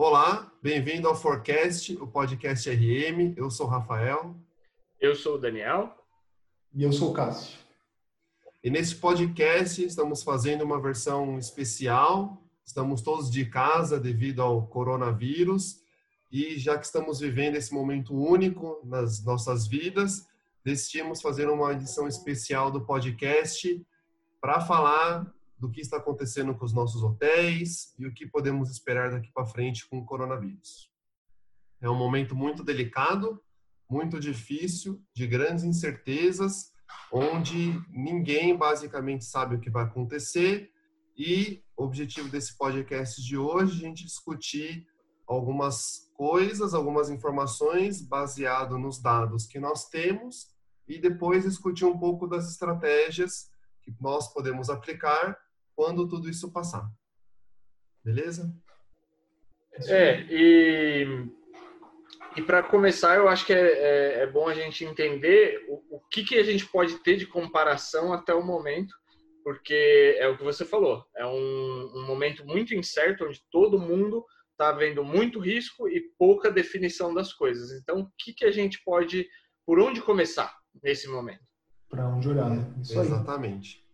Olá, 0.00 0.48
bem-vindo 0.62 1.08
ao 1.08 1.16
Forecast, 1.16 1.92
o 2.00 2.06
podcast 2.06 2.70
RM. 2.70 3.34
Eu 3.36 3.50
sou 3.50 3.66
o 3.66 3.68
Rafael. 3.68 4.36
Eu 5.00 5.16
sou 5.16 5.34
o 5.34 5.38
Daniel. 5.38 5.92
E 6.72 6.84
eu 6.84 6.92
sou 6.92 7.10
o 7.10 7.12
Cássio. 7.12 7.58
E 8.62 8.70
nesse 8.70 8.94
podcast 8.94 9.84
estamos 9.84 10.22
fazendo 10.22 10.62
uma 10.62 10.80
versão 10.80 11.36
especial. 11.36 12.40
Estamos 12.64 13.02
todos 13.02 13.28
de 13.28 13.44
casa 13.46 13.98
devido 13.98 14.40
ao 14.40 14.68
coronavírus. 14.68 15.80
E 16.30 16.56
já 16.60 16.78
que 16.78 16.86
estamos 16.86 17.18
vivendo 17.18 17.56
esse 17.56 17.74
momento 17.74 18.14
único 18.14 18.80
nas 18.84 19.24
nossas 19.24 19.66
vidas, 19.66 20.28
decidimos 20.64 21.20
fazer 21.20 21.50
uma 21.50 21.72
edição 21.72 22.06
especial 22.06 22.70
do 22.70 22.86
podcast 22.86 23.84
para 24.40 24.60
falar 24.60 25.26
do 25.58 25.70
que 25.70 25.80
está 25.80 25.96
acontecendo 25.96 26.54
com 26.54 26.64
os 26.64 26.72
nossos 26.72 27.02
hotéis 27.02 27.94
e 27.98 28.06
o 28.06 28.14
que 28.14 28.26
podemos 28.26 28.70
esperar 28.70 29.10
daqui 29.10 29.30
para 29.32 29.46
frente 29.46 29.88
com 29.88 29.98
o 29.98 30.04
coronavírus. 30.04 30.90
É 31.80 31.88
um 31.88 31.96
momento 31.96 32.34
muito 32.34 32.62
delicado, 32.62 33.42
muito 33.88 34.20
difícil, 34.20 35.02
de 35.14 35.26
grandes 35.26 35.64
incertezas, 35.64 36.72
onde 37.12 37.80
ninguém 37.90 38.56
basicamente 38.56 39.24
sabe 39.24 39.56
o 39.56 39.60
que 39.60 39.70
vai 39.70 39.84
acontecer 39.84 40.70
e 41.16 41.64
o 41.76 41.82
objetivo 41.82 42.28
desse 42.28 42.56
podcast 42.56 43.20
de 43.20 43.36
hoje 43.36 43.72
é 43.72 43.86
a 43.86 43.88
gente 43.88 44.04
discutir 44.04 44.86
algumas 45.26 46.08
coisas, 46.14 46.74
algumas 46.74 47.10
informações 47.10 48.00
baseado 48.00 48.78
nos 48.78 49.02
dados 49.02 49.44
que 49.44 49.58
nós 49.58 49.88
temos 49.88 50.48
e 50.86 50.98
depois 50.98 51.42
discutir 51.44 51.84
um 51.84 51.98
pouco 51.98 52.26
das 52.26 52.48
estratégias 52.48 53.50
que 53.82 53.92
nós 54.00 54.32
podemos 54.32 54.70
aplicar 54.70 55.36
quando 55.78 56.08
tudo 56.08 56.28
isso 56.28 56.52
passar. 56.52 56.90
Beleza? 58.04 58.52
É, 59.86 60.22
e, 60.28 61.06
e 62.36 62.42
para 62.42 62.64
começar, 62.64 63.14
eu 63.14 63.28
acho 63.28 63.46
que 63.46 63.52
é, 63.52 63.60
é, 63.60 64.22
é, 64.22 64.26
bom 64.26 64.48
a 64.48 64.54
gente 64.54 64.84
entender 64.84 65.64
o, 65.68 65.98
o 65.98 66.00
que, 66.10 66.24
que 66.24 66.36
a 66.36 66.42
gente 66.42 66.66
pode 66.66 66.98
ter 67.04 67.16
de 67.16 67.26
comparação 67.26 68.12
até 68.12 68.34
o 68.34 68.44
momento, 68.44 68.92
porque 69.44 70.16
é 70.18 70.26
o 70.26 70.36
que 70.36 70.42
você 70.42 70.64
falou, 70.64 71.06
é 71.16 71.24
um, 71.24 71.92
um 71.94 72.06
momento 72.08 72.44
muito 72.44 72.74
incerto, 72.74 73.24
onde 73.24 73.40
todo 73.48 73.78
mundo 73.78 74.26
está 74.50 74.72
vendo 74.72 75.04
muito 75.04 75.38
risco 75.38 75.88
e 75.88 76.10
pouca 76.18 76.50
definição 76.50 77.14
das 77.14 77.32
coisas. 77.32 77.70
Então, 77.70 78.00
o 78.00 78.10
que, 78.18 78.32
que 78.32 78.44
a 78.44 78.50
gente 78.50 78.82
pode, 78.84 79.28
por 79.64 79.78
onde 79.78 80.02
começar 80.02 80.52
nesse 80.82 81.06
momento? 81.06 81.46
Para 81.88 82.08
onde 82.08 82.28
olhar, 82.28 82.50
né? 82.50 82.66
Isso 82.82 82.98
Exatamente. 82.98 83.80
Aí. 83.80 83.87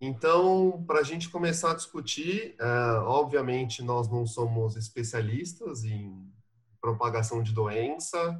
Então, 0.00 0.84
para 0.86 1.00
a 1.00 1.02
gente 1.02 1.30
começar 1.30 1.70
a 1.70 1.74
discutir, 1.74 2.54
uh, 2.60 3.04
obviamente 3.06 3.82
nós 3.82 4.10
não 4.10 4.26
somos 4.26 4.76
especialistas 4.76 5.84
em 5.84 6.30
propagação 6.80 7.42
de 7.42 7.52
doença, 7.52 8.38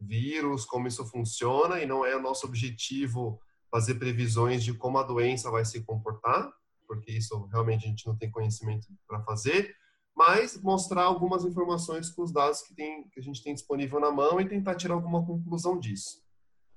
vírus, 0.00 0.64
como 0.64 0.88
isso 0.88 1.04
funciona, 1.04 1.80
e 1.80 1.86
não 1.86 2.04
é 2.04 2.16
o 2.16 2.22
nosso 2.22 2.46
objetivo 2.46 3.38
fazer 3.70 3.96
previsões 3.96 4.64
de 4.64 4.72
como 4.72 4.98
a 4.98 5.02
doença 5.02 5.50
vai 5.50 5.64
se 5.64 5.82
comportar, 5.82 6.50
porque 6.86 7.12
isso 7.12 7.46
realmente 7.46 7.84
a 7.84 7.88
gente 7.88 8.06
não 8.06 8.16
tem 8.16 8.30
conhecimento 8.30 8.86
para 9.06 9.22
fazer, 9.22 9.74
mas 10.16 10.60
mostrar 10.62 11.02
algumas 11.02 11.44
informações 11.44 12.08
com 12.10 12.22
os 12.22 12.32
dados 12.32 12.62
que, 12.62 12.74
tem, 12.74 13.08
que 13.08 13.18
a 13.18 13.22
gente 13.22 13.42
tem 13.42 13.52
disponível 13.52 13.98
na 13.98 14.10
mão 14.10 14.40
e 14.40 14.48
tentar 14.48 14.76
tirar 14.76 14.94
alguma 14.94 15.24
conclusão 15.26 15.78
disso. 15.78 16.23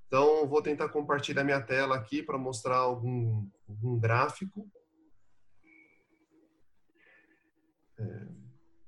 Então, 0.08 0.48
vou 0.48 0.62
tentar 0.62 0.88
compartilhar 0.90 1.44
minha 1.44 1.62
tela 1.62 1.96
aqui 1.96 2.24
para 2.24 2.38
mostrar 2.38 2.78
algum, 2.78 3.46
algum 3.68 4.00
gráfico. 4.00 4.70
É, 8.00 8.28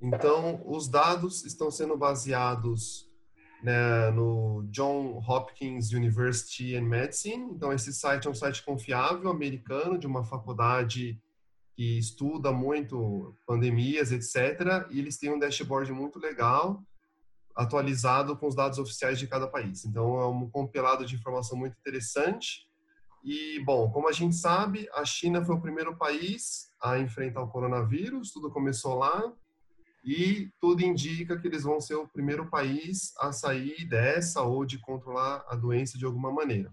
então, 0.01 0.61
os 0.65 0.87
dados 0.87 1.43
estão 1.43 1.69
sendo 1.69 1.97
baseados 1.97 3.09
né, 3.61 4.09
no 4.11 4.65
John 4.71 5.21
Hopkins 5.27 5.91
University 5.91 6.75
in 6.75 6.83
Medicine. 6.83 7.51
Então, 7.51 7.73
esse 7.73 7.93
site 7.93 8.25
é 8.25 8.29
um 8.29 8.35
site 8.35 8.63
confiável, 8.63 9.29
americano, 9.29 9.97
de 9.97 10.07
uma 10.07 10.23
faculdade 10.23 11.21
que 11.75 11.97
estuda 11.97 12.53
muito 12.53 13.35
pandemias, 13.45 14.13
etc. 14.13 14.87
E 14.89 14.99
eles 14.99 15.17
têm 15.17 15.33
um 15.33 15.39
dashboard 15.39 15.91
muito 15.91 16.17
legal 16.17 16.81
atualizado 17.59 18.37
com 18.37 18.47
os 18.47 18.55
dados 18.55 18.79
oficiais 18.79 19.19
de 19.19 19.27
cada 19.27 19.45
país. 19.45 19.83
Então, 19.83 20.17
é 20.17 20.25
um 20.27 20.49
compilado 20.49 21.05
de 21.05 21.15
informação 21.15 21.57
muito 21.57 21.77
interessante. 21.77 22.65
E, 23.21 23.61
bom, 23.65 23.91
como 23.91 24.07
a 24.07 24.13
gente 24.13 24.33
sabe, 24.33 24.87
a 24.93 25.03
China 25.03 25.43
foi 25.43 25.55
o 25.55 25.61
primeiro 25.61 25.93
país 25.97 26.71
a 26.81 26.97
enfrentar 26.99 27.41
o 27.41 27.49
coronavírus, 27.49 28.31
tudo 28.31 28.49
começou 28.49 28.97
lá, 28.97 29.33
e 30.05 30.49
tudo 30.61 30.81
indica 30.81 31.37
que 31.37 31.49
eles 31.49 31.63
vão 31.63 31.81
ser 31.81 31.95
o 31.95 32.07
primeiro 32.07 32.49
país 32.49 33.13
a 33.19 33.33
sair 33.33 33.85
dessa 33.85 34.41
ou 34.41 34.63
de 34.63 34.79
controlar 34.79 35.43
a 35.49 35.55
doença 35.57 35.97
de 35.97 36.05
alguma 36.05 36.31
maneira. 36.31 36.71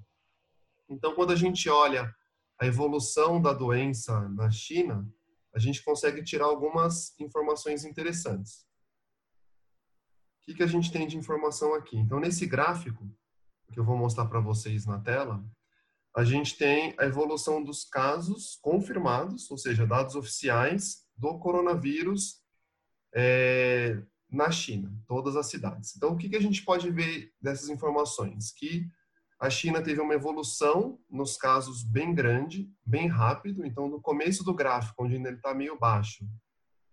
Então, 0.89 1.17
quando 1.17 1.33
a 1.33 1.37
gente 1.37 1.69
olha 1.69 2.15
a 2.61 2.65
evolução 2.65 3.43
da 3.43 3.53
doença 3.53 4.29
na 4.29 4.53
China, 4.53 5.05
a 5.53 5.59
gente 5.59 5.83
consegue 5.83 6.23
tirar 6.23 6.45
algumas 6.45 7.19
informações 7.19 7.85
interessantes 7.85 8.65
que, 10.47 10.55
que 10.55 10.63
a 10.63 10.67
gente 10.67 10.93
tem 10.93 11.07
de 11.09 11.17
informação 11.17 11.75
aqui? 11.75 11.97
Então, 11.97 12.21
nesse 12.21 12.47
gráfico, 12.47 13.05
que 13.73 13.81
eu 13.81 13.85
vou 13.85 13.97
mostrar 13.97 14.27
para 14.27 14.39
vocês 14.39 14.87
na 14.87 15.01
tela, 15.01 15.45
a 16.17 16.25
gente 16.25 16.57
tem 16.57 16.95
a 16.99 17.05
evolução 17.05 17.63
dos 17.63 17.85
casos 17.85 18.57
confirmados, 18.63 19.51
ou 19.51 19.59
seja, 19.59 19.87
dados 19.87 20.15
oficiais 20.15 21.05
do 21.17 21.39
coronavírus 21.39 22.41
é, 23.15 24.01
na 24.31 24.51
China, 24.51 24.97
todas 25.07 25.37
as 25.37 25.47
cidades. 25.47 25.95
Então, 25.97 26.13
o 26.13 26.17
que, 26.17 26.29
que 26.29 26.37
a 26.37 26.41
gente 26.41 26.65
pode 26.65 26.91
ver 26.91 27.33
dessas 27.43 27.69
informações? 27.69 28.53
Que 28.53 28.89
a 29.41 29.51
China 29.51 29.83
teve 29.83 30.01
uma 30.01 30.15
evolução 30.15 30.99
nos 31.11 31.37
casos 31.37 31.83
bem 31.83 32.15
grande, 32.15 32.71
bem 32.85 33.09
rápido. 33.09 33.67
Então, 33.67 33.89
no 33.89 34.01
começo 34.01 34.45
do 34.45 34.55
gráfico, 34.55 35.05
onde 35.05 35.17
ele 35.17 35.29
está 35.31 35.53
meio 35.53 35.79
baixo, 35.79 36.25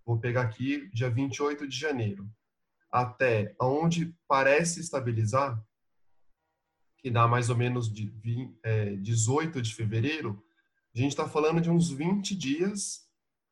vou 0.06 0.20
pegar 0.20 0.42
aqui 0.42 0.90
dia 0.92 1.10
28 1.10 1.68
de 1.68 1.78
janeiro 1.78 2.28
até 2.94 3.56
onde 3.60 4.16
parece 4.28 4.80
estabilizar, 4.80 5.60
que 7.00 7.10
dá 7.10 7.28
mais 7.28 7.50
ou 7.50 7.58
menos 7.58 7.92
de 7.92 8.08
20, 8.08 8.60
é, 8.64 8.96
18 8.98 9.64
de 9.64 9.74
fevereiro, 9.74 10.42
a 10.96 11.00
gente 11.00 11.10
está 11.10 11.28
falando 11.28 11.60
de 11.60 11.72
uns 11.72 11.90
20 11.90 12.36
dias 12.36 13.02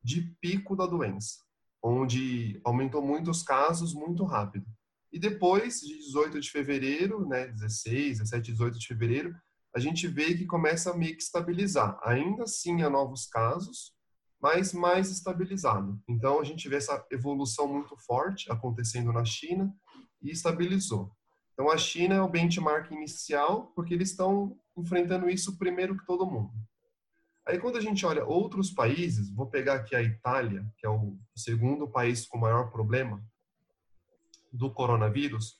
de 0.00 0.22
pico 0.40 0.76
da 0.76 0.86
doença, 0.86 1.40
onde 1.82 2.60
aumentou 2.64 3.04
muito 3.04 3.32
os 3.32 3.42
casos 3.42 3.92
muito 3.92 4.24
rápido. 4.24 4.64
E 5.12 5.18
depois, 5.18 5.80
de 5.80 5.98
18 5.98 6.40
de 6.40 6.48
fevereiro, 6.48 7.26
né, 7.26 7.48
16, 7.48 8.18
17, 8.20 8.52
18 8.52 8.78
de 8.78 8.86
fevereiro, 8.86 9.34
a 9.74 9.80
gente 9.80 10.06
vê 10.06 10.36
que 10.36 10.46
começa 10.46 10.92
a 10.92 10.96
meio 10.96 11.16
que 11.16 11.22
estabilizar. 11.22 11.98
Ainda 12.04 12.44
assim 12.44 12.82
há 12.82 12.88
novos 12.88 13.26
casos, 13.26 13.92
mas 14.42 14.72
mais 14.72 15.08
estabilizado. 15.08 16.02
Então, 16.08 16.40
a 16.40 16.44
gente 16.44 16.68
vê 16.68 16.76
essa 16.76 17.06
evolução 17.12 17.68
muito 17.68 17.96
forte 17.96 18.50
acontecendo 18.50 19.12
na 19.12 19.24
China 19.24 19.72
e 20.20 20.32
estabilizou. 20.32 21.14
Então, 21.52 21.70
a 21.70 21.78
China 21.78 22.16
é 22.16 22.20
o 22.20 22.28
benchmark 22.28 22.90
inicial, 22.90 23.72
porque 23.76 23.94
eles 23.94 24.10
estão 24.10 24.58
enfrentando 24.76 25.30
isso 25.30 25.56
primeiro 25.56 25.96
que 25.96 26.04
todo 26.04 26.26
mundo. 26.26 26.50
Aí, 27.46 27.58
quando 27.58 27.76
a 27.76 27.80
gente 27.80 28.04
olha 28.04 28.24
outros 28.24 28.72
países, 28.72 29.30
vou 29.30 29.46
pegar 29.46 29.74
aqui 29.74 29.94
a 29.94 30.02
Itália, 30.02 30.66
que 30.76 30.86
é 30.86 30.90
o 30.90 31.16
segundo 31.36 31.88
país 31.88 32.26
com 32.26 32.36
maior 32.36 32.70
problema 32.70 33.24
do 34.52 34.72
coronavírus, 34.72 35.56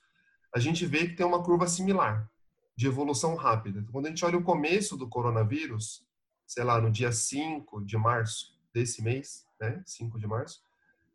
a 0.55 0.59
gente 0.59 0.85
vê 0.87 1.07
que 1.07 1.15
tem 1.15 1.25
uma 1.25 1.43
curva 1.43 1.69
similar, 1.69 2.29
de 2.77 2.87
evolução 2.87 3.37
rápida. 3.37 3.79
Então, 3.79 3.93
quando 3.93 4.07
a 4.07 4.09
gente 4.09 4.25
olha 4.25 4.39
o 4.39 4.45
começo 4.45 4.97
do 4.97 5.09
coronavírus, 5.09 6.05
sei 6.47 6.65
lá, 6.65 6.81
no 6.81 6.91
dia 6.91 7.13
5 7.13 7.85
de 7.85 7.97
março, 7.97 8.53
desse 8.73 9.03
mês, 9.03 9.47
né, 9.61 9.83
5 9.87 10.19
de 10.19 10.27
março, 10.27 10.63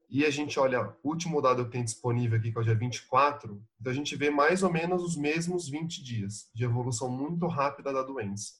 e 0.09 0.25
a 0.25 0.29
gente 0.29 0.57
olha 0.57 0.95
o 1.03 1.09
último 1.09 1.41
dado 1.41 1.66
que 1.66 1.72
tem 1.72 1.84
disponível 1.84 2.40
aqui, 2.40 2.51
que 2.51 2.57
é 2.57 2.62
o 2.62 2.63
dia 2.63 2.76
24, 2.76 3.61
então 3.79 3.91
a 3.91 3.96
gente 3.96 4.16
vê 4.16 4.29
mais 4.29 4.64
ou 4.64 4.72
menos 4.72 5.03
os 5.03 5.17
mesmos 5.17 5.67
20 5.67 6.02
dias 6.02 6.49
de 6.53 6.64
evolução 6.64 7.09
muito 7.09 7.46
rápida 7.47 7.91
da 7.91 8.02
doença. 8.02 8.53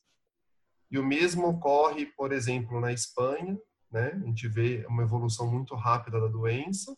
E 0.92 1.00
o 1.00 1.06
mesmo 1.06 1.48
ocorre, 1.48 2.06
por 2.06 2.33
exemplo, 2.33 2.81
na 2.81 2.92
Espanha, 2.92 3.57
né? 3.89 4.12
A 4.12 4.25
gente 4.25 4.48
vê 4.48 4.86
uma 4.89 5.04
evolução 5.04 5.50
muito 5.50 5.74
rápida 5.75 6.19
da 6.19 6.27
doença. 6.27 6.94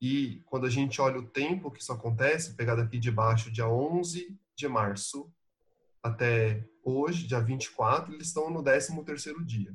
E 0.00 0.42
quando 0.46 0.66
a 0.66 0.70
gente 0.70 1.00
olha 1.00 1.18
o 1.18 1.26
tempo 1.26 1.70
que 1.70 1.80
isso 1.80 1.92
acontece, 1.92 2.54
pegado 2.54 2.82
aqui 2.82 2.98
de 2.98 3.10
baixo, 3.10 3.52
dia 3.52 3.68
11 3.68 4.36
de 4.54 4.68
março 4.68 5.32
até 6.02 6.68
hoje, 6.84 7.26
dia 7.26 7.40
24, 7.40 8.14
eles 8.14 8.28
estão 8.28 8.50
no 8.50 8.62
13º 8.62 9.44
dia 9.44 9.74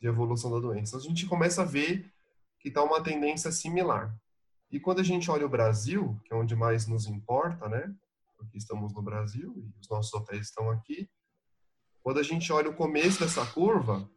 de 0.00 0.08
evolução 0.08 0.50
da 0.50 0.58
doença. 0.58 0.96
A 0.96 1.00
gente 1.00 1.26
começa 1.26 1.62
a 1.62 1.64
ver 1.64 2.12
que 2.58 2.68
está 2.68 2.82
uma 2.82 3.02
tendência 3.02 3.52
similar. 3.52 4.16
E 4.70 4.78
quando 4.78 5.00
a 5.00 5.04
gente 5.04 5.30
olha 5.30 5.44
o 5.44 5.50
Brasil, 5.50 6.18
que 6.24 6.32
é 6.32 6.36
onde 6.36 6.54
mais 6.54 6.86
nos 6.86 7.06
importa, 7.06 7.68
né? 7.68 7.94
Porque 8.36 8.56
estamos 8.56 8.92
no 8.94 9.02
Brasil 9.02 9.52
e 9.56 9.80
os 9.80 9.88
nossos 9.88 10.12
hotéis 10.14 10.46
estão 10.46 10.70
aqui. 10.70 11.08
Quando 12.02 12.18
a 12.18 12.22
gente 12.22 12.50
olha 12.52 12.70
o 12.70 12.76
começo 12.76 13.20
dessa 13.20 13.44
curva, 13.44 14.08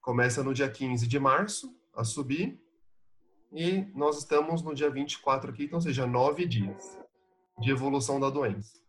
começa 0.00 0.42
no 0.42 0.54
dia 0.54 0.70
15 0.70 1.06
de 1.06 1.18
março 1.18 1.76
a 1.94 2.04
subir 2.04 2.60
e 3.52 3.84
nós 3.94 4.18
estamos 4.18 4.62
no 4.62 4.74
dia 4.74 4.90
24 4.90 5.50
aqui, 5.50 5.64
então, 5.64 5.76
ou 5.76 5.82
seja, 5.82 6.06
nove 6.06 6.46
dias 6.46 6.98
de 7.58 7.70
evolução 7.70 8.18
da 8.18 8.30
doença. 8.30 8.80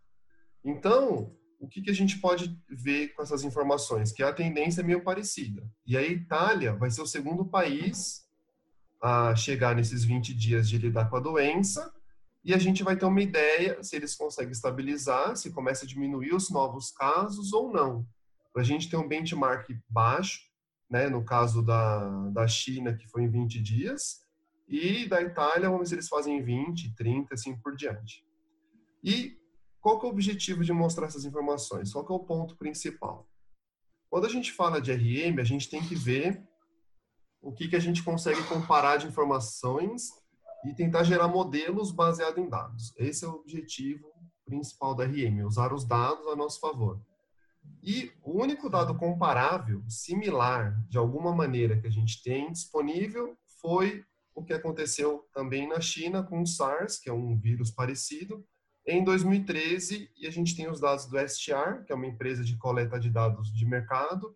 Então, 0.63 1.35
o 1.63 1.67
que, 1.69 1.81
que 1.81 1.89
a 1.89 1.95
gente 1.95 2.19
pode 2.19 2.59
ver 2.69 3.13
com 3.13 3.23
essas 3.23 3.45
informações? 3.45 4.11
Que 4.11 4.21
a 4.21 4.33
tendência 4.33 4.81
é 4.81 4.83
meio 4.83 5.01
parecida. 5.01 5.63
E 5.87 5.95
a 5.95 6.05
Itália 6.05 6.75
vai 6.75 6.91
ser 6.91 7.01
o 7.01 7.07
segundo 7.07 7.45
país 7.45 8.27
a 9.01 9.33
chegar 9.33 9.73
nesses 9.73 10.03
20 10.03 10.33
dias 10.33 10.67
de 10.67 10.77
lidar 10.77 11.09
com 11.09 11.15
a 11.15 11.21
doença, 11.21 11.93
e 12.43 12.53
a 12.53 12.57
gente 12.57 12.83
vai 12.83 12.97
ter 12.97 13.05
uma 13.05 13.21
ideia 13.21 13.81
se 13.81 13.95
eles 13.95 14.13
conseguem 14.13 14.51
estabilizar, 14.51 15.37
se 15.37 15.51
começa 15.51 15.85
a 15.85 15.87
diminuir 15.87 16.35
os 16.35 16.49
novos 16.49 16.91
casos 16.91 17.53
ou 17.53 17.71
não. 17.71 18.05
Para 18.51 18.61
a 18.61 18.65
gente 18.65 18.89
ter 18.89 18.97
um 18.97 19.07
benchmark 19.07 19.69
baixo, 19.87 20.41
né, 20.89 21.07
no 21.07 21.23
caso 21.23 21.61
da, 21.61 22.29
da 22.31 22.45
China, 22.45 22.93
que 22.93 23.07
foi 23.07 23.23
em 23.23 23.29
20 23.29 23.61
dias, 23.61 24.21
e 24.67 25.07
da 25.07 25.21
Itália, 25.21 25.69
vamos 25.69 25.79
ver 25.79 25.87
se 25.87 25.95
eles 25.95 26.09
fazem 26.09 26.43
20, 26.43 26.93
30, 26.93 27.33
assim 27.33 27.55
por 27.55 27.73
diante. 27.73 28.25
E 29.01 29.37
qual 29.83 29.99
que 29.99 30.05
é 30.05 30.09
o 30.09 30.11
objetivo 30.13 30.63
de 30.63 30.71
mostrar 30.71 31.07
essas 31.07 31.25
informações? 31.25 31.91
Qual 31.91 32.05
que 32.05 32.13
é 32.13 32.15
o 32.15 32.19
ponto 32.19 32.55
principal? 32.55 33.27
Quando 34.09 34.25
a 34.25 34.29
gente 34.29 34.53
fala 34.53 34.81
de 34.81 34.93
RM, 34.93 35.41
a 35.41 35.43
gente 35.43 35.69
tem 35.69 35.85
que 35.85 35.93
ver 35.93 36.41
o 37.41 37.51
que, 37.51 37.67
que 37.67 37.75
a 37.75 37.81
gente 37.81 38.01
consegue 38.01 38.41
comparar 38.45 38.95
de 38.95 39.07
informações 39.07 40.09
e 40.65 40.73
tentar 40.73 41.03
gerar 41.03 41.27
modelos 41.27 41.91
baseados 41.91 42.37
em 42.41 42.47
dados. 42.47 42.93
Esse 42.95 43.25
é 43.25 43.27
o 43.27 43.33
objetivo 43.33 44.09
principal 44.45 44.95
da 44.95 45.03
RM, 45.03 45.45
usar 45.45 45.73
os 45.73 45.83
dados 45.83 46.25
a 46.27 46.35
nosso 46.35 46.61
favor. 46.61 47.01
E 47.83 48.09
o 48.23 48.41
único 48.41 48.69
dado 48.69 48.95
comparável, 48.95 49.83
similar, 49.89 50.81
de 50.87 50.97
alguma 50.97 51.35
maneira, 51.35 51.77
que 51.77 51.87
a 51.87 51.91
gente 51.91 52.23
tem 52.23 52.49
disponível 52.53 53.37
foi 53.59 54.05
o 54.33 54.41
que 54.45 54.53
aconteceu 54.53 55.27
também 55.33 55.67
na 55.67 55.81
China 55.81 56.23
com 56.23 56.41
o 56.41 56.47
SARS, 56.47 56.97
que 56.97 57.09
é 57.09 57.13
um 57.13 57.37
vírus 57.37 57.69
parecido, 57.69 58.45
em 58.85 59.03
2013, 59.03 60.09
e 60.17 60.27
a 60.27 60.31
gente 60.31 60.55
tem 60.55 60.69
os 60.69 60.79
dados 60.79 61.05
do 61.05 61.17
STR, 61.17 61.83
que 61.85 61.91
é 61.91 61.95
uma 61.95 62.07
empresa 62.07 62.43
de 62.43 62.57
coleta 62.57 62.99
de 62.99 63.09
dados 63.09 63.53
de 63.53 63.65
mercado, 63.65 64.33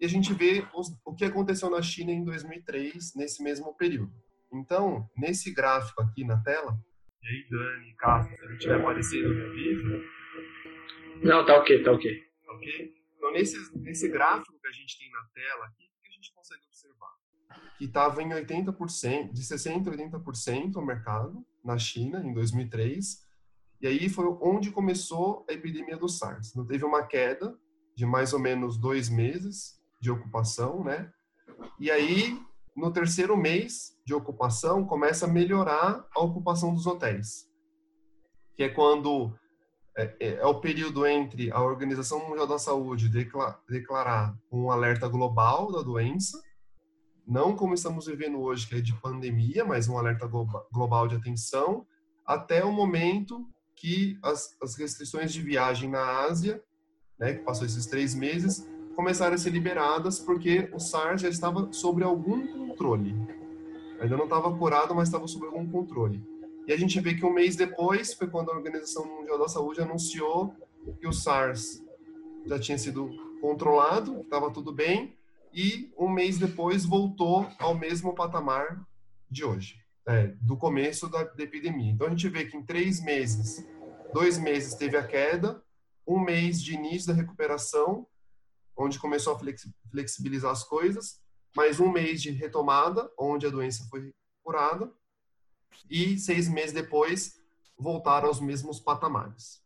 e 0.00 0.04
a 0.04 0.08
gente 0.08 0.32
vê 0.32 0.66
os, 0.74 0.88
o 1.04 1.14
que 1.14 1.24
aconteceu 1.24 1.70
na 1.70 1.82
China 1.82 2.10
em 2.10 2.24
2003, 2.24 3.14
nesse 3.14 3.42
mesmo 3.42 3.74
período. 3.76 4.12
Então, 4.52 5.08
nesse 5.16 5.52
gráfico 5.52 6.00
aqui 6.00 6.24
na 6.24 6.40
tela, 6.42 6.78
e 7.22 7.26
aí, 7.26 7.46
Dani, 7.48 7.94
Cássio, 7.96 8.36
se 8.36 8.46
não 8.46 8.58
tiver 8.58 8.80
aparecido, 8.80 9.34
me 9.34 9.42
avisa. 9.42 10.02
Não, 11.22 11.46
tá 11.46 11.56
ok, 11.56 11.82
tá 11.82 11.92
ok. 11.92 12.20
Tá 12.44 12.52
ok? 12.52 12.94
Então, 13.16 13.32
nesse, 13.32 13.78
nesse 13.78 14.08
gráfico 14.08 14.58
que 14.60 14.68
a 14.68 14.72
gente 14.72 14.98
tem 14.98 15.10
na 15.10 15.24
tela 15.34 15.64
aqui, 15.64 15.84
o 15.84 16.02
que 16.02 16.08
a 16.08 16.12
gente 16.12 16.34
consegue 16.34 16.62
observar? 16.66 17.14
Que 17.78 17.86
estava 17.86 18.22
em 18.22 18.28
80%, 18.28 19.32
de 19.32 19.42
60% 19.42 19.88
a 19.88 20.20
80% 20.20 20.76
o 20.76 20.84
mercado 20.84 21.42
na 21.64 21.78
China, 21.78 22.20
em 22.22 22.34
2003, 22.34 23.26
e 23.84 23.86
aí 23.86 24.08
foi 24.08 24.24
onde 24.40 24.70
começou 24.70 25.44
a 25.46 25.52
epidemia 25.52 25.98
do 25.98 26.08
SARS. 26.08 26.54
Não 26.54 26.64
teve 26.64 26.86
uma 26.86 27.02
queda 27.02 27.54
de 27.94 28.06
mais 28.06 28.32
ou 28.32 28.38
menos 28.38 28.78
dois 28.78 29.10
meses 29.10 29.78
de 30.00 30.10
ocupação, 30.10 30.82
né? 30.82 31.12
E 31.78 31.90
aí, 31.90 32.40
no 32.74 32.90
terceiro 32.90 33.36
mês 33.36 33.94
de 34.02 34.14
ocupação, 34.14 34.86
começa 34.86 35.26
a 35.26 35.28
melhorar 35.28 36.02
a 36.16 36.20
ocupação 36.22 36.74
dos 36.74 36.86
hotéis, 36.86 37.46
que 38.56 38.62
é 38.62 38.70
quando 38.70 39.34
é, 39.98 40.16
é, 40.18 40.28
é 40.36 40.46
o 40.46 40.60
período 40.62 41.06
entre 41.06 41.52
a 41.52 41.60
Organização 41.60 42.26
Mundial 42.26 42.46
da 42.46 42.58
Saúde 42.58 43.10
declarar 43.68 44.34
um 44.50 44.70
alerta 44.70 45.06
global 45.08 45.70
da 45.70 45.82
doença, 45.82 46.42
não 47.26 47.54
como 47.54 47.74
estamos 47.74 48.06
vivendo 48.06 48.40
hoje, 48.40 48.66
que 48.66 48.76
é 48.76 48.80
de 48.80 48.98
pandemia, 48.98 49.62
mas 49.62 49.90
um 49.90 49.98
alerta 49.98 50.26
global 50.72 51.06
de 51.06 51.16
atenção, 51.16 51.86
até 52.26 52.64
o 52.64 52.72
momento 52.72 53.46
que 53.74 54.18
as, 54.22 54.56
as 54.62 54.76
restrições 54.76 55.32
de 55.32 55.42
viagem 55.42 55.90
na 55.90 56.24
Ásia, 56.24 56.62
né, 57.18 57.34
que 57.34 57.42
passou 57.42 57.66
esses 57.66 57.86
três 57.86 58.14
meses, 58.14 58.68
começaram 58.94 59.34
a 59.34 59.38
ser 59.38 59.50
liberadas 59.50 60.18
porque 60.18 60.70
o 60.72 60.78
SARS 60.78 61.22
já 61.22 61.28
estava 61.28 61.72
sob 61.72 62.02
algum 62.02 62.46
controle. 62.46 63.14
Ainda 64.00 64.16
não 64.16 64.24
estava 64.24 64.56
curado, 64.56 64.94
mas 64.94 65.08
estava 65.08 65.26
sob 65.26 65.46
algum 65.46 65.68
controle. 65.70 66.22
E 66.66 66.72
a 66.72 66.76
gente 66.76 66.98
vê 67.00 67.14
que 67.14 67.24
um 67.24 67.32
mês 67.32 67.56
depois 67.56 68.14
foi 68.14 68.28
quando 68.28 68.50
a 68.50 68.54
Organização 68.54 69.04
Mundial 69.04 69.38
da 69.38 69.48
Saúde 69.48 69.80
anunciou 69.80 70.54
que 70.98 71.06
o 71.06 71.12
SARS 71.12 71.82
já 72.46 72.58
tinha 72.58 72.78
sido 72.78 73.10
controlado, 73.40 74.20
estava 74.20 74.50
tudo 74.50 74.72
bem, 74.72 75.16
e 75.52 75.92
um 75.98 76.08
mês 76.08 76.38
depois 76.38 76.84
voltou 76.84 77.46
ao 77.58 77.76
mesmo 77.76 78.14
patamar 78.14 78.84
de 79.30 79.44
hoje 79.44 79.83
é, 80.06 80.28
do 80.40 80.56
começo 80.56 81.08
da, 81.08 81.24
da, 81.24 81.42
epidemia. 81.42 81.92
Então 81.92 82.06
a 82.06 82.10
gente 82.10 82.28
vê 82.28 82.44
que 82.44 82.56
em 82.56 82.62
três 82.62 83.02
meses, 83.02 83.64
dois 84.12 84.38
meses 84.38 84.74
teve 84.74 84.96
a 84.96 85.06
queda, 85.06 85.62
um 86.06 86.18
mês 86.18 86.62
de 86.62 86.74
início 86.74 87.08
da 87.08 87.14
recuperação, 87.14 88.06
onde 88.76 88.98
começou 88.98 89.34
a 89.34 89.40
flexibilizar 89.90 90.50
as 90.50 90.64
coisas, 90.64 91.20
mais 91.56 91.80
um 91.80 91.90
mês 91.90 92.20
de 92.20 92.30
retomada, 92.30 93.10
onde 93.18 93.46
a 93.46 93.50
doença 93.50 93.86
foi 93.88 94.12
curada, 94.42 94.92
e 95.88 96.18
seis 96.18 96.48
meses 96.48 96.72
depois 96.72 97.40
voltaram 97.78 98.28
aos 98.28 98.40
mesmos 98.40 98.80
patamares. 98.80 99.62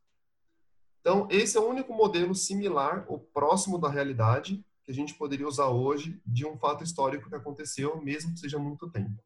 Então, 1.00 1.26
esse 1.30 1.56
é 1.56 1.60
o 1.60 1.68
único 1.68 1.92
modelo 1.92 2.34
similar, 2.34 3.04
ou 3.08 3.18
próximo 3.18 3.78
da 3.78 3.88
realidade, 3.88 4.64
que 4.84 4.90
a 4.90 4.94
gente 4.94 5.14
poderia 5.14 5.48
usar 5.48 5.68
hoje 5.68 6.20
de 6.26 6.46
um 6.46 6.56
fato 6.56 6.84
histórico 6.84 7.28
que 7.28 7.34
aconteceu, 7.34 8.00
mesmo 8.00 8.34
que 8.34 8.40
seja 8.40 8.58
muito 8.58 8.90
tempo. 8.90 9.22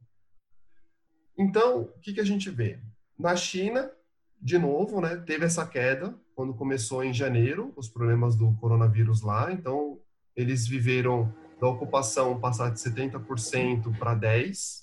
Então, 1.37 1.83
o 1.83 2.01
que, 2.01 2.13
que 2.13 2.21
a 2.21 2.25
gente 2.25 2.51
vê? 2.51 2.79
Na 3.19 3.35
China, 3.37 3.91
de 4.41 4.59
novo, 4.59 5.01
né, 5.01 5.17
teve 5.17 5.45
essa 5.45 5.67
queda 5.67 6.15
quando 6.35 6.55
começou 6.55 7.05
em 7.05 7.13
janeiro, 7.13 7.73
os 7.77 7.89
problemas 7.89 8.37
do 8.37 8.53
coronavírus 8.55 9.23
lá. 9.23 9.53
Então, 9.53 10.01
eles 10.35 10.67
viveram 10.67 11.33
da 11.61 11.69
ocupação 11.69 12.41
passar 12.41 12.71
de 12.71 12.81
70% 12.81 13.97
para 13.99 14.17
10%. 14.17 14.83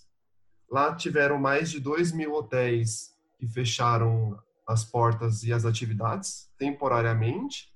Lá 0.71 0.95
tiveram 0.95 1.39
mais 1.39 1.71
de 1.71 1.79
2 1.79 2.11
mil 2.11 2.33
hotéis 2.33 3.15
que 3.37 3.47
fecharam 3.47 4.39
as 4.67 4.85
portas 4.85 5.43
e 5.43 5.51
as 5.51 5.65
atividades 5.65 6.47
temporariamente, 6.57 7.73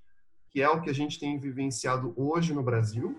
que 0.52 0.62
é 0.62 0.70
o 0.70 0.80
que 0.80 0.92
a 0.92 0.94
gente 0.94 1.20
tem 1.20 1.40
vivenciado 1.40 2.14
hoje 2.16 2.54
no 2.54 2.62
Brasil, 2.62 3.18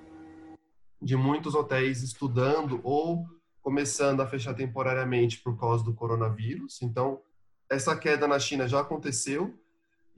de 1.03 1.17
muitos 1.17 1.57
hotéis 1.57 2.03
estudando 2.03 2.81
ou 2.85 3.27
começando 3.65 4.21
a 4.21 4.27
fechar 4.27 4.53
temporariamente 4.53 5.41
por 5.41 5.59
causa 5.59 5.83
do 5.83 5.95
coronavírus. 5.95 6.83
Então, 6.83 7.23
essa 7.69 7.97
queda 7.97 8.29
na 8.29 8.39
China 8.39 8.69
já 8.69 8.81
aconteceu. 8.81 9.59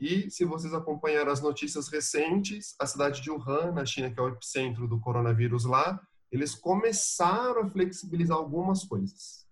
E 0.01 0.29
se 0.29 0.45
vocês 0.45 0.75
acompanharam 0.75 1.31
as 1.31 1.41
notícias 1.41 1.87
recentes, 1.87 2.75
a 2.79 2.87
cidade 2.87 3.23
de 3.23 3.31
Wuhan, 3.31 3.71
na 3.71 3.87
China, 3.87 4.11
que 4.11 4.19
é 4.19 4.23
o 4.23 4.29
epicentro 4.29 4.89
do 4.89 4.99
coronavírus 4.99 5.65
lá, 5.65 6.01
eles 6.31 6.57
começaram 6.57 7.63
a 7.63 7.71
flexibilizar 7.71 8.37
algumas 8.37 8.83
coisas. 8.85 9.47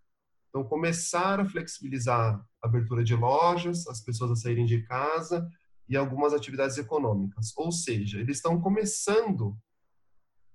Então, 0.49 0.65
começaram 0.65 1.45
a 1.45 1.49
flexibilizar 1.49 2.45
a 2.61 2.67
abertura 2.67 3.05
de 3.05 3.15
lojas, 3.15 3.87
as 3.87 4.01
pessoas 4.01 4.33
a 4.33 4.37
saírem 4.37 4.67
de 4.67 4.83
casa 4.83 5.49
e 5.89 5.97
algumas 5.97 6.35
atividades 6.35 6.79
econômicas. 6.79 7.53
Ou 7.57 7.71
seja, 7.71 8.19
eles 8.19 8.39
estão 8.39 8.61
começando 8.61 9.57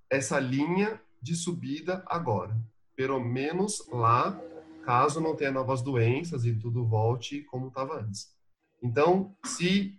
essa 0.10 0.42
linha 0.42 1.02
de 1.22 1.36
subida 1.36 2.04
agora 2.06 2.60
pelo 3.00 3.18
menos 3.18 3.88
lá, 3.94 4.38
caso 4.84 5.22
não 5.22 5.34
tenha 5.34 5.54
novas 5.54 5.82
doenças 5.82 6.44
e 6.44 6.54
tudo 6.54 6.86
volte 6.86 7.44
como 7.44 7.70
estava 7.70 8.02
antes. 8.02 8.36
Então, 8.84 9.34
se 9.46 9.98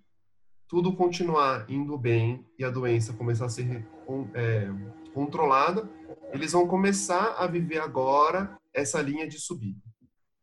tudo 0.69 0.95
continuar 0.95 1.64
indo 1.71 1.97
bem 1.97 2.45
e 2.59 2.62
a 2.62 2.69
doença 2.69 3.14
começar 3.14 3.47
a 3.47 3.49
ser 3.49 3.88
é, 4.35 4.69
controlada, 5.14 5.90
eles 6.30 6.52
vão 6.52 6.69
começar 6.69 7.37
a 7.38 7.47
viver 7.47 7.78
agora 7.78 8.61
essa 8.71 9.00
linha 9.00 9.26
de 9.26 9.40
subida. 9.40 9.80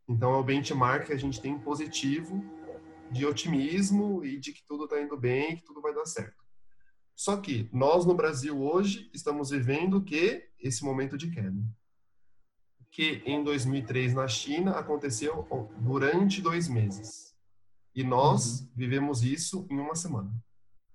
Então, 0.10 0.34
é 0.34 0.38
o 0.38 0.44
benchmark 0.44 1.06
que 1.06 1.14
a 1.14 1.20
gente 1.20 1.40
tem 1.40 1.60
positivo 1.60 2.44
de 3.12 3.24
otimismo 3.24 4.26
e 4.26 4.40
de 4.40 4.52
que 4.52 4.66
tudo 4.66 4.86
está 4.86 5.00
indo 5.00 5.16
bem, 5.16 5.58
que 5.58 5.64
tudo 5.64 5.80
vai 5.80 5.94
dar 5.94 6.08
certo. 6.08 6.44
Só 7.16 7.38
que 7.38 7.70
nós 7.72 8.04
no 8.04 8.16
Brasil 8.16 8.60
hoje 8.60 9.12
estamos 9.14 9.52
vivendo 9.52 10.04
que 10.04 10.50
esse 10.60 10.84
momento 10.84 11.16
de 11.16 11.30
queda 11.30 11.64
que 12.92 13.22
em 13.26 13.44
2003 13.44 14.14
na 14.14 14.28
China 14.28 14.72
aconteceu 14.72 15.48
durante 15.80 16.42
dois 16.42 16.68
meses. 16.68 17.36
E 17.94 18.04
nós 18.04 18.62
uhum. 18.62 18.68
vivemos 18.76 19.24
isso 19.24 19.66
em 19.70 19.80
uma 19.80 19.96
semana. 19.96 20.32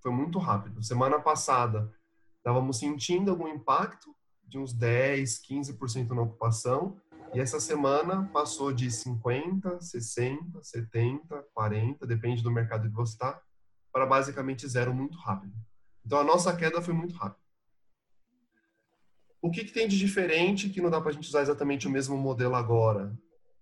Foi 0.00 0.12
muito 0.12 0.38
rápido. 0.38 0.82
Semana 0.82 1.20
passada, 1.20 1.92
estávamos 2.38 2.78
sentindo 2.78 3.30
algum 3.30 3.48
impacto 3.48 4.14
de 4.46 4.58
uns 4.58 4.72
10, 4.72 5.42
15% 5.42 6.10
na 6.10 6.22
ocupação. 6.22 6.96
E 7.34 7.40
essa 7.40 7.58
semana 7.58 8.28
passou 8.32 8.72
de 8.72 8.90
50, 8.90 9.80
60, 9.80 10.62
70, 10.62 11.46
40, 11.54 12.06
depende 12.06 12.42
do 12.42 12.50
mercado 12.50 12.88
que 12.88 12.94
você 12.94 13.14
está, 13.14 13.40
para 13.90 14.06
basicamente 14.06 14.68
zero 14.68 14.94
muito 14.94 15.16
rápido. 15.18 15.54
Então 16.04 16.18
a 16.18 16.24
nossa 16.24 16.54
queda 16.54 16.82
foi 16.82 16.94
muito 16.94 17.14
rápida. 17.14 17.41
O 19.42 19.50
que, 19.50 19.64
que 19.64 19.72
tem 19.72 19.88
de 19.88 19.98
diferente 19.98 20.70
que 20.70 20.80
não 20.80 20.88
dá 20.88 21.00
para 21.00 21.10
a 21.10 21.12
gente 21.12 21.28
usar 21.28 21.42
exatamente 21.42 21.88
o 21.88 21.90
mesmo 21.90 22.16
modelo 22.16 22.54
agora 22.54 23.12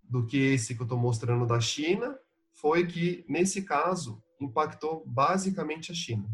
do 0.05 0.27
que 0.27 0.37
esse 0.37 0.75
que 0.75 0.83
eu 0.83 0.85
estou 0.85 0.99
mostrando 0.99 1.47
da 1.47 1.59
China? 1.59 2.19
Foi 2.53 2.87
que, 2.87 3.25
nesse 3.27 3.63
caso, 3.63 4.23
impactou 4.39 5.03
basicamente 5.07 5.91
a 5.91 5.95
China. 5.95 6.29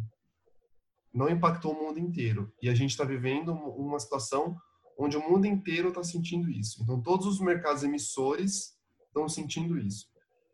Não 1.15 1.29
impactou 1.29 1.73
o 1.73 1.81
mundo 1.81 2.01
inteiro. 2.01 2.53
E 2.61 2.69
a 2.69 2.75
gente 2.75 2.91
está 2.91 3.05
vivendo 3.05 3.53
uma 3.53 4.01
situação 4.01 4.57
onde 4.99 5.17
o 5.17 5.21
mundo 5.21 5.47
inteiro 5.47 5.91
está 5.91 6.03
sentindo 6.03 6.51
isso. 6.51 6.83
Então, 6.83 7.01
todos 7.01 7.27
os 7.27 7.39
mercados 7.39 7.85
emissores 7.85 8.77
estão 9.07 9.29
sentindo 9.29 9.79
isso. 9.79 10.09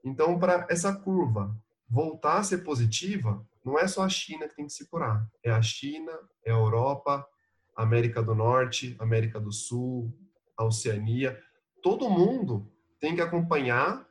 Então, 0.04 0.38
para 0.38 0.66
essa 0.68 0.94
curva 0.94 1.56
voltar 1.88 2.38
a 2.38 2.44
ser 2.44 2.58
positiva, 2.58 3.42
não 3.64 3.78
é 3.78 3.88
só 3.88 4.02
a 4.02 4.08
China 4.08 4.46
que 4.48 4.56
tem 4.56 4.66
que 4.66 4.72
se 4.72 4.86
curar. 4.86 5.26
É 5.42 5.50
a 5.50 5.62
China, 5.62 6.12
é 6.44 6.50
a 6.50 6.56
Europa, 6.56 7.26
América 7.76 8.22
do 8.22 8.34
Norte, 8.34 8.96
América 8.98 9.40
do 9.40 9.52
Sul, 9.52 10.12
a 10.56 10.64
Oceania. 10.64 11.38
Todo 11.82 12.10
mundo 12.10 12.70
tem 13.00 13.14
que 13.14 13.20
acompanhar 13.20 14.06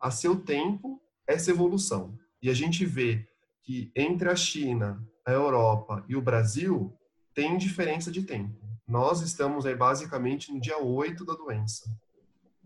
a 0.00 0.10
seu 0.10 0.36
tempo 0.36 1.00
essa 1.26 1.50
evolução. 1.50 2.18
E 2.40 2.48
a 2.48 2.54
gente 2.54 2.84
vê 2.84 3.26
que 3.62 3.90
entre 3.96 4.28
a 4.28 4.36
China, 4.36 5.04
a 5.24 5.32
Europa 5.32 6.04
e 6.08 6.14
o 6.14 6.22
Brasil 6.22 6.96
tem 7.34 7.58
diferença 7.58 8.10
de 8.10 8.22
tempo. 8.22 8.56
Nós 8.86 9.20
estamos 9.20 9.66
aí 9.66 9.74
basicamente 9.74 10.52
no 10.52 10.60
dia 10.60 10.78
8 10.78 11.24
da 11.24 11.34
doença. 11.34 11.90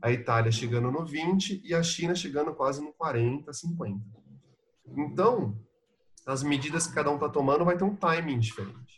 A 0.03 0.13
Itália 0.13 0.53
chegando 0.53 0.91
no 0.91 1.05
20 1.05 1.63
e 1.65 1.75
a 1.75 1.83
China 1.83 2.15
chegando 2.15 2.55
quase 2.55 2.83
no 2.83 2.93
40, 2.93 3.53
50. 3.53 4.01
Então, 4.97 5.59
as 6.27 6.43
medidas 6.43 6.87
que 6.87 6.95
cada 6.95 7.11
um 7.11 7.15
está 7.15 7.29
tomando 7.29 7.65
vai 7.65 7.77
ter 7.77 7.85
um 7.85 7.97
timing 7.97 8.39
diferente. 8.39 8.90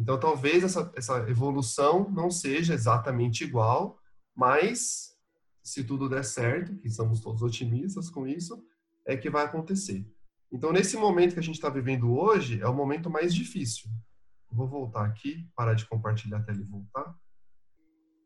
Então, 0.00 0.18
talvez 0.18 0.64
essa, 0.64 0.90
essa 0.96 1.18
evolução 1.28 2.08
não 2.08 2.30
seja 2.30 2.72
exatamente 2.72 3.44
igual, 3.44 3.98
mas 4.34 5.14
se 5.62 5.84
tudo 5.84 6.08
der 6.08 6.24
certo, 6.24 6.74
que 6.78 6.88
somos 6.88 7.20
todos 7.20 7.42
otimistas 7.42 8.08
com 8.08 8.26
isso, 8.26 8.64
é 9.04 9.14
que 9.14 9.28
vai 9.28 9.44
acontecer. 9.44 10.10
Então, 10.50 10.72
nesse 10.72 10.96
momento 10.96 11.34
que 11.34 11.38
a 11.38 11.42
gente 11.42 11.56
está 11.56 11.68
vivendo 11.68 12.14
hoje, 12.14 12.62
é 12.62 12.66
o 12.66 12.74
momento 12.74 13.10
mais 13.10 13.34
difícil. 13.34 13.90
Vou 14.50 14.66
voltar 14.66 15.04
aqui, 15.04 15.46
parar 15.54 15.74
de 15.74 15.84
compartilhar 15.84 16.38
a 16.38 16.42
tela 16.42 16.60
e 16.60 16.64
voltar. 16.64 17.14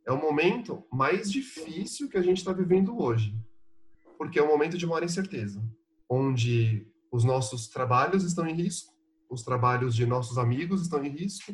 É 0.06 0.12
o 0.12 0.20
momento 0.20 0.86
mais 0.92 1.30
difícil 1.30 2.08
que 2.08 2.16
a 2.16 2.22
gente 2.22 2.38
está 2.38 2.52
vivendo 2.52 2.96
hoje, 2.96 3.36
porque 4.16 4.38
é 4.38 4.42
um 4.44 4.48
momento 4.48 4.78
de 4.78 4.86
maior 4.86 5.02
incerteza, 5.02 5.60
onde 6.08 6.86
os 7.10 7.24
nossos 7.24 7.66
trabalhos 7.66 8.22
estão 8.22 8.46
em 8.46 8.54
risco, 8.54 8.94
os 9.28 9.42
trabalhos 9.42 9.92
de 9.96 10.06
nossos 10.06 10.38
amigos 10.38 10.80
estão 10.80 11.04
em 11.04 11.08
risco, 11.08 11.52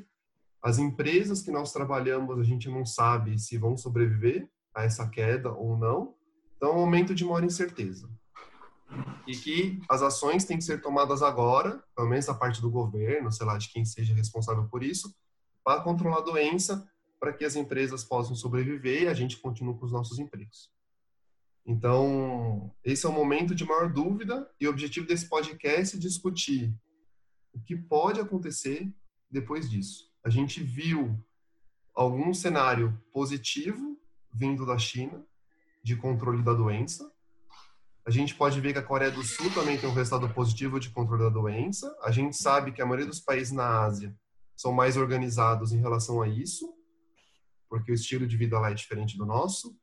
as 0.63 0.79
empresas 0.79 1.41
que 1.43 1.51
nós 1.51 1.73
trabalhamos, 1.73 2.39
a 2.39 2.43
gente 2.43 2.69
não 2.69 2.85
sabe 2.85 3.39
se 3.39 3.57
vão 3.57 3.77
sobreviver 3.77 4.49
a 4.75 4.85
essa 4.85 5.09
queda 5.09 5.53
ou 5.53 5.77
não. 5.77 6.15
Então, 6.57 6.71
é 6.71 6.73
um 6.73 6.81
momento 6.81 7.15
de 7.15 7.25
maior 7.25 7.43
incerteza. 7.43 8.09
E 9.27 9.35
que 9.35 9.81
as 9.89 10.03
ações 10.03 10.45
têm 10.45 10.59
que 10.59 10.65
ser 10.65 10.83
tomadas 10.83 11.23
agora, 11.23 11.83
pelo 11.95 12.09
menos 12.09 12.27
da 12.27 12.35
parte 12.35 12.61
do 12.61 12.71
governo, 12.71 13.33
sei 13.33 13.47
lá, 13.47 13.57
de 13.57 13.69
quem 13.69 13.85
seja 13.85 14.13
responsável 14.15 14.65
por 14.65 14.83
isso, 14.83 15.15
para 15.65 15.81
controlar 15.81 16.19
a 16.19 16.23
doença, 16.23 16.87
para 17.19 17.33
que 17.33 17.45
as 17.45 17.57
empresas 17.57 18.05
possam 18.05 18.35
sobreviver 18.35 19.05
e 19.05 19.09
a 19.09 19.15
gente 19.15 19.39
continue 19.39 19.79
com 19.79 19.87
os 19.87 19.93
nossos 19.93 20.19
empregos. 20.19 20.71
Então, 21.65 22.75
esse 22.83 23.07
é 23.07 23.09
o 23.09 23.13
momento 23.13 23.55
de 23.55 23.65
maior 23.65 23.93
dúvida 23.93 24.51
e 24.59 24.67
o 24.67 24.71
objetivo 24.71 25.07
desse 25.07 25.29
podcast 25.29 25.97
é 25.97 26.01
discutir 26.01 26.75
o 27.53 27.61
que 27.61 27.77
pode 27.77 28.21
acontecer 28.21 28.93
depois 29.31 29.71
disso. 29.71 30.10
A 30.23 30.29
gente 30.29 30.63
viu 30.63 31.19
algum 31.95 32.33
cenário 32.35 32.99
positivo 33.13 33.99
vindo 34.33 34.67
da 34.67 34.79
China 34.79 35.25
de 35.83 35.97
controle 35.97 36.43
da 36.43 36.53
doença. 36.53 37.11
A 38.05 38.11
gente 38.11 38.35
pode 38.35 38.61
ver 38.61 38.73
que 38.73 38.79
a 38.79 38.83
Coreia 38.83 39.11
do 39.11 39.23
Sul 39.23 39.51
também 39.53 39.79
tem 39.79 39.89
um 39.89 39.95
resultado 39.95 40.33
positivo 40.33 40.79
de 40.79 40.91
controle 40.91 41.23
da 41.23 41.31
doença. 41.31 41.97
A 42.03 42.11
gente 42.11 42.37
sabe 42.37 42.73
que 42.73 42.83
a 42.83 42.87
maioria 42.87 43.07
dos 43.07 43.21
países 43.21 43.53
na 43.53 43.83
Ásia 43.83 44.15
são 44.57 44.73
mais 44.73 44.97
organizados 44.97 45.73
em 45.73 45.81
relação 45.81 46.21
a 46.21 46.29
isso, 46.29 46.71
porque 47.69 47.91
o 47.91 47.95
estilo 47.95 48.27
de 48.27 48.37
vida 48.37 48.59
lá 48.59 48.71
é 48.71 48.75
diferente 48.75 49.17
do 49.17 49.25
nosso. 49.25 49.75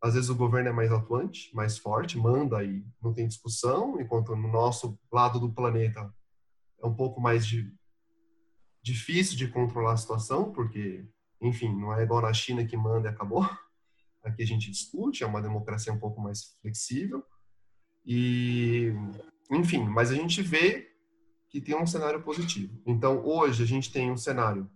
Às 0.00 0.14
vezes 0.14 0.30
o 0.30 0.34
governo 0.34 0.70
é 0.70 0.72
mais 0.72 0.90
atuante, 0.90 1.54
mais 1.54 1.78
forte, 1.78 2.18
manda 2.18 2.64
e 2.64 2.84
não 3.00 3.12
tem 3.12 3.28
discussão, 3.28 4.00
enquanto 4.00 4.34
no 4.34 4.48
nosso 4.48 4.98
lado 5.12 5.38
do 5.38 5.52
planeta 5.52 6.12
é 6.82 6.86
um 6.86 6.94
pouco 6.94 7.20
mais 7.20 7.46
de, 7.46 7.72
difícil 8.82 9.36
de 9.36 9.48
controlar 9.48 9.92
a 9.92 9.96
situação, 9.96 10.52
porque, 10.52 11.06
enfim, 11.40 11.74
não 11.74 11.94
é 11.94 12.02
igual 12.02 12.22
na 12.22 12.32
China 12.32 12.64
que 12.64 12.76
manda 12.76 13.08
e 13.08 13.10
acabou. 13.10 13.42
Aqui 14.24 14.42
a 14.42 14.46
gente 14.46 14.70
discute, 14.70 15.24
é 15.24 15.26
uma 15.26 15.42
democracia 15.42 15.92
um 15.92 15.98
pouco 15.98 16.20
mais 16.20 16.56
flexível. 16.60 17.24
E, 18.04 18.92
enfim, 19.50 19.84
mas 19.84 20.10
a 20.10 20.14
gente 20.14 20.42
vê 20.42 20.90
que 21.48 21.60
tem 21.60 21.76
um 21.76 21.86
cenário 21.86 22.22
positivo. 22.22 22.80
Então, 22.86 23.24
hoje 23.24 23.62
a 23.62 23.66
gente 23.66 23.92
tem 23.92 24.10
um 24.10 24.16
cenário, 24.16 24.70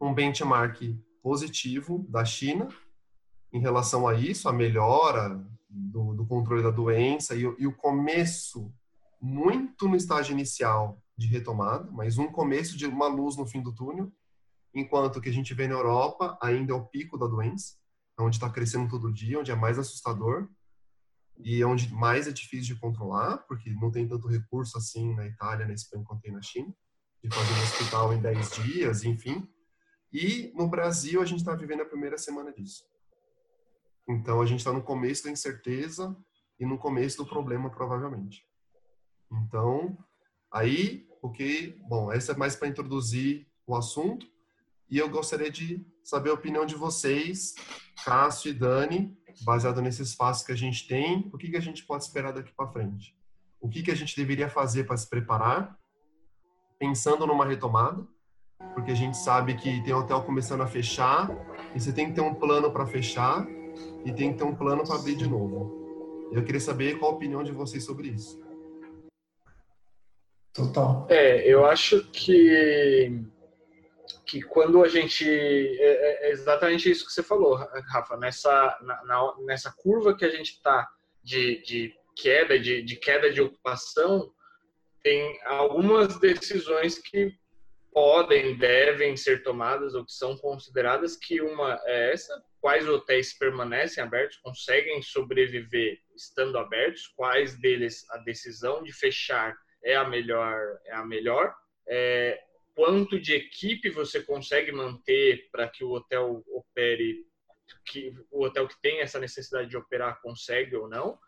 um 0.00 0.12
benchmark 0.12 0.80
positivo 1.22 2.04
da 2.08 2.24
China 2.24 2.68
em 3.52 3.60
relação 3.60 4.06
a 4.06 4.14
isso, 4.14 4.48
a 4.48 4.52
melhora 4.52 5.44
do, 5.68 6.14
do 6.14 6.26
controle 6.26 6.62
da 6.62 6.70
doença 6.70 7.34
e, 7.34 7.40
e 7.40 7.66
o 7.66 7.74
começo 7.74 8.72
muito 9.20 9.86
no 9.86 9.96
estágio 9.96 10.32
inicial 10.32 11.00
de 11.20 11.26
retomada, 11.26 11.90
mas 11.92 12.16
um 12.16 12.32
começo 12.32 12.76
de 12.76 12.86
uma 12.86 13.06
luz 13.06 13.36
no 13.36 13.46
fim 13.46 13.62
do 13.62 13.74
túnel, 13.74 14.10
enquanto 14.74 15.20
que 15.20 15.28
a 15.28 15.32
gente 15.32 15.52
vê 15.52 15.68
na 15.68 15.74
Europa 15.74 16.38
ainda 16.40 16.72
é 16.72 16.74
o 16.74 16.86
pico 16.86 17.18
da 17.18 17.26
doença, 17.26 17.74
onde 18.18 18.36
está 18.36 18.48
crescendo 18.48 18.88
todo 18.88 19.12
dia, 19.12 19.38
onde 19.38 19.50
é 19.50 19.54
mais 19.54 19.78
assustador 19.78 20.48
e 21.38 21.62
onde 21.64 21.92
mais 21.92 22.26
é 22.26 22.32
difícil 22.32 22.74
de 22.74 22.80
controlar, 22.80 23.38
porque 23.46 23.70
não 23.70 23.90
tem 23.90 24.08
tanto 24.08 24.28
recurso 24.28 24.78
assim 24.78 25.14
na 25.14 25.26
Itália, 25.26 25.66
na 25.66 25.74
Espanha 25.74 26.04
quanto 26.04 26.22
tem 26.22 26.32
na 26.32 26.42
China, 26.42 26.74
de 27.22 27.28
fazer 27.34 27.52
um 27.52 27.62
hospital 27.62 28.14
em 28.14 28.20
10 28.20 28.50
dias, 28.62 29.04
enfim. 29.04 29.46
E 30.12 30.52
no 30.54 30.68
Brasil 30.68 31.20
a 31.20 31.26
gente 31.26 31.40
está 31.40 31.54
vivendo 31.54 31.82
a 31.82 31.86
primeira 31.86 32.16
semana 32.16 32.52
disso. 32.52 32.84
Então 34.08 34.40
a 34.40 34.46
gente 34.46 34.60
está 34.60 34.72
no 34.72 34.82
começo 34.82 35.24
da 35.24 35.30
incerteza 35.30 36.16
e 36.58 36.64
no 36.64 36.78
começo 36.78 37.18
do 37.18 37.26
problema, 37.26 37.70
provavelmente. 37.70 38.44
Então, 39.30 39.96
aí, 40.50 41.09
o 41.22 41.30
que. 41.30 41.76
Bom, 41.88 42.12
essa 42.12 42.32
é 42.32 42.36
mais 42.36 42.56
para 42.56 42.68
introduzir 42.68 43.46
o 43.66 43.76
assunto. 43.76 44.26
E 44.88 44.98
eu 44.98 45.08
gostaria 45.08 45.50
de 45.50 45.86
saber 46.02 46.30
a 46.30 46.34
opinião 46.34 46.66
de 46.66 46.74
vocês, 46.74 47.54
Cássio 48.04 48.50
e 48.50 48.54
Dani, 48.54 49.16
baseado 49.42 49.80
nesses 49.80 50.14
passos 50.14 50.44
que 50.44 50.52
a 50.52 50.56
gente 50.56 50.88
tem, 50.88 51.30
o 51.32 51.38
que, 51.38 51.48
que 51.48 51.56
a 51.56 51.62
gente 51.62 51.84
pode 51.84 52.02
esperar 52.02 52.32
daqui 52.32 52.52
para 52.52 52.66
frente? 52.66 53.16
O 53.60 53.68
que, 53.68 53.82
que 53.82 53.90
a 53.90 53.94
gente 53.94 54.16
deveria 54.16 54.48
fazer 54.48 54.84
para 54.84 54.96
se 54.96 55.08
preparar, 55.08 55.78
pensando 56.78 57.26
numa 57.26 57.46
retomada, 57.46 58.04
porque 58.74 58.90
a 58.90 58.94
gente 58.94 59.16
sabe 59.16 59.54
que 59.54 59.82
tem 59.82 59.94
hotel 59.94 60.22
começando 60.22 60.62
a 60.62 60.66
fechar, 60.66 61.30
e 61.74 61.80
você 61.80 61.92
tem 61.92 62.08
que 62.08 62.14
ter 62.14 62.20
um 62.20 62.34
plano 62.34 62.72
para 62.72 62.86
fechar, 62.86 63.46
e 64.04 64.12
tem 64.12 64.32
que 64.32 64.38
ter 64.38 64.44
um 64.44 64.54
plano 64.54 64.82
para 64.82 64.96
abrir 64.96 65.14
de 65.14 65.28
novo. 65.28 65.78
Eu 66.32 66.42
queria 66.44 66.60
saber 66.60 66.98
qual 66.98 67.12
a 67.12 67.14
opinião 67.14 67.42
de 67.42 67.52
vocês 67.52 67.84
sobre 67.84 68.08
isso. 68.08 68.40
Total. 70.52 71.06
É, 71.08 71.46
eu 71.46 71.64
acho 71.64 72.04
que 72.12 73.24
que 74.26 74.42
quando 74.42 74.84
a 74.84 74.88
gente 74.88 75.26
é, 75.28 76.28
é 76.28 76.30
exatamente 76.30 76.88
isso 76.88 77.04
que 77.04 77.12
você 77.12 77.22
falou, 77.22 77.54
Rafa, 77.88 78.16
nessa 78.16 78.78
na, 78.82 79.34
nessa 79.44 79.72
curva 79.72 80.16
que 80.16 80.24
a 80.24 80.30
gente 80.30 80.52
está 80.52 80.88
de, 81.22 81.60
de 81.62 81.94
queda 82.16 82.58
de, 82.58 82.82
de 82.82 82.96
queda 82.96 83.32
de 83.32 83.40
ocupação, 83.40 84.32
tem 85.02 85.38
algumas 85.44 86.18
decisões 86.20 86.98
que 86.98 87.34
podem, 87.92 88.56
devem 88.56 89.16
ser 89.16 89.42
tomadas 89.42 89.94
ou 89.94 90.04
que 90.04 90.12
são 90.12 90.36
consideradas 90.36 91.16
que 91.16 91.40
uma 91.40 91.80
é 91.84 92.12
essa, 92.12 92.40
quais 92.60 92.88
hotéis 92.88 93.36
permanecem 93.36 94.02
abertos, 94.02 94.36
conseguem 94.38 95.02
sobreviver 95.02 95.98
estando 96.14 96.56
abertos, 96.58 97.08
quais 97.16 97.58
deles 97.58 98.08
a 98.10 98.18
decisão 98.18 98.82
de 98.82 98.92
fechar 98.92 99.56
é 99.82 99.96
a 99.96 100.04
melhor, 100.04 100.78
é 100.84 100.92
a 100.92 101.04
melhor. 101.04 101.54
É, 101.86 102.40
quanto 102.74 103.18
de 103.18 103.34
equipe 103.34 103.90
você 103.90 104.22
consegue 104.22 104.72
manter 104.72 105.48
para 105.50 105.68
que 105.68 105.84
o 105.84 105.90
hotel 105.90 106.44
opere, 106.48 107.26
que 107.86 108.14
o 108.30 108.44
hotel 108.44 108.66
que 108.66 108.80
tem 108.80 109.00
essa 109.00 109.18
necessidade 109.18 109.68
de 109.68 109.76
operar 109.76 110.20
consegue 110.20 110.76
ou 110.76 110.88
não. 110.88 111.18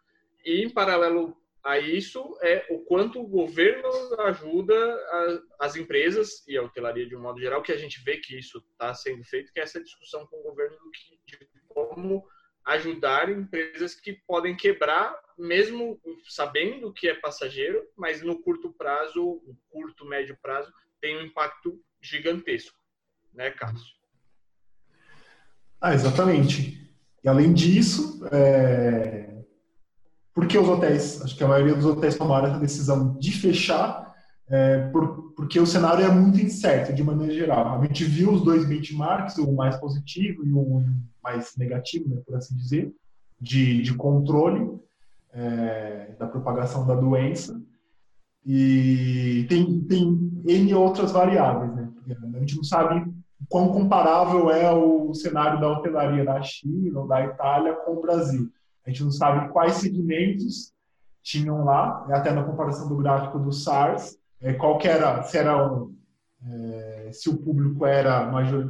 E 0.44 0.62
em 0.62 0.70
paralelo 0.70 1.36
a 1.64 1.78
isso 1.78 2.36
é 2.42 2.66
o 2.70 2.80
quanto 2.80 3.20
o 3.20 3.26
governo 3.26 3.88
ajuda 4.20 4.74
a, 4.74 5.66
as 5.66 5.76
empresas 5.76 6.46
e 6.48 6.56
a 6.56 6.62
hotelaria 6.62 7.06
de 7.06 7.14
um 7.14 7.20
modo 7.20 7.40
geral, 7.40 7.62
que 7.62 7.70
a 7.70 7.76
gente 7.76 8.02
vê 8.02 8.16
que 8.16 8.36
isso 8.36 8.58
está 8.72 8.92
sendo 8.94 9.22
feito, 9.24 9.52
que 9.52 9.60
é 9.60 9.62
essa 9.62 9.82
discussão 9.82 10.26
com 10.26 10.40
o 10.40 10.42
governo 10.42 10.76
de 11.24 11.38
como 11.68 12.26
ajudar 12.64 13.30
empresas 13.30 13.94
que 13.94 14.12
podem 14.26 14.56
quebrar, 14.56 15.16
mesmo 15.38 16.00
sabendo 16.28 16.92
que 16.92 17.08
é 17.08 17.14
passageiro, 17.14 17.82
mas 17.96 18.22
no 18.22 18.40
curto 18.42 18.72
prazo, 18.72 19.40
curto, 19.70 20.04
médio 20.04 20.36
prazo, 20.40 20.72
tem 21.00 21.16
um 21.16 21.26
impacto 21.26 21.80
gigantesco, 22.00 22.76
né, 23.32 23.50
Cássio? 23.50 23.94
Ah, 25.80 25.94
exatamente. 25.94 26.94
E 27.24 27.28
além 27.28 27.52
disso, 27.52 28.24
é... 28.32 29.42
por 30.32 30.46
que 30.46 30.58
os 30.58 30.68
hotéis? 30.68 31.20
Acho 31.22 31.36
que 31.36 31.44
a 31.44 31.48
maioria 31.48 31.74
dos 31.74 31.84
hotéis 31.84 32.16
tomaram 32.16 32.48
essa 32.48 32.60
decisão 32.60 33.18
de 33.18 33.32
fechar, 33.32 34.12
é, 34.48 34.88
por, 34.90 35.32
porque 35.34 35.58
o 35.58 35.66
cenário 35.66 36.04
é 36.04 36.10
muito 36.10 36.40
incerto, 36.40 36.92
de 36.92 37.02
maneira 37.02 37.32
geral. 37.32 37.80
A 37.80 37.86
gente 37.86 38.04
viu 38.04 38.32
os 38.32 38.44
dois 38.44 38.64
benchmarks, 38.66 39.38
o 39.38 39.52
mais 39.52 39.76
positivo 39.76 40.44
e 40.44 40.52
o 40.52 40.84
mais 41.22 41.56
negativo, 41.56 42.08
né, 42.08 42.20
por 42.26 42.36
assim 42.36 42.54
dizer, 42.56 42.92
de, 43.40 43.82
de 43.82 43.94
controle 43.94 44.78
é, 45.32 46.14
da 46.18 46.26
propagação 46.26 46.86
da 46.86 46.94
doença. 46.94 47.60
E 48.44 49.46
tem, 49.48 49.80
tem 49.84 50.42
N 50.44 50.74
outras 50.74 51.12
variáveis, 51.12 51.74
né? 51.74 51.92
A 52.34 52.38
gente 52.40 52.56
não 52.56 52.64
sabe 52.64 53.04
quão 53.48 53.68
comparável 53.68 54.50
é 54.50 54.72
o 54.72 55.14
cenário 55.14 55.60
da 55.60 55.70
hotelaria 55.70 56.24
da 56.24 56.42
China 56.42 57.00
ou 57.00 57.08
da 57.08 57.24
Itália 57.24 57.74
com 57.74 57.92
o 57.92 58.00
Brasil. 58.00 58.50
A 58.84 58.90
gente 58.90 59.04
não 59.04 59.12
sabe 59.12 59.48
quais 59.50 59.74
segmentos 59.74 60.72
tinham 61.22 61.64
lá, 61.64 62.04
até 62.10 62.32
na 62.32 62.42
comparação 62.42 62.88
do 62.88 62.96
gráfico 62.96 63.38
do 63.38 63.52
SARS, 63.52 64.16
é, 64.40 64.52
qual 64.54 64.78
era, 64.82 65.22
se 65.22 65.38
era 65.38 65.72
um, 65.72 65.94
é, 66.44 67.10
se 67.12 67.28
o 67.30 67.36
público 67.36 67.86
era 67.86 68.22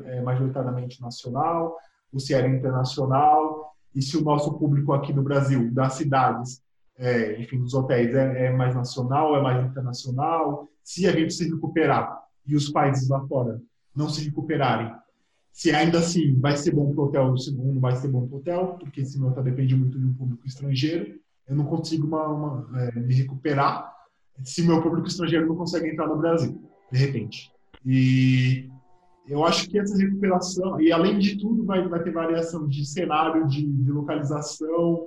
é, 0.05 0.21
majoritariamente 0.21 1.01
nacional, 1.01 1.77
ou 2.13 2.21
se 2.21 2.35
era 2.35 2.47
internacional, 2.47 3.62
e 3.95 4.03
se 4.03 4.17
o 4.17 4.23
nosso 4.23 4.53
público 4.55 4.93
aqui 4.93 5.13
no 5.13 5.23
Brasil, 5.23 5.71
das 5.73 5.95
cidades, 5.95 6.63
é, 6.97 7.41
enfim, 7.41 7.59
dos 7.59 7.75
hotéis, 7.75 8.15
é, 8.15 8.47
é, 8.47 8.53
mais 8.53 8.75
nacional, 8.75 9.37
é 9.37 9.43
mais 9.43 9.65
internacional, 9.65 10.69
se 10.83 11.07
a 11.07 11.13
gente 11.13 11.35
se 11.35 11.49
recuperar 11.49 12.21
e 12.47 12.57
os 12.57 12.71
países 12.71 13.09
lá 13.09 13.21
fora 13.27 13.61
não 13.95 14.09
se 14.09 14.25
recuperarem, 14.25 14.93
se 15.53 15.71
ainda 15.71 15.99
assim 15.99 16.39
vai 16.41 16.57
ser 16.57 16.73
bom 16.73 16.93
para 16.93 17.03
o 17.03 17.07
hotel, 17.07 17.37
segundo 17.37 17.79
vai 17.79 17.95
ser 17.97 18.09
bom 18.09 18.27
para 18.27 18.37
o 18.37 18.39
hotel, 18.39 18.77
porque 18.81 19.03
esse 19.03 19.19
meu 19.19 19.29
hotel 19.29 19.43
depende 19.43 19.77
muito 19.77 19.99
de 19.99 20.07
um 20.07 20.15
público 20.15 20.47
estrangeiro, 20.47 21.21
eu 21.47 21.57
não 21.57 21.67
consigo 21.67 22.07
uma, 22.07 22.27
uma, 22.29 22.81
é, 22.81 22.99
me 22.99 23.15
recuperar 23.15 23.93
se 24.43 24.63
meu 24.63 24.83
público 24.83 25.09
estrangeiro 25.09 25.47
não 25.47 25.57
consegue 25.57 25.91
entrar 25.91 26.07
no 26.07 26.17
Brasil, 26.17 26.61
de 26.91 26.99
repente. 26.99 27.53
E 27.85 28.71
eu 29.27 29.45
acho 29.45 29.69
que 29.69 29.79
essa 29.79 29.97
recuperação, 29.97 30.81
e 30.81 30.91
além 30.91 31.19
de 31.19 31.39
tudo, 31.39 31.65
vai, 31.65 31.87
vai 31.89 32.03
ter 32.03 32.13
variação 32.13 32.67
de 32.67 32.85
cenário, 32.85 33.47
de, 33.47 33.65
de 33.65 33.91
localização, 33.91 35.05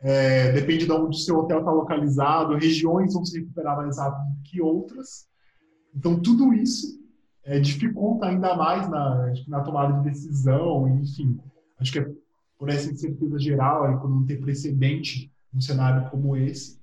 é, 0.00 0.52
depende 0.52 0.86
de 0.86 0.92
onde 0.92 1.16
o 1.16 1.20
seu 1.20 1.36
hotel 1.36 1.58
está 1.58 1.70
localizado, 1.70 2.54
regiões 2.54 3.12
vão 3.12 3.24
se 3.24 3.38
recuperar 3.38 3.76
mais 3.76 3.98
rápido 3.98 4.24
que 4.44 4.62
outras. 4.62 5.28
Então, 5.94 6.18
tudo 6.18 6.54
isso 6.54 6.98
é, 7.44 7.60
dificulta 7.60 8.26
ainda 8.26 8.56
mais 8.56 8.88
na, 8.88 9.32
na 9.46 9.60
tomada 9.60 10.00
de 10.00 10.10
decisão, 10.10 10.88
enfim. 10.88 11.38
Acho 11.78 11.92
que 11.92 11.98
é 11.98 12.10
por 12.58 12.68
essa 12.70 12.90
incerteza 12.90 13.38
geral 13.38 13.92
e 13.92 14.00
por 14.00 14.08
não 14.08 14.24
ter 14.24 14.40
precedente 14.40 15.30
num 15.52 15.60
cenário 15.60 16.10
como 16.10 16.36
esse, 16.36 16.78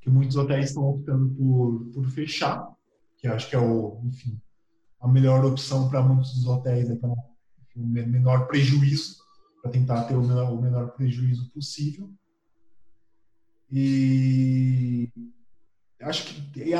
que 0.00 0.10
muitos 0.10 0.36
hotéis 0.36 0.66
estão 0.66 0.88
optando 0.88 1.28
por, 1.34 1.86
por 1.94 2.08
fechar, 2.10 2.68
que 3.16 3.26
acho 3.26 3.48
que 3.48 3.56
é 3.56 3.58
o, 3.58 4.00
enfim, 4.04 4.38
a 5.02 5.08
melhor 5.08 5.44
opção 5.44 5.90
para 5.90 6.00
muitos 6.00 6.32
dos 6.34 6.46
hotéis, 6.46 6.88
é 6.88 6.94
para 6.94 7.10
o 7.10 7.16
menor 7.76 8.46
prejuízo, 8.46 9.16
para 9.60 9.72
tentar 9.72 10.04
ter 10.04 10.14
o 10.14 10.22
menor, 10.22 10.52
o 10.52 10.62
menor 10.62 10.92
prejuízo 10.92 11.50
possível. 11.50 12.08
E 13.70 15.08
acho 16.00 16.26
que, 16.52 16.72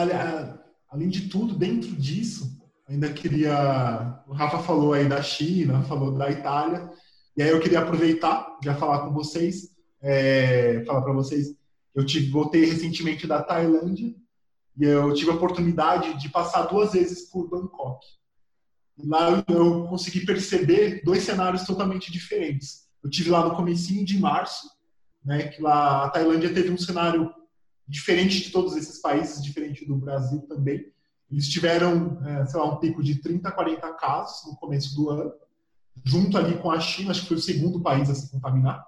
além 0.88 1.09
de 1.09 1.29
tudo, 1.29 1.57
dentro 1.57 1.91
disso, 1.97 2.62
ainda 2.88 3.12
queria. 3.12 4.23
O 4.29 4.33
Rafa 4.33 4.61
falou 4.61 4.93
aí 4.93 5.09
da 5.09 5.21
China, 5.21 5.83
falou 5.83 6.17
da 6.17 6.31
Itália, 6.31 6.91
e 7.37 7.43
aí 7.43 7.49
eu 7.49 7.61
queria 7.61 7.81
aproveitar, 7.81 8.57
já 8.62 8.75
falar 8.75 9.00
com 9.00 9.12
vocês, 9.12 9.71
é, 10.00 10.85
falar 10.87 11.02
para 11.02 11.12
vocês. 11.12 11.57
Eu 11.93 12.07
tive, 12.07 12.31
voltei 12.31 12.64
recentemente 12.64 13.26
da 13.26 13.43
Tailândia 13.43 14.14
e 14.76 14.85
eu 14.85 15.12
tive 15.14 15.31
a 15.31 15.35
oportunidade 15.35 16.18
de 16.20 16.29
passar 16.29 16.62
duas 16.62 16.92
vezes 16.92 17.31
por 17.31 17.49
Bangkok. 17.49 18.07
E 18.99 19.07
lá 19.07 19.44
eu 19.49 19.87
consegui 19.87 20.25
perceber 20.25 21.03
dois 21.05 21.23
cenários 21.23 21.64
totalmente 21.64 22.11
diferentes. 22.11 22.88
Eu 23.03 23.11
tive 23.11 23.31
lá 23.31 23.44
no 23.44 23.57
comecinho 23.57 24.05
de 24.05 24.18
março, 24.18 24.68
né, 25.25 25.49
que 25.49 25.61
lá 25.61 26.05
a 26.05 26.11
Tailândia 26.11 26.53
teve 26.53 26.70
um 26.70 26.79
cenário 26.79 27.33
diferente 27.87 28.42
de 28.42 28.51
todos 28.51 28.77
esses 28.77 29.01
países, 29.01 29.42
diferente 29.42 29.85
do 29.85 29.97
Brasil 29.97 30.40
também. 30.49 30.92
Eles 31.31 31.49
tiveram, 31.49 32.20
é, 32.27 32.47
sei 32.47 32.61
lá, 32.61 32.66
um 32.66 32.79
pico 32.79 33.03
de 33.03 33.20
30, 33.20 33.51
40 33.51 33.92
casos 33.94 34.51
no 34.51 34.57
começo 34.57 34.94
do 34.94 35.11
ano, 35.11 35.33
junto 36.05 36.37
ali 36.37 36.59
com 36.59 36.70
a 36.70 36.81
China, 36.81 37.11
acho 37.11 37.23
que 37.23 37.29
foi 37.29 37.37
o 37.37 37.40
segundo 37.40 37.81
país 37.81 38.09
a 38.09 38.14
se 38.14 38.31
contaminar. 38.31 38.85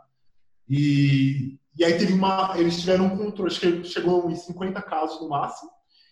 E, 0.69 1.59
e 1.77 1.85
aí 1.85 1.99
teve 1.99 2.13
uma, 2.13 2.55
eles 2.57 2.81
tiveram 2.81 3.07
um 3.07 3.17
controle, 3.17 3.51
chegou 3.51 4.31
em 4.31 4.37
50 4.37 4.81
casos 4.83 5.21
no 5.21 5.29
máximo, 5.29 5.71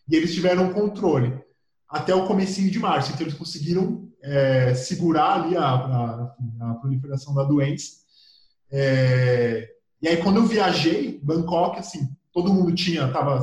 e 0.09 0.16
eles 0.16 0.35
tiveram 0.35 0.64
um 0.64 0.72
controle 0.72 1.40
até 1.88 2.14
o 2.14 2.27
comecinho 2.27 2.70
de 2.70 2.79
março. 2.79 3.12
Então 3.12 3.27
eles 3.27 3.38
conseguiram 3.38 4.09
é, 4.22 4.75
segurar 4.75 5.42
ali 5.42 5.57
a, 5.57 5.64
a, 5.64 6.37
a, 6.62 6.75
proliferação 6.75 7.35
da 7.35 7.44
doença. 7.44 8.03
É, 8.70 9.68
e 10.01 10.09
aí 10.09 10.16
quando 10.16 10.38
eu 10.38 10.46
viajei, 10.46 11.20
Bangkok, 11.22 11.79
assim, 11.79 12.09
todo 12.33 12.53
mundo 12.53 12.75
tinha, 12.75 13.12
tava 13.12 13.40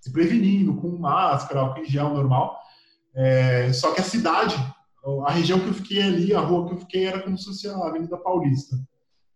se 0.00 0.12
prevenindo 0.12 0.76
com 0.76 0.96
máscara, 0.96 1.60
álcool 1.60 1.80
em 1.80 1.86
gel 1.86 2.14
normal. 2.14 2.56
É, 3.14 3.72
só 3.72 3.92
que 3.92 4.00
a 4.00 4.04
cidade, 4.04 4.54
a 5.26 5.32
região 5.32 5.60
que 5.60 5.68
eu 5.68 5.74
fiquei 5.74 6.02
ali, 6.02 6.34
a 6.34 6.40
rua 6.40 6.66
que 6.68 6.74
eu 6.74 6.78
fiquei 6.78 7.06
era 7.06 7.22
como 7.22 7.36
se 7.36 7.44
fosse 7.44 7.68
a 7.68 7.76
Avenida 7.76 8.16
Paulista, 8.16 8.76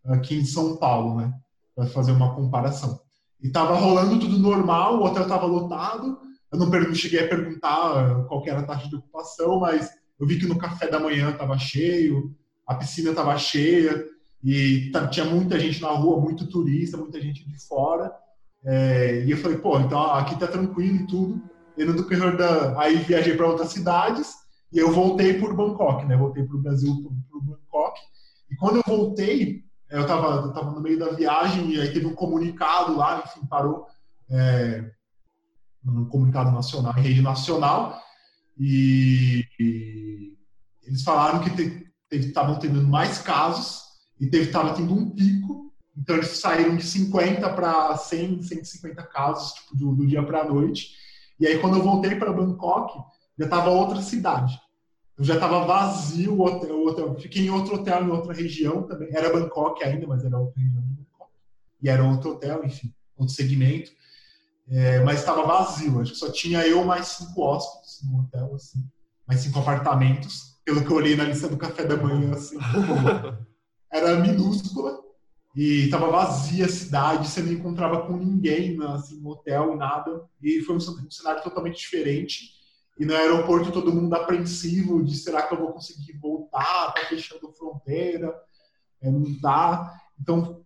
aqui 0.05 0.37
em 0.37 0.45
São 0.45 0.77
Paulo, 0.77 1.17
né? 1.17 1.35
Para 1.81 1.89
fazer 1.89 2.13
uma 2.13 2.35
comparação. 2.35 3.01
E 3.43 3.49
tava 3.49 3.75
rolando 3.75 4.21
tudo 4.21 4.39
normal, 4.39 4.99
o 4.99 5.05
hotel 5.07 5.27
tava 5.27 5.47
lotado. 5.47 6.19
Eu 6.53 6.59
não 6.59 6.95
cheguei 6.95 7.25
a 7.25 7.29
perguntar 7.29 8.27
qual 8.29 8.47
era 8.47 8.61
a 8.61 8.65
taxa 8.65 8.87
de 8.87 8.97
ocupação, 8.97 9.61
mas 9.61 9.89
eu 10.19 10.27
vi 10.27 10.39
que 10.39 10.47
no 10.47 10.59
café 10.59 10.89
da 10.89 11.01
manhã 11.01 11.33
tava 11.33 11.57
cheio, 11.57 12.37
a 12.67 12.75
piscina 12.75 13.15
tava 13.15 13.39
cheia 13.39 14.05
e 14.45 14.93
tinha 15.11 15.25
muita 15.25 15.59
gente 15.59 15.81
na 15.81 15.89
rua, 15.89 16.21
muito 16.21 16.51
turista, 16.51 16.99
muita 16.99 17.19
gente 17.19 17.49
de 17.49 17.67
fora. 17.67 18.13
É, 18.63 19.25
e 19.25 19.31
eu 19.31 19.39
falei, 19.39 19.57
pô, 19.57 19.81
então 19.81 19.99
aqui 20.13 20.39
tá 20.39 20.47
tranquilo 20.47 20.97
e 20.97 21.07
tudo. 21.07 21.43
E 21.79 21.85
no 21.85 21.95
decorrer 21.95 22.37
da. 22.37 22.79
Aí 22.79 22.97
viajei 22.97 23.35
para 23.35 23.49
outras 23.49 23.71
cidades 23.71 24.35
e 24.71 24.77
eu 24.77 24.93
voltei 24.93 25.33
por 25.41 25.57
Bangkok, 25.57 26.05
né? 26.05 26.15
Voltei 26.15 26.45
para 26.45 26.57
o 26.57 26.61
Brasil, 26.61 26.95
por 27.31 27.43
Bangkok. 27.43 27.99
E 28.51 28.57
quando 28.57 28.77
eu 28.77 28.83
voltei, 28.87 29.65
eu 29.91 30.07
tava, 30.07 30.47
eu 30.47 30.53
tava 30.53 30.71
no 30.71 30.81
meio 30.81 30.99
da 30.99 31.11
viagem 31.11 31.71
e 31.71 31.81
aí 31.81 31.93
teve 31.93 32.07
um 32.07 32.15
comunicado 32.15 32.97
lá, 32.97 33.23
enfim, 33.25 33.47
parou. 33.47 33.87
É, 34.29 34.91
um 35.85 36.05
comunicado 36.05 36.53
nacional, 36.53 36.97
em 36.99 37.03
rede 37.03 37.23
nacional. 37.23 38.01
E, 38.59 39.45
e 39.59 40.37
eles 40.83 41.03
falaram 41.03 41.41
que 41.41 41.91
estavam 42.11 42.59
tendo 42.59 42.83
mais 42.87 43.19
casos 43.19 43.83
e 44.21 44.27
estava 44.27 44.75
tendo 44.75 44.93
um 44.95 45.11
pico 45.11 45.71
então 46.01 46.17
eles 46.17 46.39
saíram 46.39 46.77
de 46.77 46.83
50 46.83 47.53
para 47.53 47.97
100, 47.97 48.43
150 48.43 49.03
casos 49.05 49.53
tipo, 49.53 49.77
do, 49.77 49.95
do 49.95 50.07
dia 50.07 50.23
para 50.23 50.41
a 50.41 50.45
noite. 50.45 50.93
E 51.39 51.47
aí 51.47 51.59
quando 51.59 51.77
eu 51.77 51.83
voltei 51.83 52.17
para 52.17 52.33
Bangkok, 52.33 52.99
já 53.39 53.45
estava 53.45 53.71
outra 53.71 54.01
cidade. 54.01 54.59
Eu 55.21 55.25
já 55.27 55.35
estava 55.35 55.67
vazio 55.67 56.33
o 56.33 56.47
hotel, 56.47 56.79
o 56.79 56.89
hotel. 56.89 57.15
Fiquei 57.21 57.45
em 57.45 57.51
outro 57.51 57.75
hotel 57.75 58.03
em 58.03 58.09
outra 58.09 58.33
região 58.33 58.85
também. 58.85 59.11
Era 59.15 59.31
Bangkok 59.31 59.85
ainda, 59.85 60.07
mas 60.07 60.25
era 60.25 60.39
outra 60.39 60.59
região 60.59 60.81
de 60.81 60.95
Bangkok. 60.95 61.31
E 61.83 61.91
era 61.91 62.03
outro 62.03 62.31
hotel, 62.31 62.65
enfim, 62.65 62.91
outro 63.19 63.35
segmento. 63.35 63.91
É, 64.67 65.01
mas 65.05 65.19
estava 65.19 65.47
vazio. 65.47 66.01
Acho 66.01 66.13
que 66.13 66.19
só 66.19 66.33
tinha 66.33 66.67
eu 66.67 66.83
mais 66.87 67.09
cinco 67.09 67.43
hóspedes 67.43 68.01
no 68.11 68.21
hotel, 68.21 68.55
assim. 68.55 68.83
Mais 69.29 69.43
cinco 69.43 69.59
apartamentos. 69.59 70.59
Pelo 70.65 70.83
que 70.83 70.91
eu 70.91 70.97
olhei 70.97 71.15
na 71.15 71.25
lista 71.25 71.49
do 71.49 71.59
café 71.59 71.85
da 71.85 71.99
manhã, 71.99 72.33
assim. 72.33 72.57
era 73.93 74.17
minúscula 74.21 75.01
e 75.55 75.85
estava 75.85 76.11
vazia 76.11 76.65
a 76.65 76.69
cidade, 76.69 77.29
você 77.29 77.43
não 77.43 77.53
encontrava 77.53 78.07
com 78.07 78.17
ninguém 78.17 78.83
assim, 78.85 79.21
no 79.21 79.33
hotel, 79.33 79.77
nada. 79.77 80.25
E 80.41 80.63
foi 80.63 80.77
um 80.77 80.81
cenário 80.81 81.43
totalmente 81.43 81.79
diferente. 81.79 82.60
E 83.01 83.07
no 83.07 83.17
aeroporto 83.17 83.73
todo 83.73 83.93
mundo 83.93 84.15
apreensivo 84.15 85.03
de 85.03 85.17
será 85.17 85.43
que 85.43 85.55
eu 85.55 85.59
vou 85.59 85.73
conseguir 85.73 86.13
voltar, 86.19 86.93
tá 86.93 87.01
fechando 87.09 87.51
fronteira, 87.53 88.33
é, 89.01 89.11
não 89.11 89.25
dá. 89.41 89.93
Então 90.21 90.63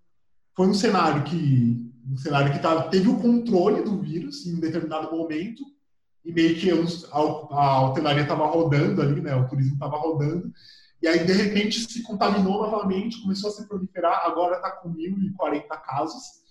foi 0.54 0.66
um 0.66 0.74
cenário 0.74 1.22
que 1.22 1.90
um 2.06 2.18
cenário 2.18 2.52
que 2.52 2.58
tava, 2.58 2.90
teve 2.90 3.08
o 3.08 3.18
controle 3.18 3.82
do 3.82 4.02
vírus 4.02 4.44
em 4.44 4.56
um 4.56 4.60
determinado 4.60 5.16
momento 5.16 5.62
e 6.22 6.32
meio 6.32 6.56
que 6.56 6.70
a, 6.70 7.16
a 7.16 7.88
hotelaria 7.88 8.24
estava 8.24 8.44
rodando 8.46 9.00
ali, 9.00 9.20
né? 9.22 9.34
O 9.34 9.48
turismo 9.48 9.74
estava 9.74 9.96
rodando 9.96 10.52
e 11.04 11.06
aí, 11.06 11.22
de 11.22 11.34
repente, 11.34 11.80
se 11.80 12.02
contaminou 12.02 12.62
novamente, 12.62 13.20
começou 13.20 13.50
a 13.50 13.52
se 13.52 13.68
proliferar, 13.68 14.24
agora 14.24 14.56
está 14.56 14.70
com 14.70 14.90
1.040 14.90 15.68
casos 15.82 16.42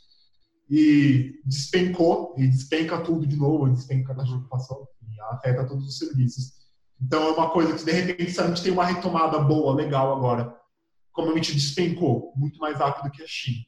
e 0.70 1.40
despencou, 1.46 2.34
e 2.38 2.48
despenca 2.48 3.02
tudo 3.02 3.28
de 3.28 3.36
novo, 3.36 3.70
despenca 3.70 4.14
a 4.14 4.16
taxa 4.16 4.32
de 4.32 4.38
ocupação, 4.38 4.88
e 5.12 5.22
afeta 5.36 5.66
todos 5.66 5.88
os 5.88 5.98
serviços. 5.98 6.54
Então, 7.02 7.22
é 7.24 7.32
uma 7.32 7.50
coisa 7.50 7.74
que, 7.76 7.84
de 7.84 7.92
repente, 7.92 8.32
se 8.32 8.42
a 8.42 8.48
gente 8.48 8.64
tem 8.64 8.72
uma 8.72 8.86
retomada 8.86 9.40
boa, 9.40 9.76
legal 9.76 10.16
agora, 10.16 10.56
como 11.12 11.32
a 11.32 11.36
gente 11.36 11.54
despencou 11.54 12.34
muito 12.36 12.60
mais 12.60 12.78
rápido 12.78 13.12
que 13.12 13.22
a 13.22 13.28
China. 13.28 13.64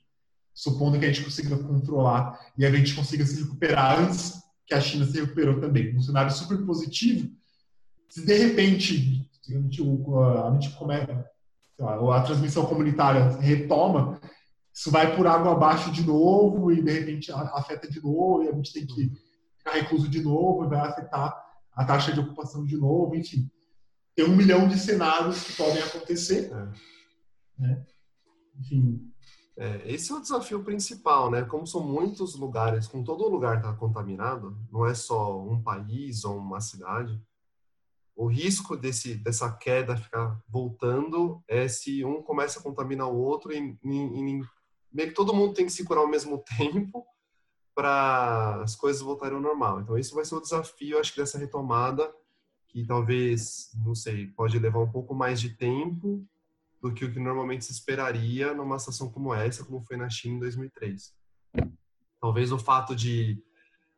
Supondo 0.53 0.97
que 0.97 1.05
a 1.05 1.09
gente 1.09 1.23
consiga 1.23 1.57
controlar 1.57 2.39
e 2.57 2.65
a 2.65 2.71
gente 2.71 2.95
consiga 2.95 3.25
se 3.25 3.41
recuperar 3.41 3.99
antes 3.99 4.41
que 4.65 4.73
a 4.73 4.81
China 4.81 5.05
se 5.05 5.19
recuperou 5.19 5.59
também. 5.59 5.95
Um 5.95 6.01
cenário 6.01 6.31
super 6.31 6.57
positivo. 6.65 7.29
Se 8.09 8.25
de 8.25 8.33
repente 8.37 9.29
a 9.49 9.53
gente, 9.53 9.83
a 9.83 10.51
gente 10.53 10.71
começa, 10.71 11.29
a 11.79 12.21
transmissão 12.21 12.65
comunitária 12.65 13.37
retoma, 13.37 14.19
isso 14.75 14.91
vai 14.91 15.15
por 15.15 15.25
água 15.25 15.53
abaixo 15.53 15.89
de 15.89 16.05
novo 16.05 16.69
e 16.69 16.81
de 16.81 16.91
repente 16.91 17.31
afeta 17.31 17.89
de 17.89 18.03
novo 18.03 18.43
e 18.43 18.49
a 18.49 18.51
gente 18.51 18.73
tem 18.73 18.85
que 18.85 19.09
ficar 19.57 19.71
recluso 19.71 20.09
de 20.09 20.21
novo 20.21 20.65
e 20.65 20.67
vai 20.67 20.81
afetar 20.81 21.33
a 21.71 21.85
taxa 21.85 22.11
de 22.11 22.19
ocupação 22.19 22.65
de 22.65 22.75
novo, 22.75 23.15
enfim. 23.15 23.49
Tem 24.13 24.25
um 24.25 24.35
milhão 24.35 24.67
de 24.67 24.77
cenários 24.77 25.43
que 25.43 25.53
podem 25.53 25.81
acontecer. 25.81 26.51
É. 26.51 27.61
Né? 27.61 27.85
Enfim. 28.59 29.13
É, 29.57 29.81
esse 29.89 30.11
é 30.11 30.15
o 30.15 30.21
desafio 30.21 30.61
principal, 30.61 31.31
né? 31.31 31.43
Como 31.43 31.65
são 31.65 31.81
muitos 31.81 32.35
lugares, 32.35 32.85
com 32.85 33.01
todo 33.01 33.29
lugar 33.29 33.57
está 33.57 33.71
contaminado, 33.71 34.57
não 34.69 34.85
é 34.85 34.93
só 34.93 35.41
um 35.41 35.61
país 35.61 36.25
ou 36.25 36.37
uma 36.37 36.59
cidade. 36.59 37.17
O 38.13 38.27
risco 38.27 38.75
desse, 38.75 39.15
dessa 39.15 39.49
queda 39.51 39.95
ficar 39.95 40.37
voltando 40.49 41.41
é 41.47 41.65
se 41.69 42.03
um 42.03 42.21
começa 42.21 42.59
a 42.59 42.63
contaminar 42.63 43.07
o 43.07 43.17
outro 43.17 43.53
e, 43.53 43.57
e, 43.57 43.89
e 43.89 44.21
meio 44.95 45.09
que 45.09 45.15
todo 45.15 45.33
mundo 45.33 45.53
tem 45.53 45.65
que 45.65 45.71
se 45.71 45.83
curar 45.83 46.01
ao 46.01 46.09
mesmo 46.09 46.43
tempo 46.57 47.05
para 47.75 48.61
as 48.63 48.75
coisas 48.75 49.01
voltarem 49.01 49.35
ao 49.35 49.41
normal. 49.41 49.81
Então, 49.81 49.97
isso 49.97 50.15
vai 50.15 50.23
ser 50.23 50.35
o 50.35 50.41
desafio, 50.41 50.97
acho 50.97 51.13
que, 51.13 51.19
dessa 51.19 51.37
retomada, 51.37 52.09
que 52.69 52.85
talvez, 52.85 53.69
não 53.83 53.93
sei, 53.93 54.27
pode 54.27 54.57
levar 54.57 54.79
um 54.79 54.89
pouco 54.89 55.13
mais 55.13 55.41
de 55.41 55.49
tempo 55.49 56.25
do 56.81 56.93
que 56.93 57.03
o 57.03 57.11
que 57.11 57.19
normalmente 57.19 57.65
se 57.65 57.73
esperaria 57.73 58.53
numa 58.53 58.79
situação 58.79 59.09
como 59.09 59.33
essa, 59.33 59.65
como 59.65 59.83
foi 59.83 59.97
na 59.97 60.09
China 60.09 60.37
em 60.37 60.39
2003. 60.39 61.13
Talvez 62.21 62.51
o 62.53 62.57
fato 62.57 62.95
de, 62.95 63.43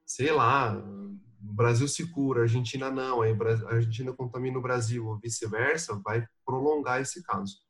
sei 0.05 0.31
lá, 0.31 0.75
o 0.75 1.53
Brasil 1.53 1.87
se 1.87 2.07
cura, 2.11 2.39
a 2.39 2.43
Argentina 2.43 2.89
não, 2.89 3.21
a 3.21 3.73
Argentina 3.73 4.11
contamina 4.11 4.57
o 4.57 4.61
Brasil, 4.61 5.05
ou 5.05 5.19
vice-versa, 5.19 6.01
vai 6.03 6.25
prolongar 6.43 6.99
esse 6.99 7.21
caso. 7.21 7.66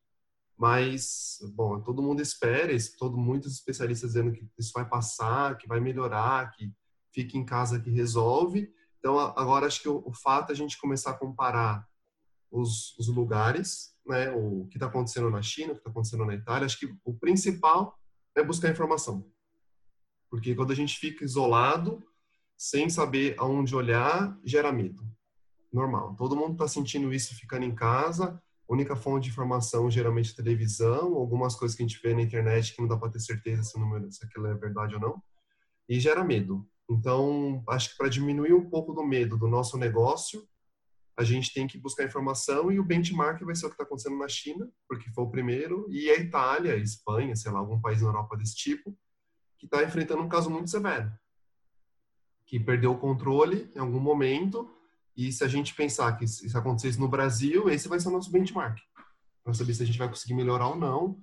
Mas, 0.57 1.37
bom, 1.53 1.79
todo 1.79 2.01
mundo 2.01 2.21
espera, 2.21 2.73
todo 2.97 3.17
muitos 3.17 3.53
especialistas 3.53 4.13
dizendo 4.13 4.31
que 4.31 4.49
isso 4.57 4.71
vai 4.73 4.87
passar, 4.87 5.57
que 5.57 5.67
vai 5.67 5.79
melhorar, 5.79 6.51
que 6.51 6.73
fique 7.13 7.37
em 7.37 7.45
casa 7.45 7.79
que 7.79 7.91
resolve. 7.91 8.73
Então, 8.97 9.19
agora 9.19 9.67
acho 9.67 9.81
que 9.81 9.89
o, 9.89 10.01
o 10.05 10.11
fato 10.11 10.49
é 10.49 10.53
a 10.53 10.55
gente 10.55 10.79
começar 10.79 11.11
a 11.11 11.17
comparar 11.17 11.87
os, 12.49 12.97
os 12.97 13.07
lugares, 13.07 13.95
né, 14.05 14.31
o 14.31 14.67
que 14.69 14.77
está 14.77 14.87
acontecendo 14.87 15.29
na 15.29 15.41
China, 15.41 15.71
o 15.71 15.75
que 15.75 15.79
está 15.79 15.91
acontecendo 15.91 16.25
na 16.25 16.33
Itália, 16.33 16.65
acho 16.65 16.79
que 16.79 16.91
o 17.03 17.13
principal 17.13 17.97
é 18.35 18.43
buscar 18.43 18.71
informação. 18.71 19.25
Porque 20.29 20.55
quando 20.55 20.71
a 20.71 20.75
gente 20.75 20.97
fica 20.97 21.23
isolado, 21.23 22.03
sem 22.57 22.89
saber 22.89 23.35
aonde 23.37 23.75
olhar, 23.75 24.37
gera 24.43 24.71
medo. 24.71 25.05
Normal. 25.71 26.15
Todo 26.15 26.35
mundo 26.35 26.53
está 26.53 26.67
sentindo 26.67 27.13
isso 27.13 27.35
ficando 27.35 27.63
em 27.63 27.75
casa, 27.75 28.41
única 28.73 28.95
fonte 28.95 29.25
de 29.25 29.29
informação 29.29 29.89
geralmente 29.89 30.33
é 30.33 30.35
televisão, 30.35 31.15
algumas 31.15 31.55
coisas 31.55 31.75
que 31.75 31.83
a 31.83 31.87
gente 31.87 32.01
vê 32.01 32.13
na 32.13 32.21
internet 32.21 32.75
que 32.75 32.81
não 32.81 32.87
dá 32.87 32.97
para 32.97 33.11
ter 33.11 33.19
certeza 33.19 33.63
se, 33.63 33.79
número, 33.79 34.11
se 34.11 34.25
aquilo 34.25 34.47
é 34.47 34.53
verdade 34.53 34.95
ou 34.95 35.01
não, 35.01 35.23
e 35.87 35.99
gera 35.99 36.23
medo. 36.23 36.67
Então, 36.89 37.63
acho 37.67 37.91
que 37.91 37.97
para 37.97 38.09
diminuir 38.09 38.53
um 38.53 38.69
pouco 38.69 38.93
do 38.93 39.03
medo 39.03 39.37
do 39.37 39.47
nosso 39.47 39.77
negócio, 39.77 40.47
a 41.17 41.23
gente 41.23 41.53
tem 41.53 41.65
que 41.65 41.77
buscar 41.77 42.03
informação 42.03 42.71
e 42.71 42.79
o 42.79 42.83
benchmark 42.83 43.41
vai 43.43 43.55
ser 43.55 43.65
o 43.65 43.69
que 43.69 43.73
está 43.73 43.83
acontecendo 43.83 44.17
na 44.17 44.27
China, 44.27 44.69
porque 44.87 45.09
foi 45.11 45.23
o 45.23 45.31
primeiro, 45.31 45.87
e 45.89 46.09
a 46.09 46.17
Itália, 46.17 46.73
a 46.73 46.77
Espanha, 46.77 47.35
sei 47.35 47.51
lá, 47.51 47.59
algum 47.59 47.81
país 47.81 48.01
na 48.01 48.09
Europa 48.09 48.37
desse 48.37 48.55
tipo, 48.55 48.95
que 49.57 49.65
está 49.65 49.83
enfrentando 49.83 50.21
um 50.21 50.29
caso 50.29 50.49
muito 50.49 50.69
severo, 50.69 51.11
que 52.45 52.59
perdeu 52.59 52.91
o 52.91 52.99
controle 52.99 53.71
em 53.75 53.79
algum 53.79 53.99
momento 53.99 54.69
e 55.17 55.31
se 55.31 55.43
a 55.43 55.47
gente 55.47 55.73
pensar 55.73 56.15
que 56.15 56.25
isso 56.25 56.55
acontecesse 56.55 56.99
no 56.99 57.07
Brasil, 57.07 57.67
esse 57.69 57.87
vai 57.87 57.99
ser 57.99 58.09
o 58.09 58.11
nosso 58.11 58.31
benchmark. 58.31 58.77
Para 59.43 59.53
saber 59.55 59.73
se 59.73 59.81
a 59.81 59.85
gente 59.85 59.97
vai 59.97 60.07
conseguir 60.07 60.35
melhorar 60.35 60.67
ou 60.67 60.75
não, 60.77 61.19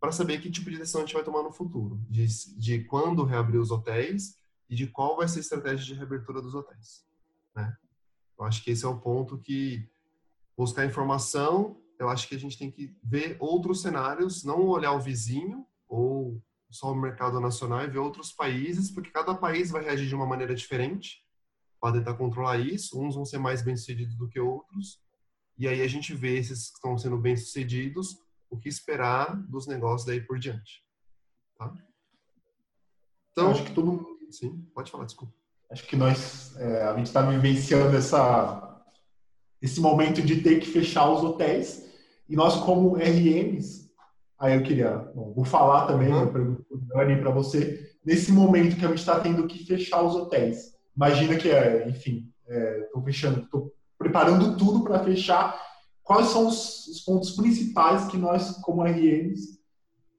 para 0.00 0.10
saber 0.10 0.40
que 0.40 0.50
tipo 0.50 0.68
de 0.68 0.78
decisão 0.78 1.02
a 1.02 1.04
gente 1.04 1.14
vai 1.14 1.22
tomar 1.22 1.44
no 1.44 1.52
futuro. 1.52 2.00
De, 2.10 2.26
de 2.58 2.82
quando 2.84 3.24
reabrir 3.24 3.58
os 3.58 3.70
hotéis 3.70 4.36
e 4.68 4.74
de 4.74 4.88
qual 4.88 5.16
vai 5.16 5.28
ser 5.28 5.38
a 5.38 5.42
estratégia 5.42 5.86
de 5.86 5.94
reabertura 5.94 6.42
dos 6.42 6.56
hotéis. 6.56 7.06
Né? 7.54 7.72
Eu 8.36 8.44
acho 8.44 8.64
que 8.64 8.72
esse 8.72 8.84
é 8.84 8.88
o 8.88 8.98
ponto 8.98 9.38
que 9.38 9.88
buscar 10.56 10.84
informação, 10.84 11.80
eu 12.00 12.08
acho 12.08 12.28
que 12.28 12.34
a 12.34 12.38
gente 12.38 12.58
tem 12.58 12.70
que 12.70 12.96
ver 13.00 13.36
outros 13.38 13.80
cenários, 13.80 14.42
não 14.42 14.66
olhar 14.66 14.92
o 14.92 15.00
vizinho 15.00 15.64
ou 15.88 16.42
só 16.68 16.90
o 16.90 16.96
mercado 16.96 17.38
nacional 17.38 17.84
e 17.84 17.88
ver 17.88 17.98
outros 17.98 18.32
países, 18.32 18.90
porque 18.90 19.10
cada 19.10 19.34
país 19.36 19.70
vai 19.70 19.84
reagir 19.84 20.08
de 20.08 20.14
uma 20.16 20.26
maneira 20.26 20.54
diferente 20.54 21.24
para 21.86 22.00
tentar 22.00 22.14
controlar 22.14 22.58
isso. 22.58 23.00
Uns 23.00 23.14
vão 23.14 23.24
ser 23.24 23.38
mais 23.38 23.62
bem-sucedidos 23.62 24.16
do 24.16 24.28
que 24.28 24.40
outros. 24.40 25.00
E 25.56 25.68
aí 25.68 25.80
a 25.82 25.88
gente 25.88 26.12
vê 26.14 26.36
esses 26.36 26.68
que 26.68 26.74
estão 26.74 26.98
sendo 26.98 27.16
bem-sucedidos, 27.16 28.18
o 28.50 28.58
que 28.58 28.68
esperar 28.68 29.36
dos 29.48 29.68
negócios 29.68 30.04
daí 30.04 30.20
por 30.20 30.36
diante. 30.36 30.84
Tá? 31.56 31.72
Então, 33.30 33.50
acho 33.50 33.64
que 33.64 33.72
todo 33.72 34.16
Sim, 34.30 34.66
pode 34.74 34.90
falar, 34.90 35.04
desculpa. 35.04 35.32
Acho 35.70 35.86
que 35.86 35.94
nós, 35.94 36.56
é, 36.56 36.82
a 36.82 36.96
gente 36.96 37.06
está 37.06 37.22
vivenciando 37.22 37.96
essa, 37.96 38.84
esse 39.62 39.80
momento 39.80 40.20
de 40.20 40.42
ter 40.42 40.58
que 40.58 40.66
fechar 40.66 41.08
os 41.08 41.22
hotéis. 41.22 41.88
E 42.28 42.34
nós, 42.34 42.56
como 42.56 42.96
RMs, 42.96 43.88
aí 44.36 44.54
eu 44.54 44.62
queria, 44.64 44.96
bom, 45.14 45.32
vou 45.32 45.44
falar 45.44 45.86
também, 45.86 46.12
uhum. 46.12 46.20
eu 46.20 46.32
pergunto 46.32 46.66
para 47.20 47.30
você, 47.30 47.96
nesse 48.04 48.32
momento 48.32 48.76
que 48.76 48.84
a 48.84 48.88
gente 48.88 48.98
está 48.98 49.20
tendo 49.20 49.46
que 49.46 49.64
fechar 49.64 50.02
os 50.02 50.16
hotéis 50.16 50.75
imagina 50.96 51.36
que, 51.36 51.50
é, 51.50 51.88
enfim, 51.88 52.32
estou 52.48 53.02
é, 53.02 53.04
fechando, 53.04 53.40
estou 53.40 53.72
preparando 53.98 54.56
tudo 54.56 54.82
para 54.82 55.02
fechar. 55.04 55.60
Quais 56.02 56.28
são 56.28 56.46
os, 56.46 56.86
os, 56.86 57.00
pontos 57.00 57.32
principais 57.32 58.06
que 58.06 58.16
nós, 58.16 58.52
como 58.62 58.84
RMs, 58.84 59.58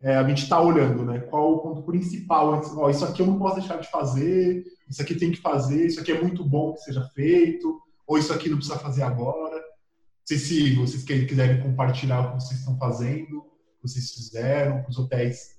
é, 0.01 0.15
a 0.15 0.27
gente 0.27 0.43
está 0.43 0.61
olhando, 0.61 1.05
né? 1.05 1.19
Qual 1.19 1.53
o 1.53 1.59
ponto 1.59 1.83
principal? 1.83 2.61
Ó, 2.75 2.89
isso 2.89 3.05
aqui 3.05 3.21
eu 3.21 3.27
não 3.27 3.39
posso 3.39 3.59
deixar 3.59 3.77
de 3.77 3.89
fazer, 3.89 4.65
isso 4.89 5.01
aqui 5.01 5.15
tem 5.15 5.31
que 5.31 5.41
fazer, 5.41 5.87
isso 5.87 5.99
aqui 5.99 6.11
é 6.11 6.21
muito 6.21 6.43
bom 6.43 6.73
que 6.73 6.81
seja 6.81 7.01
feito, 7.15 7.81
ou 8.05 8.17
isso 8.17 8.33
aqui 8.33 8.49
não 8.49 8.57
precisa 8.57 8.77
fazer 8.77 9.03
agora. 9.03 9.55
Não 9.55 10.25
sei 10.25 10.37
se 10.37 10.75
vocês 10.75 11.03
quiserem 11.03 11.61
compartilhar 11.61 12.19
o 12.19 12.27
que 12.37 12.43
vocês 12.43 12.59
estão 12.59 12.77
fazendo, 12.77 13.39
o 13.39 13.41
que 13.43 13.89
vocês 13.89 14.11
fizeram, 14.11 14.85
os 14.87 14.99
hotéis 14.99 15.57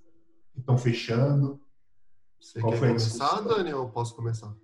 que 0.52 0.60
estão 0.60 0.76
fechando. 0.76 1.60
Você 2.38 2.60
Qual 2.60 2.72
quer 2.72 2.80
começar, 2.80 3.40
Dani, 3.40 3.72
ou 3.72 3.88
posso 3.88 4.14
começar? 4.14 4.54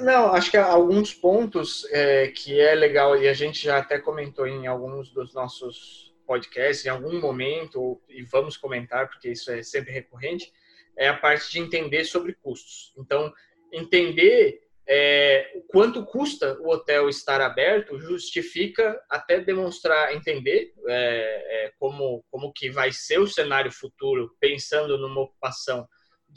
Não, 0.00 0.32
acho 0.32 0.50
que 0.50 0.56
alguns 0.56 1.12
pontos 1.14 1.84
é, 1.90 2.28
que 2.28 2.60
é 2.60 2.74
legal, 2.74 3.16
e 3.20 3.28
a 3.28 3.34
gente 3.34 3.62
já 3.62 3.78
até 3.78 3.98
comentou 3.98 4.46
em 4.46 4.66
alguns 4.66 5.10
dos 5.10 5.34
nossos 5.34 6.14
podcasts, 6.26 6.84
em 6.84 6.90
algum 6.90 7.20
momento, 7.20 8.00
e 8.08 8.22
vamos 8.22 8.56
comentar, 8.56 9.08
porque 9.08 9.30
isso 9.30 9.50
é 9.50 9.62
sempre 9.62 9.92
recorrente, 9.92 10.52
é 10.96 11.08
a 11.08 11.16
parte 11.16 11.50
de 11.50 11.58
entender 11.58 12.04
sobre 12.04 12.34
custos. 12.34 12.92
Então, 12.98 13.32
entender 13.72 14.60
é, 14.90 15.52
o 15.54 15.62
quanto 15.62 16.04
custa 16.04 16.58
o 16.60 16.70
hotel 16.70 17.08
estar 17.08 17.40
aberto 17.40 18.00
justifica 18.00 18.98
até 19.08 19.38
demonstrar, 19.38 20.14
entender 20.14 20.72
é, 20.86 21.66
é 21.66 21.72
como, 21.78 22.24
como 22.30 22.52
que 22.52 22.70
vai 22.70 22.90
ser 22.90 23.20
o 23.20 23.26
cenário 23.26 23.70
futuro, 23.70 24.34
pensando 24.40 24.96
numa 24.96 25.20
ocupação 25.20 25.86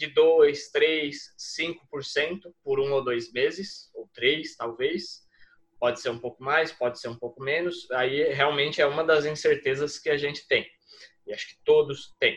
de 0.02 0.08
2, 0.08 0.72
3, 0.72 1.36
5% 1.38 2.52
por 2.64 2.80
um 2.80 2.92
ou 2.92 3.04
dois 3.04 3.32
meses, 3.32 3.92
ou 3.94 4.10
três, 4.12 4.56
talvez. 4.56 5.22
Pode 5.80 6.02
ser 6.02 6.10
um 6.10 6.18
pouco 6.18 6.44
mais, 6.44 6.72
pode 6.72 7.00
ser 7.00 7.08
um 7.08 7.16
pouco 7.16 7.44
menos. 7.44 7.90
Aí 7.92 8.34
realmente 8.34 8.82
é 8.82 8.86
uma 8.88 9.04
das 9.04 9.26
incertezas 9.26 10.00
que 10.00 10.10
a 10.10 10.18
gente 10.18 10.48
tem. 10.48 10.66
E 11.28 11.34
acho 11.34 11.50
que 11.50 11.64
todos 11.64 12.16
têm. 12.20 12.36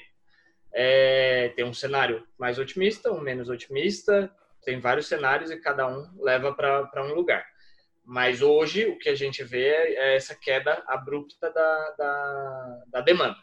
É, 0.74 1.48
tem 1.56 1.64
um 1.64 1.72
cenário 1.72 2.26
mais 2.38 2.58
otimista, 2.58 3.10
um 3.10 3.20
menos 3.20 3.48
otimista, 3.48 4.30
tem 4.62 4.78
vários 4.78 5.06
cenários 5.06 5.50
e 5.50 5.58
cada 5.58 5.86
um 5.86 6.06
leva 6.22 6.52
para 6.52 7.02
um 7.02 7.14
lugar. 7.14 7.46
Mas 8.04 8.42
hoje 8.42 8.84
o 8.86 8.98
que 8.98 9.08
a 9.08 9.14
gente 9.14 9.42
vê 9.42 9.68
é 9.68 10.16
essa 10.16 10.34
queda 10.34 10.84
abrupta 10.86 11.50
da, 11.50 11.90
da, 11.96 12.84
da 12.88 13.00
demanda. 13.00 13.38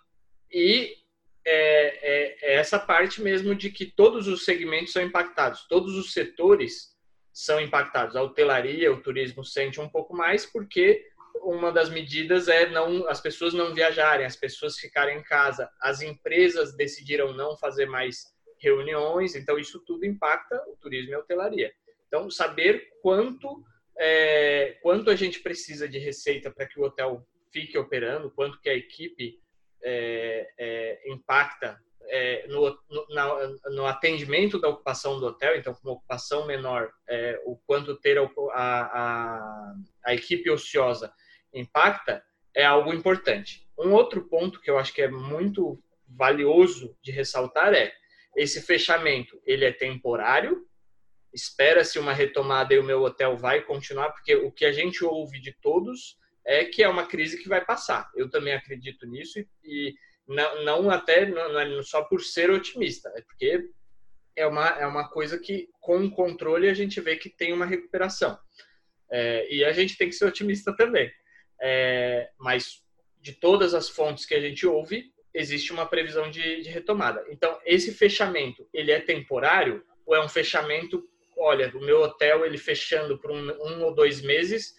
E 0.52 1.01
é, 1.46 1.54
é, 1.54 2.38
é 2.42 2.56
essa 2.56 2.80
parte 2.80 3.22
mesmo 3.22 3.56
de 3.56 3.70
que 3.72 3.86
todos 3.86 4.28
os 4.28 4.46
segmentos 4.46 4.94
são 4.94 5.02
impactados, 5.02 5.66
todos 5.68 5.96
os 5.96 6.14
setores 6.14 6.92
são 7.34 7.60
impactados. 7.60 8.16
A 8.16 8.22
hotelaria, 8.22 8.92
o 8.92 9.02
turismo 9.02 9.44
sente 9.44 9.80
um 9.80 9.90
pouco 9.90 10.16
mais 10.16 10.46
porque 10.46 11.06
uma 11.44 11.72
das 11.72 11.90
medidas 11.90 12.48
é 12.48 12.70
não 12.70 13.08
as 13.08 13.22
pessoas 13.22 13.54
não 13.54 13.74
viajarem, 13.74 14.26
as 14.26 14.36
pessoas 14.36 14.78
ficarem 14.78 15.20
em 15.20 15.24
casa. 15.24 15.70
As 15.80 16.02
empresas 16.02 16.76
decidiram 16.76 17.34
não 17.34 17.58
fazer 17.58 17.86
mais 17.86 18.26
reuniões, 18.60 19.36
então 19.36 19.58
isso 19.58 19.80
tudo 19.86 20.06
impacta 20.06 20.62
o 20.68 20.76
turismo 20.76 21.12
e 21.12 21.16
a 21.16 21.20
hotelaria. 21.20 21.74
Então 22.08 22.30
saber 22.30 22.90
quanto 23.02 23.64
é, 23.98 24.78
quanto 24.82 25.10
a 25.10 25.16
gente 25.16 25.40
precisa 25.40 25.88
de 25.88 25.98
receita 25.98 26.52
para 26.52 26.66
que 26.66 26.80
o 26.80 26.84
hotel 26.84 27.26
fique 27.52 27.78
operando, 27.78 28.32
quanto 28.32 28.60
que 28.60 28.70
a 28.70 28.76
equipe 28.76 29.40
impacta 31.06 31.80
é, 32.12 32.46
no, 32.48 32.78
no, 32.90 33.60
no, 33.72 33.86
atendimento 33.86 34.60
da 34.60 34.68
ocupação 34.68 35.20
do 35.20 35.28
hotel, 35.28 35.56
então 35.56 35.74
com 35.74 35.88
uma 35.88 35.94
ocupação 35.96 36.46
menor, 36.46 36.92
é, 37.08 37.42
o 37.46 37.56
quanto 37.66 37.96
ter 37.96 38.18
a, 38.20 38.26
a, 38.54 39.74
a, 40.06 40.14
equipe 40.14 40.50
ociosa 40.50 41.14
impacta, 41.54 42.24
é 42.54 42.66
algo 42.66 42.94
importante. 42.94 43.66
Um 43.78 43.94
outro 43.94 44.28
ponto 44.28 44.60
que 44.60 44.70
eu 44.70 44.78
acho 44.78 44.94
que 44.94 45.02
é 45.02 45.08
muito 45.08 45.82
valioso 46.06 46.98
de 47.02 47.12
ressaltar 47.12 47.74
é 47.74 47.94
esse 48.36 48.62
fechamento, 48.62 49.42
ele 49.46 49.64
é 49.64 49.72
temporário, 49.72 50.66
espera-se 51.34 51.98
uma 51.98 52.14
retomada 52.14 52.74
e 52.74 52.80
o 52.80 52.84
meu 52.84 53.02
hotel 53.04 53.38
vai 53.38 53.62
continuar, 53.62 54.12
porque 54.12 54.36
o 54.36 54.52
que 54.52 54.66
a 54.66 54.72
gente 54.72 55.04
ouve 55.04 55.40
de 55.40 55.54
todos 55.62 56.18
é 56.46 56.66
que 56.66 56.84
é 56.84 56.90
uma 56.90 57.06
crise 57.06 57.42
que 57.42 57.50
vai 57.50 57.64
passar. 57.64 58.10
Eu 58.16 58.30
também 58.30 58.54
acredito 58.54 59.06
nisso 59.06 59.40
e, 59.40 59.48
e 59.64 59.96
não, 60.28 60.64
não, 60.64 60.90
até 60.90 61.26
não, 61.26 61.60
é 61.60 61.84
só 61.84 62.04
por 62.04 62.22
ser 62.22 62.50
otimista, 62.50 63.12
é 63.16 63.22
porque 63.22 63.70
é 64.36 64.48
uma, 64.48 64.68
é 64.70 64.86
uma 64.86 65.10
coisa 65.10 65.38
que 65.38 65.68
com 65.80 66.10
controle 66.10 66.70
a 66.70 66.74
gente 66.74 67.00
vê 67.02 67.16
que 67.16 67.30
tem 67.30 67.54
uma 67.54 67.66
recuperação. 67.66 68.38
É, 69.12 69.54
e 69.54 69.64
a 69.66 69.74
gente 69.74 69.98
tem 69.98 70.08
que 70.08 70.16
ser 70.16 70.26
otimista 70.26 70.76
também. 70.76 71.12
É, 71.62 72.30
mas 72.40 72.82
de 73.20 73.34
todas 73.34 73.74
as 73.74 73.90
fontes 73.90 74.26
que 74.26 74.34
a 74.34 74.40
gente 74.40 74.66
ouve, 74.66 75.12
existe 75.34 75.72
uma 75.72 75.86
previsão 75.86 76.30
de, 76.30 76.62
de 76.62 76.70
retomada. 76.70 77.24
Então, 77.30 77.60
esse 77.66 77.94
fechamento, 77.94 78.68
ele 78.74 78.92
é 78.92 79.00
temporário 79.00 79.84
ou 80.06 80.16
é 80.16 80.24
um 80.24 80.30
fechamento, 80.30 81.08
olha, 81.38 81.72
o 81.76 81.82
meu 81.82 82.02
hotel, 82.02 82.46
ele 82.46 82.58
fechando 82.58 83.18
por 83.20 83.32
um, 83.32 83.52
um 83.64 83.84
ou 83.84 83.94
dois 83.94 84.22
meses, 84.22 84.74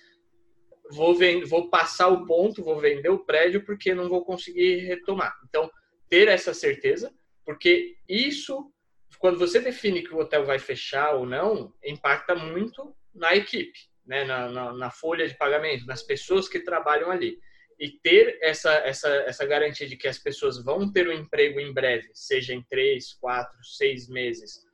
vou, 0.90 1.16
vou 1.46 1.70
passar 1.70 2.08
o 2.08 2.26
ponto, 2.26 2.62
vou 2.62 2.78
vender 2.78 3.08
o 3.08 3.24
prédio 3.24 3.64
porque 3.64 3.94
não 3.94 4.08
vou 4.08 4.24
conseguir 4.24 4.76
retomar. 4.86 5.34
Então, 5.48 5.70
ter 6.08 6.28
essa 6.28 6.52
certeza, 6.52 7.12
porque 7.44 7.96
isso, 8.08 8.70
quando 9.18 9.38
você 9.38 9.60
define 9.60 10.02
que 10.02 10.14
o 10.14 10.18
hotel 10.18 10.44
vai 10.44 10.58
fechar 10.58 11.14
ou 11.14 11.26
não, 11.26 11.72
impacta 11.84 12.34
muito 12.34 12.94
na 13.14 13.34
equipe, 13.34 13.78
né? 14.06 14.24
na, 14.24 14.48
na, 14.50 14.72
na 14.72 14.90
folha 14.90 15.26
de 15.26 15.36
pagamento, 15.36 15.86
nas 15.86 16.02
pessoas 16.02 16.48
que 16.48 16.60
trabalham 16.60 17.10
ali. 17.10 17.38
E 17.78 17.90
ter 17.90 18.38
essa, 18.42 18.72
essa, 18.74 19.08
essa 19.08 19.46
garantia 19.46 19.88
de 19.88 19.96
que 19.96 20.06
as 20.06 20.18
pessoas 20.18 20.62
vão 20.62 20.92
ter 20.92 21.08
um 21.08 21.12
emprego 21.12 21.58
em 21.58 21.72
breve, 21.72 22.10
seja 22.12 22.54
em 22.54 22.62
três, 22.62 23.14
quatro, 23.14 23.58
seis 23.64 24.08
meses, 24.08 24.64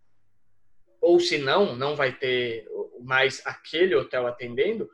ou 1.01 1.21
se 1.21 1.39
não, 1.39 1.77
não 1.77 1.95
vai 1.95 2.13
ter 2.13 2.67
mais 3.01 3.41
aquele 3.47 3.95
hotel 3.95 4.27
atendendo, 4.27 4.91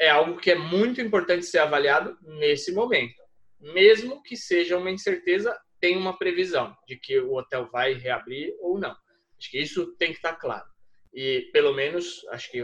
é 0.00 0.08
algo 0.08 0.38
que 0.38 0.50
é 0.50 0.54
muito 0.54 1.00
importante 1.00 1.46
ser 1.46 1.58
avaliado 1.58 2.16
nesse 2.22 2.72
momento. 2.72 3.14
Mesmo 3.58 4.22
que 4.22 4.36
seja 4.36 4.76
uma 4.76 4.90
incerteza, 4.90 5.58
tem 5.80 5.96
uma 5.96 6.18
previsão 6.18 6.74
de 6.86 6.96
que 6.96 7.18
o 7.18 7.34
hotel 7.34 7.68
vai 7.70 7.94
reabrir 7.94 8.54
ou 8.60 8.78
não. 8.78 8.94
Acho 9.38 9.50
que 9.50 9.58
isso 9.58 9.96
tem 9.96 10.10
que 10.10 10.18
estar 10.18 10.34
claro. 10.34 10.66
E, 11.12 11.48
pelo 11.52 11.72
menos, 11.72 12.26
acho 12.30 12.50
que 12.50 12.62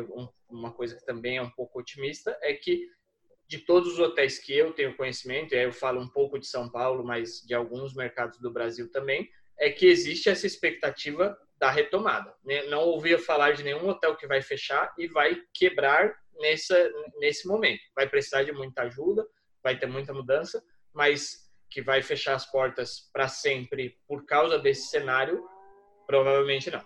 uma 0.48 0.72
coisa 0.72 0.96
que 0.96 1.04
também 1.04 1.38
é 1.38 1.42
um 1.42 1.50
pouco 1.50 1.80
otimista 1.80 2.36
é 2.42 2.52
que 2.52 2.86
de 3.48 3.58
todos 3.58 3.92
os 3.94 3.98
hotéis 3.98 4.38
que 4.38 4.56
eu 4.56 4.72
tenho 4.72 4.96
conhecimento, 4.96 5.54
e 5.54 5.58
aí 5.58 5.64
eu 5.64 5.72
falo 5.72 6.00
um 6.00 6.08
pouco 6.08 6.38
de 6.38 6.46
São 6.46 6.70
Paulo, 6.70 7.04
mas 7.04 7.42
de 7.46 7.54
alguns 7.54 7.94
mercados 7.94 8.38
do 8.38 8.50
Brasil 8.50 8.90
também, 8.90 9.28
é 9.58 9.70
que 9.70 9.86
existe 9.86 10.28
essa 10.30 10.46
expectativa 10.46 11.36
da 11.58 11.70
retomada. 11.70 12.34
Né? 12.44 12.64
Não 12.64 12.80
ouvia 12.80 13.18
falar 13.18 13.52
de 13.52 13.62
nenhum 13.62 13.86
hotel 13.88 14.16
que 14.16 14.26
vai 14.26 14.40
fechar 14.40 14.92
e 14.98 15.06
vai 15.06 15.38
quebrar 15.54 16.14
nessa, 16.42 16.92
nesse 17.18 17.48
momento. 17.48 17.80
Vai 17.94 18.08
precisar 18.08 18.42
de 18.42 18.52
muita 18.52 18.82
ajuda, 18.82 19.26
vai 19.62 19.78
ter 19.78 19.86
muita 19.86 20.12
mudança, 20.12 20.62
mas 20.92 21.50
que 21.70 21.80
vai 21.80 22.02
fechar 22.02 22.34
as 22.34 22.44
portas 22.44 23.08
para 23.12 23.28
sempre 23.28 23.96
por 24.06 24.26
causa 24.26 24.58
desse 24.58 24.90
cenário, 24.90 25.48
provavelmente 26.06 26.70
não. 26.70 26.84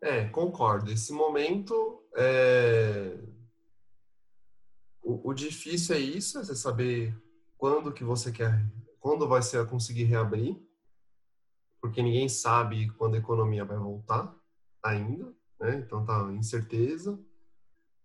É, 0.00 0.28
concordo. 0.28 0.92
Esse 0.92 1.12
momento, 1.12 2.04
é... 2.16 3.18
o, 5.02 5.30
o, 5.30 5.34
difícil 5.34 5.96
é 5.96 5.98
isso, 5.98 6.38
é 6.38 6.44
você 6.44 6.54
saber 6.54 7.12
quando 7.56 7.92
que 7.92 8.04
você 8.04 8.30
quer 8.30 8.64
quando 9.00 9.28
vai 9.28 9.42
ser 9.42 9.58
a 9.58 9.66
conseguir 9.66 10.04
reabrir, 10.04 10.56
porque 11.80 12.02
ninguém 12.02 12.28
sabe 12.28 12.90
quando 12.90 13.14
a 13.14 13.18
economia 13.18 13.64
vai 13.64 13.78
voltar 13.78 14.34
ainda, 14.82 15.32
né? 15.60 15.76
Então 15.84 16.04
tá 16.04 16.32
incerteza. 16.32 17.18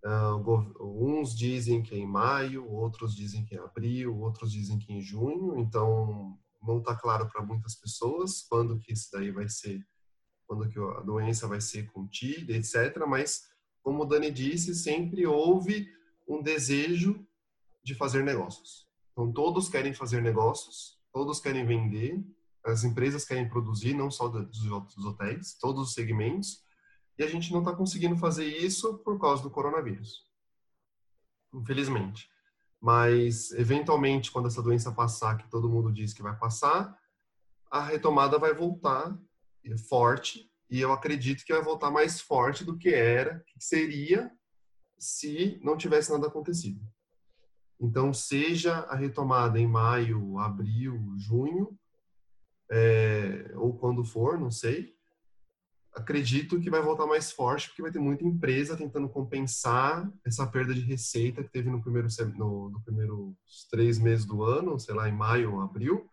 Uh, 0.05 0.75
uns 0.81 1.35
dizem 1.35 1.81
que 1.81 1.95
é 1.95 1.97
em 1.97 2.05
maio, 2.05 2.69
outros 2.69 3.15
dizem 3.15 3.45
que 3.45 3.55
é 3.55 3.57
em 3.57 3.61
abril, 3.61 4.19
outros 4.19 4.51
dizem 4.51 4.77
que 4.77 4.91
é 4.91 4.95
em 4.97 5.01
junho. 5.01 5.57
Então 5.57 6.37
não 6.61 6.79
está 6.79 6.95
claro 6.95 7.29
para 7.29 7.43
muitas 7.43 7.75
pessoas 7.75 8.41
quando 8.49 8.79
que 8.79 8.93
isso 8.93 9.09
daí 9.11 9.31
vai 9.31 9.47
ser, 9.47 9.85
quando 10.45 10.67
que 10.69 10.79
a 10.79 11.01
doença 11.01 11.47
vai 11.47 11.61
ser 11.61 11.91
contida, 11.91 12.53
etc. 12.53 13.03
Mas 13.07 13.43
como 13.81 14.03
o 14.03 14.05
Dani 14.05 14.31
disse, 14.31 14.75
sempre 14.75 15.25
houve 15.25 15.87
um 16.27 16.41
desejo 16.41 17.25
de 17.83 17.95
fazer 17.95 18.23
negócios. 18.23 18.87
Então, 19.13 19.31
todos 19.31 19.69
querem 19.69 19.93
fazer 19.93 20.21
negócios, 20.21 20.99
todos 21.13 21.39
querem 21.39 21.65
vender, 21.65 22.21
as 22.65 22.83
empresas 22.83 23.23
querem 23.23 23.47
produzir, 23.47 23.93
não 23.93 24.09
só 24.09 24.27
dos, 24.27 24.65
hotéis, 25.05 25.55
todos 25.55 25.89
os 25.89 25.93
segmentos, 25.93 26.63
e 27.17 27.23
a 27.23 27.27
gente 27.27 27.51
não 27.51 27.59
está 27.59 27.73
conseguindo 27.73 28.17
fazer 28.17 28.45
isso 28.45 28.97
por 28.99 29.19
causa 29.19 29.43
do 29.43 29.51
coronavírus. 29.51 30.25
Infelizmente. 31.53 32.27
Mas, 32.81 33.51
eventualmente, 33.51 34.31
quando 34.31 34.47
essa 34.47 34.61
doença 34.61 34.91
passar, 34.91 35.37
que 35.37 35.49
todo 35.49 35.69
mundo 35.69 35.93
diz 35.93 36.11
que 36.13 36.23
vai 36.23 36.35
passar, 36.35 36.97
a 37.69 37.81
retomada 37.81 38.39
vai 38.39 38.53
voltar 38.53 39.17
forte, 39.87 40.51
e 40.69 40.81
eu 40.81 40.91
acredito 40.91 41.45
que 41.45 41.53
vai 41.53 41.61
voltar 41.61 41.91
mais 41.91 42.19
forte 42.19 42.63
do 42.63 42.77
que 42.77 42.89
era, 42.89 43.43
que 43.47 43.63
seria 43.63 44.31
se 44.97 45.59
não 45.63 45.77
tivesse 45.77 46.11
nada 46.11 46.27
acontecido. 46.27 46.81
Então, 47.83 48.13
seja 48.13 48.77
a 48.89 48.95
retomada 48.95 49.59
em 49.59 49.67
maio, 49.67 50.39
abril, 50.39 51.13
junho, 51.17 51.77
é, 52.71 53.51
ou 53.55 53.77
quando 53.77 54.05
for, 54.05 54.39
não 54.39 54.49
sei, 54.49 54.95
acredito 55.93 56.61
que 56.61 56.69
vai 56.69 56.81
voltar 56.81 57.05
mais 57.05 57.33
forte, 57.33 57.67
porque 57.67 57.81
vai 57.81 57.91
ter 57.91 57.99
muita 57.99 58.23
empresa 58.23 58.77
tentando 58.77 59.09
compensar 59.09 60.09
essa 60.25 60.47
perda 60.47 60.73
de 60.73 60.79
receita 60.79 61.43
que 61.43 61.51
teve 61.51 61.69
no 61.69 61.81
primeiro 61.81 62.07
no, 62.37 62.69
no 62.69 62.81
primeiros 62.83 63.35
três 63.69 63.99
meses 63.99 64.25
do 64.25 64.43
ano, 64.43 64.79
sei 64.79 64.95
lá, 64.95 65.09
em 65.09 65.13
maio 65.13 65.55
ou 65.55 65.61
abril. 65.61 66.09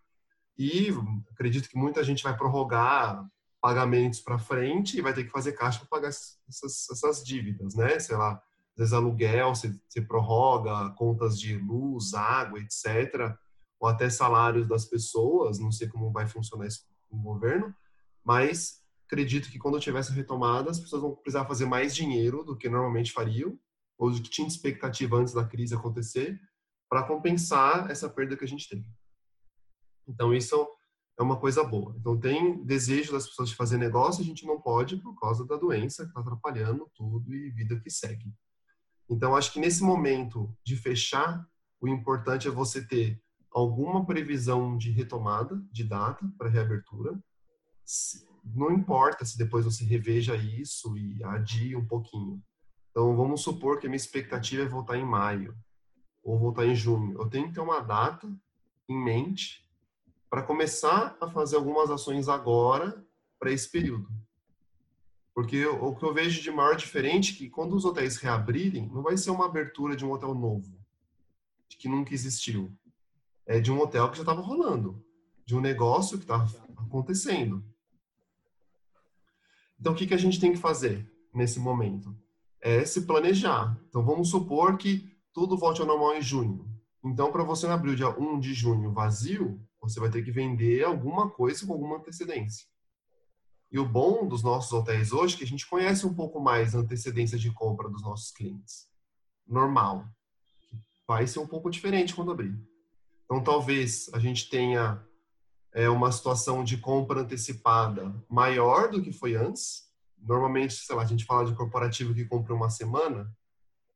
E 0.59 0.89
acredito 1.31 1.69
que 1.69 1.79
muita 1.79 2.03
gente 2.03 2.25
vai 2.25 2.37
prorrogar 2.37 3.25
pagamentos 3.61 4.21
para 4.21 4.41
frente 4.41 4.99
e 4.99 5.03
vai 5.03 5.15
ter 5.15 5.23
que 5.23 5.31
fazer 5.31 5.53
caixa 5.53 5.79
para 5.79 5.89
pagar 5.89 6.09
essas, 6.09 6.91
essas 6.91 7.25
dívidas, 7.25 7.77
né? 7.77 7.97
Sei 8.01 8.17
lá, 8.17 8.43
vezes 8.81 8.95
aluguel, 8.95 9.55
você, 9.55 9.79
você 9.89 10.01
prorroga 10.01 10.91
contas 10.95 11.39
de 11.39 11.57
luz, 11.57 12.15
água, 12.15 12.59
etc., 12.59 13.37
ou 13.79 13.89
até 13.89 14.11
salários 14.11 14.67
das 14.67 14.85
pessoas, 14.85 15.59
não 15.59 15.71
sei 15.71 15.89
como 15.89 16.13
vai 16.13 16.27
funcionar 16.27 16.67
isso 16.67 16.87
no 17.11 17.19
governo, 17.19 17.75
mas 18.25 18.83
acredito 19.07 19.51
que 19.51 19.59
quando 19.59 19.81
tivesse 19.81 20.13
retomada, 20.13 20.71
as 20.71 20.79
pessoas 20.79 21.03
vão 21.03 21.15
precisar 21.15 21.47
fazer 21.47 21.67
mais 21.67 21.95
dinheiro 21.95 22.45
do 22.45 22.57
que 22.57 22.69
normalmente 22.69 23.13
fariam, 23.13 23.59
ou 23.99 24.11
do 24.11 24.23
que 24.23 24.31
tinha 24.31 24.49
expectativa 24.49 25.17
antes 25.17 25.35
da 25.35 25.45
crise 25.45 25.75
acontecer, 25.75 26.41
para 26.89 27.03
compensar 27.03 27.91
essa 27.91 28.09
perda 28.09 28.37
que 28.37 28.45
a 28.45 28.49
gente 28.49 28.69
teve. 28.69 28.87
Então, 30.09 30.35
isso 30.35 30.69
é 31.19 31.23
uma 31.23 31.39
coisa 31.39 31.63
boa. 31.63 31.95
Então, 31.99 32.19
tem 32.19 32.65
desejo 32.65 33.13
das 33.13 33.29
pessoas 33.29 33.51
de 33.51 33.57
fazer 33.57 33.77
negócio, 33.77 34.23
a 34.23 34.27
gente 34.27 34.47
não 34.47 34.61
pode 34.61 34.97
por 34.97 35.19
causa 35.19 35.47
da 35.47 35.57
doença 35.57 36.05
que 36.05 36.09
está 36.09 36.21
atrapalhando 36.21 36.91
tudo 36.95 37.35
e 37.35 37.51
vida 37.51 37.79
que 37.79 37.91
segue. 37.91 38.33
Então, 39.11 39.35
acho 39.35 39.53
que 39.53 39.59
nesse 39.59 39.83
momento 39.83 40.55
de 40.65 40.77
fechar, 40.77 41.45
o 41.81 41.89
importante 41.89 42.47
é 42.47 42.51
você 42.51 42.87
ter 42.87 43.21
alguma 43.51 44.07
previsão 44.07 44.79
de 44.79 44.91
retomada 44.91 45.61
de 45.73 45.83
data 45.83 46.25
para 46.39 46.49
reabertura. 46.49 47.19
Não 48.45 48.71
importa 48.71 49.25
se 49.25 49.37
depois 49.37 49.65
você 49.65 49.85
reveja 49.85 50.37
isso 50.37 50.97
e 50.97 51.23
adie 51.25 51.75
um 51.75 51.85
pouquinho. 51.85 52.41
Então, 52.91 53.17
vamos 53.17 53.43
supor 53.43 53.79
que 53.79 53.87
a 53.87 53.91
minha 53.91 53.97
expectativa 53.97 54.63
é 54.63 54.69
voltar 54.69 54.97
em 54.97 55.05
maio 55.05 55.57
ou 56.23 56.39
voltar 56.39 56.67
em 56.67 56.75
junho. 56.75 57.21
Eu 57.21 57.29
tenho 57.29 57.49
que 57.49 57.55
ter 57.55 57.61
uma 57.61 57.81
data 57.81 58.33
em 58.89 58.97
mente 58.97 59.69
para 60.29 60.43
começar 60.43 61.17
a 61.21 61.29
fazer 61.29 61.57
algumas 61.57 61.91
ações 61.91 62.29
agora 62.29 63.05
para 63.39 63.51
esse 63.51 63.69
período. 63.69 64.09
Porque 65.35 65.65
o 65.65 65.95
que 65.95 66.05
eu 66.05 66.13
vejo 66.13 66.43
de 66.43 66.51
maior 66.51 66.77
diferente 66.77 67.33
é 67.33 67.37
que 67.37 67.51
quando 67.51 67.75
os 67.75 67.85
hotéis 67.85 68.17
reabrirem, 68.17 68.89
não 68.89 69.03
vai 69.03 69.17
ser 69.17 69.31
uma 69.31 69.47
abertura 69.47 69.95
de 69.95 70.05
um 70.05 70.13
hotel 70.13 70.35
novo, 70.35 70.79
que 71.69 71.89
nunca 71.89 72.13
existiu. 72.13 72.71
É 73.47 73.61
de 73.61 73.73
um 73.73 73.81
hotel 73.81 74.11
que 74.11 74.17
já 74.17 74.23
estava 74.23 74.41
rolando, 74.41 75.03
de 75.47 75.57
um 75.57 75.61
negócio 75.61 76.19
que 76.19 76.25
estava 76.25 76.47
acontecendo. 76.77 77.65
Então, 79.81 79.95
o 79.95 79.97
que, 79.97 80.07
que 80.07 80.15
a 80.15 80.19
gente 80.19 80.39
tem 80.39 80.53
que 80.53 80.59
fazer 80.59 81.11
nesse 81.33 81.59
momento? 81.59 82.15
É 82.61 82.85
se 82.85 83.07
planejar. 83.07 83.81
Então, 83.89 84.05
vamos 84.05 84.29
supor 84.29 84.77
que 84.77 85.11
tudo 85.33 85.57
volte 85.57 85.81
ao 85.81 85.87
normal 85.87 86.17
em 86.17 86.23
junho. 86.23 86.69
Então, 87.03 87.33
para 87.33 87.43
você 87.43 87.67
não 87.67 87.75
abrir 87.75 87.93
o 87.93 87.97
dia 87.97 88.11
1 88.11 88.39
de 88.41 88.53
junho 88.53 88.93
vazio, 88.93 89.59
você 89.81 89.99
vai 89.99 90.11
ter 90.11 90.23
que 90.23 90.31
vender 90.31 90.85
alguma 90.85 91.31
coisa 91.31 91.67
com 91.67 91.73
alguma 91.73 91.97
antecedência. 91.97 92.69
E 93.71 93.79
o 93.79 93.87
bom 93.87 94.27
dos 94.27 94.43
nossos 94.43 94.73
hotéis 94.73 95.13
hoje 95.13 95.35
é 95.35 95.39
que 95.39 95.45
a 95.45 95.47
gente 95.47 95.67
conhece 95.67 96.05
um 96.05 96.13
pouco 96.13 96.41
mais 96.41 96.75
a 96.75 96.79
antecedência 96.79 97.39
de 97.39 97.53
compra 97.53 97.89
dos 97.89 98.03
nossos 98.03 98.33
clientes. 98.33 98.89
Normal. 99.47 100.07
Vai 101.07 101.27
ser 101.27 101.39
um 101.39 101.47
pouco 101.47 101.71
diferente 101.71 102.15
quando 102.15 102.33
abrir. 102.33 102.59
Então, 103.25 103.43
talvez 103.43 104.11
a 104.13 104.19
gente 104.19 104.49
tenha 104.49 105.01
é, 105.73 105.89
uma 105.89 106.11
situação 106.11 106.65
de 106.65 106.79
compra 106.79 107.21
antecipada 107.21 108.13
maior 108.29 108.91
do 108.91 109.01
que 109.01 109.13
foi 109.13 109.37
antes. 109.37 109.89
Normalmente, 110.19 110.75
sei 110.75 110.97
lá, 110.97 111.03
a 111.03 111.07
gente 111.07 111.25
fala 111.25 111.45
de 111.45 111.55
corporativo 111.55 112.13
que 112.13 112.25
compra 112.25 112.55
uma 112.55 112.71
semana. 112.71 113.33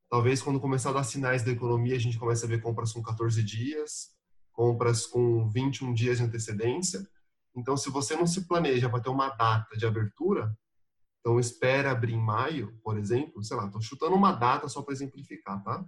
Talvez 0.08 0.40
quando 0.40 0.60
começar 0.60 0.90
a 0.90 0.94
dar 0.94 1.04
sinais 1.04 1.42
da 1.42 1.50
economia, 1.50 1.96
a 1.96 2.00
gente 2.00 2.18
comece 2.18 2.44
a 2.44 2.48
ver 2.48 2.62
compras 2.62 2.92
com 2.92 3.02
14 3.02 3.42
dias, 3.42 4.10
compras 4.52 5.04
com 5.04 5.48
21 5.50 5.92
dias 5.92 6.18
de 6.18 6.24
antecedência. 6.24 7.04
Então, 7.56 7.76
se 7.76 7.90
você 7.90 8.16
não 8.16 8.26
se 8.26 8.46
planeja 8.46 8.88
para 8.88 9.00
ter 9.00 9.10
uma 9.10 9.28
data 9.30 9.76
de 9.76 9.86
abertura, 9.86 10.56
então 11.20 11.38
espera 11.38 11.90
abrir 11.90 12.14
em 12.14 12.20
maio, 12.20 12.78
por 12.82 12.98
exemplo, 12.98 13.42
sei 13.42 13.56
lá, 13.56 13.66
estou 13.66 13.80
chutando 13.80 14.14
uma 14.16 14.32
data 14.32 14.68
só 14.68 14.82
para 14.82 14.92
exemplificar, 14.92 15.62
tá? 15.62 15.84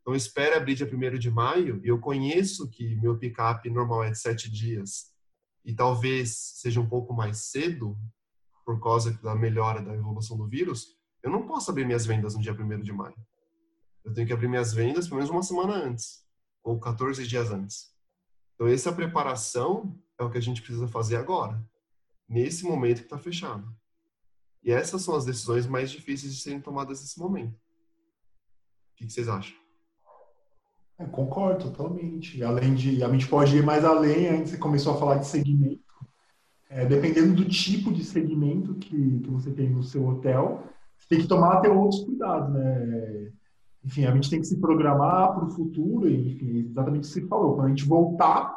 Então, 0.00 0.14
espera 0.14 0.56
abrir 0.56 0.74
dia 0.74 0.86
1 0.86 1.18
de 1.18 1.30
maio, 1.30 1.80
e 1.84 1.88
eu 1.88 2.00
conheço 2.00 2.68
que 2.68 2.96
meu 2.96 3.18
pick-up 3.18 3.68
normal 3.70 4.04
é 4.04 4.10
de 4.10 4.18
7 4.18 4.50
dias, 4.50 5.12
e 5.64 5.74
talvez 5.74 6.36
seja 6.56 6.80
um 6.80 6.88
pouco 6.88 7.14
mais 7.14 7.50
cedo, 7.50 7.96
por 8.64 8.80
causa 8.80 9.12
da 9.22 9.34
melhora 9.34 9.82
da 9.82 9.94
evolução 9.94 10.36
do 10.36 10.48
vírus, 10.48 10.96
eu 11.22 11.30
não 11.30 11.46
posso 11.46 11.70
abrir 11.70 11.84
minhas 11.84 12.06
vendas 12.06 12.34
no 12.34 12.40
dia 12.40 12.52
1 12.52 12.80
de 12.80 12.92
maio. 12.92 13.16
Eu 14.04 14.12
tenho 14.12 14.26
que 14.26 14.32
abrir 14.32 14.48
minhas 14.48 14.72
vendas 14.72 15.06
pelo 15.06 15.18
menos 15.18 15.30
uma 15.30 15.42
semana 15.42 15.74
antes, 15.74 16.24
ou 16.64 16.80
14 16.80 17.26
dias 17.26 17.50
antes. 17.50 17.92
Então, 18.54 18.66
essa 18.66 18.92
preparação 18.92 19.96
é 20.22 20.24
o 20.24 20.30
que 20.30 20.38
a 20.38 20.42
gente 20.42 20.62
precisa 20.62 20.88
fazer 20.88 21.16
agora, 21.16 21.62
nesse 22.28 22.64
momento 22.64 22.98
que 22.98 23.04
está 23.04 23.18
fechado. 23.18 23.66
E 24.62 24.70
essas 24.70 25.02
são 25.02 25.14
as 25.14 25.24
decisões 25.24 25.66
mais 25.66 25.90
difíceis 25.90 26.34
de 26.34 26.40
serem 26.40 26.60
tomadas 26.60 27.00
nesse 27.00 27.18
momento. 27.18 27.54
O 27.54 28.96
que, 28.96 29.10
vocês 29.10 29.28
acham? 29.28 29.56
É, 30.98 31.04
concordo 31.04 31.70
totalmente. 31.70 32.42
Além 32.42 32.74
de, 32.74 33.02
a 33.02 33.10
gente 33.10 33.26
pode 33.26 33.56
ir 33.56 33.64
mais 33.64 33.84
além. 33.84 34.28
Antes 34.28 34.52
você 34.52 34.58
começou 34.58 34.94
a 34.94 34.98
falar 34.98 35.16
de 35.16 35.26
segmento. 35.26 35.82
É, 36.70 36.86
dependendo 36.86 37.34
do 37.34 37.44
tipo 37.44 37.92
de 37.92 38.04
segmento 38.04 38.74
que, 38.76 39.20
que 39.20 39.30
você 39.30 39.50
tem 39.50 39.68
no 39.68 39.82
seu 39.82 40.06
hotel, 40.06 40.62
você 40.96 41.08
tem 41.08 41.20
que 41.20 41.28
tomar 41.28 41.54
até 41.54 41.68
outros 41.68 42.04
cuidados, 42.04 42.54
né? 42.54 43.32
Enfim, 43.84 44.04
a 44.04 44.14
gente 44.14 44.30
tem 44.30 44.40
que 44.40 44.46
se 44.46 44.60
programar 44.60 45.34
para 45.34 45.44
o 45.44 45.50
futuro, 45.50 46.08
enfim, 46.08 46.68
exatamente 46.70 47.00
o 47.00 47.02
que 47.02 47.06
você 47.08 47.26
falou. 47.26 47.56
Quando 47.56 47.66
a 47.66 47.68
gente 47.70 47.84
voltar 47.84 48.51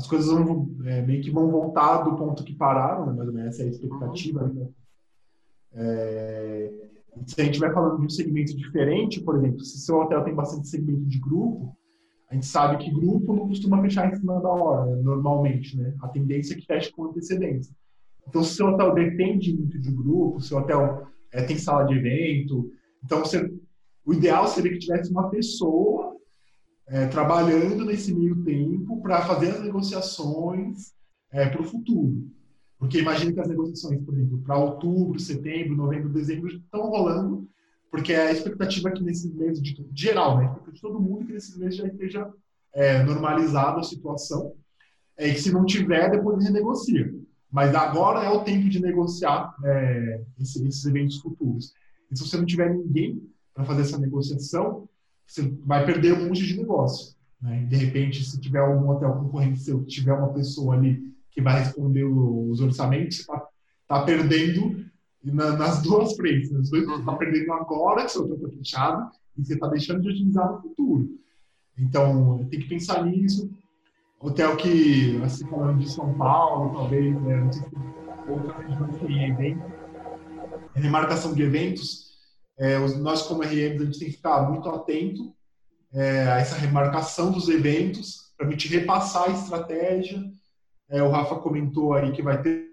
as 0.00 0.06
coisas 0.06 0.32
vão, 0.32 0.66
é, 0.86 1.02
meio 1.02 1.22
que 1.22 1.30
vão 1.30 1.50
voltar 1.50 1.98
do 1.98 2.16
ponto 2.16 2.42
que 2.42 2.54
pararam, 2.54 3.04
né? 3.04 3.12
mais 3.12 3.28
ou 3.28 3.34
menos 3.34 3.54
essa 3.54 3.62
é 3.62 3.66
a 3.66 3.68
expectativa. 3.68 4.48
Né? 4.48 4.68
É, 5.74 6.72
se 7.26 7.38
a 7.38 7.44
gente 7.44 7.58
vai 7.58 7.70
falando 7.70 7.98
de 8.00 8.06
um 8.06 8.08
segmento 8.08 8.56
diferente, 8.56 9.20
por 9.20 9.36
exemplo, 9.36 9.60
se 9.60 9.78
seu 9.78 9.96
hotel 9.98 10.24
tem 10.24 10.34
bastante 10.34 10.68
segmento 10.68 11.04
de 11.04 11.18
grupo, 11.18 11.76
a 12.30 12.34
gente 12.34 12.46
sabe 12.46 12.82
que 12.82 12.90
grupo 12.90 13.34
não 13.34 13.46
costuma 13.46 13.82
fechar 13.82 14.10
em 14.10 14.16
cima 14.16 14.40
da 14.40 14.48
hora, 14.48 14.86
né? 14.86 15.02
normalmente, 15.02 15.76
né? 15.76 15.94
A 16.00 16.08
tendência 16.08 16.54
é 16.54 16.56
que 16.56 16.64
feche 16.64 16.90
com 16.92 17.04
antecedência. 17.04 17.74
Então, 18.26 18.42
se 18.42 18.54
seu 18.54 18.68
hotel 18.68 18.94
depende 18.94 19.54
muito 19.54 19.78
de 19.78 19.92
grupo, 19.92 20.40
seu 20.40 20.58
hotel 20.58 21.08
é, 21.30 21.42
tem 21.42 21.58
sala 21.58 21.84
de 21.84 21.94
evento, 21.94 22.72
então 23.04 23.18
você, 23.18 23.52
o 24.06 24.14
ideal 24.14 24.46
seria 24.46 24.72
que 24.72 24.78
tivesse 24.78 25.10
uma 25.10 25.28
pessoa 25.28 26.09
é, 26.90 27.06
trabalhando 27.06 27.84
nesse 27.84 28.12
meio 28.12 28.42
tempo 28.42 29.00
para 29.00 29.22
fazer 29.22 29.50
as 29.50 29.62
negociações 29.62 30.92
é, 31.30 31.46
para 31.46 31.62
o 31.62 31.64
futuro. 31.64 32.28
Porque 32.78 32.98
imagine 32.98 33.32
que 33.32 33.40
as 33.40 33.48
negociações, 33.48 34.02
por 34.02 34.12
exemplo, 34.14 34.38
para 34.38 34.58
outubro, 34.58 35.18
setembro, 35.20 35.76
novembro, 35.76 36.08
dezembro 36.08 36.48
estão 36.48 36.88
rolando, 36.88 37.48
porque 37.90 38.12
é 38.12 38.28
a 38.28 38.32
expectativa 38.32 38.90
que 38.90 39.04
nesses 39.04 39.32
meses, 39.32 39.62
de, 39.62 39.74
de 39.74 40.02
geral, 40.02 40.38
né, 40.38 40.56
de 40.72 40.80
todo 40.80 41.00
mundo, 41.00 41.26
que 41.26 41.32
nesses 41.32 41.56
meses 41.56 41.76
já 41.76 41.86
esteja 41.86 42.28
é, 42.72 43.02
normalizada 43.04 43.80
a 43.80 43.84
situação. 43.84 44.52
É, 45.16 45.32
que 45.32 45.40
se 45.40 45.52
não 45.52 45.64
tiver, 45.66 46.10
depois 46.10 46.42
renegocia. 46.42 47.12
Mas 47.52 47.74
agora 47.74 48.24
é 48.24 48.30
o 48.30 48.42
tempo 48.42 48.68
de 48.68 48.80
negociar 48.80 49.54
é, 49.64 50.22
esses, 50.40 50.62
esses 50.62 50.84
eventos 50.86 51.18
futuros. 51.18 51.72
E 52.10 52.16
se 52.16 52.26
você 52.26 52.36
não 52.36 52.46
tiver 52.46 52.74
ninguém 52.74 53.22
para 53.52 53.64
fazer 53.64 53.82
essa 53.82 53.98
negociação, 53.98 54.88
você 55.30 55.48
vai 55.64 55.86
perder 55.86 56.14
um 56.14 56.26
monte 56.26 56.44
de 56.44 56.56
negócio. 56.56 57.14
Né? 57.40 57.64
De 57.66 57.76
repente, 57.76 58.24
se 58.24 58.40
tiver 58.40 58.58
algum 58.58 58.90
hotel 58.90 59.12
concorrente 59.12 59.60
seu, 59.60 59.84
tiver 59.84 60.12
uma 60.12 60.32
pessoa 60.32 60.74
ali 60.74 61.00
que 61.30 61.40
vai 61.40 61.60
responder 61.60 62.02
os 62.04 62.60
orçamentos, 62.60 63.18
você 63.18 63.22
está 63.22 63.46
tá 63.86 64.02
perdendo 64.02 64.84
na, 65.22 65.56
nas 65.56 65.82
duas 65.82 66.16
frentes. 66.16 66.50
Né? 66.50 66.58
Você 66.58 66.78
está 66.78 67.14
perdendo 67.14 67.52
agora, 67.52 68.04
que 68.04 68.10
seu 68.10 68.22
hotel 68.22 68.36
está 68.38 68.48
fechado, 68.48 69.10
e 69.38 69.44
você 69.44 69.54
está 69.54 69.68
deixando 69.68 70.02
de 70.02 70.08
utilizar 70.08 70.50
no 70.50 70.60
futuro. 70.62 71.08
Então, 71.78 72.44
tem 72.50 72.58
que 72.58 72.68
pensar 72.68 73.06
nisso. 73.06 73.48
Hotel 74.18 74.56
que, 74.56 75.16
assim, 75.22 75.46
falando 75.46 75.78
de 75.78 75.88
São 75.88 76.12
Paulo, 76.14 76.74
talvez, 76.74 77.14
né, 77.22 77.36
não 77.36 77.52
sei 77.52 77.62
se 77.62 77.76
outras 78.28 78.56
regiões 78.56 78.96
tem 78.98 79.30
evento, 79.30 79.62
remarcação 80.74 81.32
de 81.32 81.42
eventos, 81.42 82.09
é, 82.60 82.78
nós, 82.98 83.22
como 83.22 83.42
RMs, 83.42 83.80
a 83.80 83.84
gente 83.86 83.98
tem 83.98 84.08
que 84.08 84.16
ficar 84.16 84.42
muito 84.50 84.68
atento 84.68 85.34
é, 85.94 86.26
a 86.28 86.38
essa 86.40 86.56
remarcação 86.56 87.32
dos 87.32 87.48
eventos, 87.48 88.34
para 88.36 88.46
a 88.46 88.50
gente 88.50 88.68
repassar 88.68 89.30
a 89.30 89.32
estratégia. 89.32 90.22
É, 90.90 91.02
o 91.02 91.08
Rafa 91.08 91.36
comentou 91.36 91.94
aí 91.94 92.12
que 92.12 92.22
vai 92.22 92.40
ter, 92.42 92.70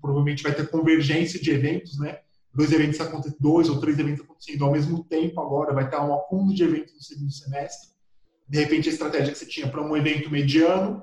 provavelmente 0.00 0.42
vai 0.42 0.54
ter 0.54 0.70
convergência 0.70 1.40
de 1.40 1.50
eventos, 1.50 1.98
né? 1.98 2.20
Dois 2.54 2.70
eventos 2.70 3.00
acontecendo, 3.00 3.36
dois 3.40 3.68
ou 3.68 3.80
três 3.80 3.98
eventos 3.98 4.24
acontecendo 4.24 4.64
ao 4.64 4.70
mesmo 4.70 5.02
tempo 5.02 5.40
agora, 5.40 5.74
vai 5.74 5.90
ter 5.90 5.96
um 5.96 6.14
acúmulo 6.14 6.54
de 6.54 6.62
eventos 6.62 6.94
no 6.94 7.02
segundo 7.02 7.32
semestre. 7.32 7.88
De 8.48 8.60
repente, 8.60 8.88
a 8.88 8.92
estratégia 8.92 9.32
que 9.32 9.38
você 9.38 9.46
tinha 9.46 9.68
para 9.68 9.82
um 9.82 9.96
evento 9.96 10.30
mediano, 10.30 11.02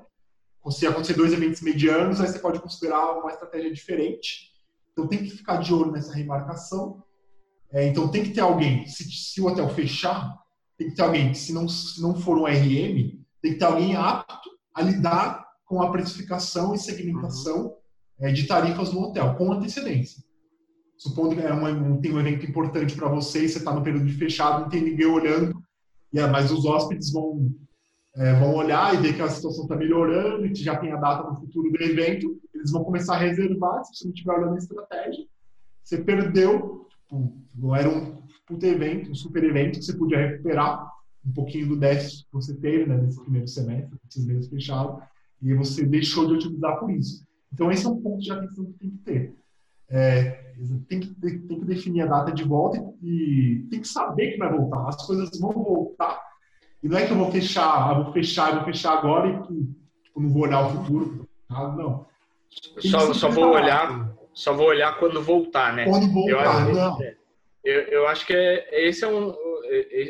se 0.69 0.87
acontecer 0.87 1.15
dois 1.15 1.33
eventos 1.33 1.59
medianos, 1.61 2.21
aí 2.21 2.27
você 2.27 2.39
pode 2.39 2.61
considerar 2.61 3.17
uma 3.17 3.31
estratégia 3.31 3.73
diferente. 3.73 4.51
Então, 4.93 5.07
tem 5.07 5.19
que 5.19 5.31
ficar 5.31 5.57
de 5.57 5.73
olho 5.73 5.91
nessa 5.91 6.13
remarcação. 6.13 7.03
É, 7.73 7.87
então 7.87 8.09
tem 8.09 8.23
que 8.23 8.31
ter 8.31 8.41
alguém, 8.41 8.85
se, 8.85 9.03
se, 9.09 9.41
o 9.41 9.47
hotel 9.47 9.69
fechar, 9.69 10.37
tem 10.77 10.89
que 10.89 10.95
ter 10.95 11.03
alguém 11.03 11.33
se 11.33 11.53
não, 11.53 11.67
se 11.67 12.01
não 12.01 12.15
for 12.15 12.37
um 12.37 12.45
RM, 12.45 13.21
tem 13.41 13.53
que 13.53 13.55
ter 13.55 13.65
alguém 13.65 13.95
apto 13.95 14.49
a 14.73 14.81
lidar 14.81 15.45
com 15.65 15.81
a 15.81 15.89
precificação 15.89 16.73
e 16.73 16.77
segmentação 16.77 17.67
uhum. 17.67 17.75
é, 18.19 18.31
de 18.31 18.45
tarifas 18.45 18.91
no 18.91 19.01
hotel, 19.01 19.35
com 19.35 19.51
antecedência. 19.53 20.21
Supondo 20.97 21.35
que 21.35 21.41
é 21.41 21.51
uma, 21.51 21.99
tem 21.99 22.13
um 22.13 22.19
evento 22.19 22.45
importante 22.45 22.93
para 22.93 23.07
você 23.07 23.45
e 23.45 23.49
você 23.49 23.57
está 23.57 23.73
no 23.73 23.81
período 23.81 24.05
de 24.05 24.13
fechado, 24.13 24.61
não 24.61 24.69
tem 24.69 24.83
ninguém 24.83 25.07
olhando, 25.07 25.59
é, 26.13 26.27
mas 26.27 26.51
os 26.51 26.65
hóspedes 26.65 27.11
vão, 27.11 27.49
é, 28.17 28.33
vão 28.33 28.53
olhar 28.53 28.93
e 28.93 28.97
ver 28.97 29.15
que 29.15 29.21
a 29.21 29.29
situação 29.29 29.63
está 29.63 29.75
melhorando 29.77 30.45
e 30.45 30.51
que 30.51 30.61
já 30.61 30.75
tem 30.75 30.91
a 30.91 30.97
data 30.97 31.27
no 31.27 31.39
futuro 31.39 31.71
do 31.71 31.81
evento, 31.81 32.39
eles 32.53 32.69
vão 32.69 32.83
começar 32.83 33.15
a 33.15 33.19
reservar, 33.19 33.83
se 33.85 33.95
você 33.95 34.05
não 34.05 34.13
estiver 34.13 34.33
olhando 34.33 34.55
a 34.55 34.57
estratégia, 34.57 35.25
você 35.83 35.97
perdeu 35.97 36.87
Tipo, 37.51 37.75
era 37.75 37.89
um 37.89 38.21
puto 38.47 38.65
evento, 38.65 39.11
um 39.11 39.15
super 39.15 39.43
evento 39.43 39.79
que 39.79 39.85
você 39.85 39.93
podia 39.93 40.17
recuperar 40.17 40.89
um 41.25 41.31
pouquinho 41.31 41.67
do 41.67 41.75
déficit 41.75 42.25
que 42.25 42.33
você 42.33 42.53
teve 42.55 42.85
né, 42.85 42.97
nesse 42.97 43.21
primeiro 43.21 43.47
semestre, 43.47 43.99
esses 44.09 44.25
meses 44.25 44.49
fechados, 44.49 45.03
e 45.41 45.53
você 45.53 45.85
deixou 45.85 46.25
de 46.27 46.33
utilizar 46.33 46.79
por 46.79 46.89
isso. 46.89 47.25
Então, 47.53 47.71
esse 47.71 47.85
é 47.85 47.89
um 47.89 48.01
ponto 48.01 48.21
de 48.21 48.31
atenção 48.31 48.65
que 48.65 48.79
tem 48.79 48.89
que 48.89 48.97
ter. 48.99 49.35
É, 49.89 50.53
tem, 50.87 51.01
que, 51.01 51.13
tem 51.13 51.59
que 51.59 51.65
definir 51.65 52.03
a 52.03 52.07
data 52.07 52.31
de 52.31 52.43
volta 52.43 52.81
e 53.03 53.67
tem 53.69 53.81
que 53.81 53.87
saber 53.87 54.31
que 54.31 54.37
vai 54.37 54.49
voltar. 54.49 54.87
As 54.87 55.05
coisas 55.05 55.37
vão 55.37 55.51
voltar. 55.51 56.21
E 56.81 56.87
não 56.87 56.97
é 56.97 57.05
que 57.05 57.11
eu 57.11 57.17
vou 57.17 57.29
fechar, 57.29 57.97
eu 57.97 58.05
vou 58.05 58.13
fechar, 58.13 58.49
eu 58.49 58.55
vou 58.57 58.65
fechar 58.65 58.97
agora 58.97 59.27
e 59.27 59.65
tipo, 60.03 60.21
não 60.21 60.29
vou 60.29 60.43
olhar 60.43 60.65
o 60.65 60.69
futuro. 60.69 61.27
Não. 61.49 62.05
Só, 62.79 63.13
só 63.13 63.29
vou 63.29 63.53
olhar 63.53 64.15
só 64.33 64.53
vou 64.53 64.67
olhar 64.67 64.97
quando 64.97 65.21
voltar, 65.21 65.73
né? 65.73 65.85
Quando 65.85 66.11
voltar, 66.11 66.67
eu, 66.67 66.73
não. 66.73 66.97
Eu, 67.63 67.81
eu 67.83 68.07
acho 68.07 68.25
que 68.25 68.33
é, 68.33 68.87
esse 68.87 69.03
é, 69.03 69.07
um, 69.07 69.35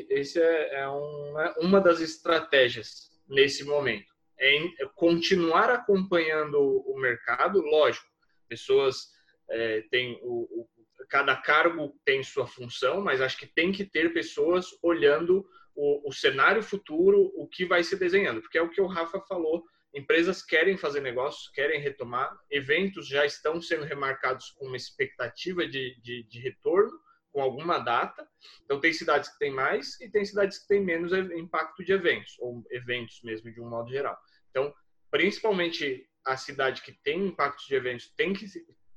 esse 0.09 0.41
é, 0.41 0.81
é 0.81 0.87
uma, 0.87 1.55
uma 1.59 1.81
das 1.81 1.99
estratégias 1.99 3.11
nesse 3.27 3.63
momento. 3.63 4.11
É, 4.39 4.55
em, 4.55 4.73
é 4.79 4.85
continuar 4.95 5.69
acompanhando 5.69 6.57
o 6.59 6.97
mercado, 6.99 7.61
lógico, 7.61 8.07
pessoas 8.47 9.09
é, 9.49 9.81
têm 9.91 10.19
o, 10.23 10.43
o, 10.61 10.67
cada 11.09 11.35
cargo 11.35 11.93
tem 12.05 12.23
sua 12.23 12.47
função, 12.47 13.01
mas 13.01 13.21
acho 13.21 13.37
que 13.37 13.45
tem 13.45 13.71
que 13.71 13.83
ter 13.83 14.13
pessoas 14.13 14.67
olhando 14.81 15.45
o, 15.75 16.09
o, 16.09 16.13
cenário 16.13 16.63
futuro, 16.63 17.31
o 17.35 17.47
que 17.47 17.65
vai 17.65 17.83
se 17.83 17.97
desenhando, 17.97 18.41
porque 18.41 18.57
é 18.57 18.61
o 18.61 18.69
que 18.69 18.81
o 18.81 18.87
Rafa 18.87 19.19
falou 19.21 19.63
empresas 19.93 20.41
querem 20.41 20.77
fazer 20.77 21.01
negócios, 21.01 21.49
querem 21.49 21.81
retomar, 21.81 22.37
eventos 22.49 23.07
já 23.07 23.25
estão 23.25 23.61
sendo 23.61 23.83
remarcados 23.83 24.51
com 24.51 24.67
uma 24.67 24.77
expectativa 24.77 25.67
de, 25.67 25.99
de, 26.01 26.23
de 26.23 26.39
retorno, 26.39 26.91
com 27.31 27.41
alguma 27.41 27.79
data. 27.79 28.27
Então, 28.63 28.79
tem 28.79 28.93
cidades 28.93 29.29
que 29.29 29.39
têm 29.39 29.51
mais 29.51 29.99
e 30.01 30.09
tem 30.09 30.23
cidades 30.25 30.59
que 30.59 30.67
têm 30.67 30.81
menos 30.81 31.11
impacto 31.13 31.83
de 31.83 31.93
eventos, 31.93 32.35
ou 32.39 32.63
eventos 32.69 33.21
mesmo, 33.23 33.51
de 33.51 33.61
um 33.61 33.69
modo 33.69 33.89
geral. 33.89 34.17
Então, 34.49 34.73
principalmente 35.09 36.07
a 36.25 36.37
cidade 36.37 36.81
que 36.81 36.91
tem 36.91 37.27
impacto 37.27 37.65
de 37.67 37.75
eventos, 37.75 38.09
tem 38.15 38.33
que, 38.33 38.45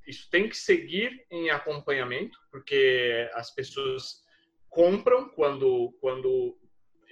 isso 0.07 0.28
tem 0.30 0.49
que 0.49 0.57
seguir 0.57 1.24
em 1.30 1.51
acompanhamento, 1.51 2.38
porque 2.51 3.30
as 3.34 3.55
pessoas 3.55 4.22
compram 4.68 5.28
quando, 5.30 5.97
quando 6.01 6.59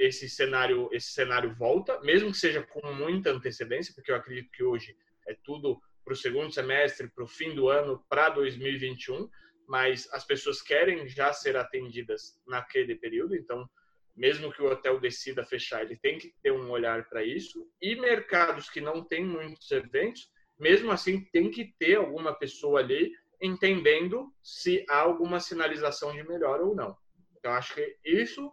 esse 0.02 0.28
cenário 0.28 0.88
esse 0.92 1.12
cenário 1.12 1.54
volta, 1.54 2.00
mesmo 2.00 2.30
que 2.32 2.36
seja 2.36 2.62
com 2.62 2.92
muita 2.92 3.30
antecedência, 3.30 3.94
porque 3.94 4.10
eu 4.10 4.16
acredito 4.16 4.50
que 4.50 4.64
hoje 4.64 4.96
é 5.28 5.36
tudo 5.44 5.80
para 6.04 6.12
o 6.12 6.16
segundo 6.16 6.52
semestre, 6.52 7.08
para 7.08 7.24
o 7.24 7.28
fim 7.28 7.54
do 7.54 7.68
ano, 7.68 8.04
para 8.08 8.28
2021, 8.30 9.28
mas 9.68 10.08
as 10.12 10.24
pessoas 10.24 10.60
querem 10.60 11.06
já 11.08 11.32
ser 11.32 11.56
atendidas 11.56 12.36
naquele 12.46 12.96
período, 12.96 13.36
então 13.36 13.68
mesmo 14.14 14.52
que 14.52 14.60
o 14.60 14.66
hotel 14.66 15.00
decida 15.00 15.44
fechar, 15.44 15.82
ele 15.82 15.96
tem 15.96 16.18
que 16.18 16.34
ter 16.42 16.52
um 16.52 16.70
olhar 16.70 17.08
para 17.08 17.24
isso. 17.24 17.66
E 17.80 17.94
mercados 17.96 18.68
que 18.68 18.80
não 18.80 19.02
têm 19.02 19.24
muitos 19.24 19.70
eventos, 19.70 20.30
mesmo 20.58 20.90
assim, 20.92 21.24
tem 21.32 21.50
que 21.50 21.72
ter 21.78 21.96
alguma 21.96 22.34
pessoa 22.34 22.80
ali 22.80 23.10
entendendo 23.40 24.30
se 24.42 24.84
há 24.88 24.98
alguma 24.98 25.40
sinalização 25.40 26.12
de 26.12 26.22
melhora 26.22 26.62
ou 26.62 26.74
não. 26.74 26.94
Então, 27.38 27.52
acho 27.52 27.74
que 27.74 27.96
isso 28.04 28.52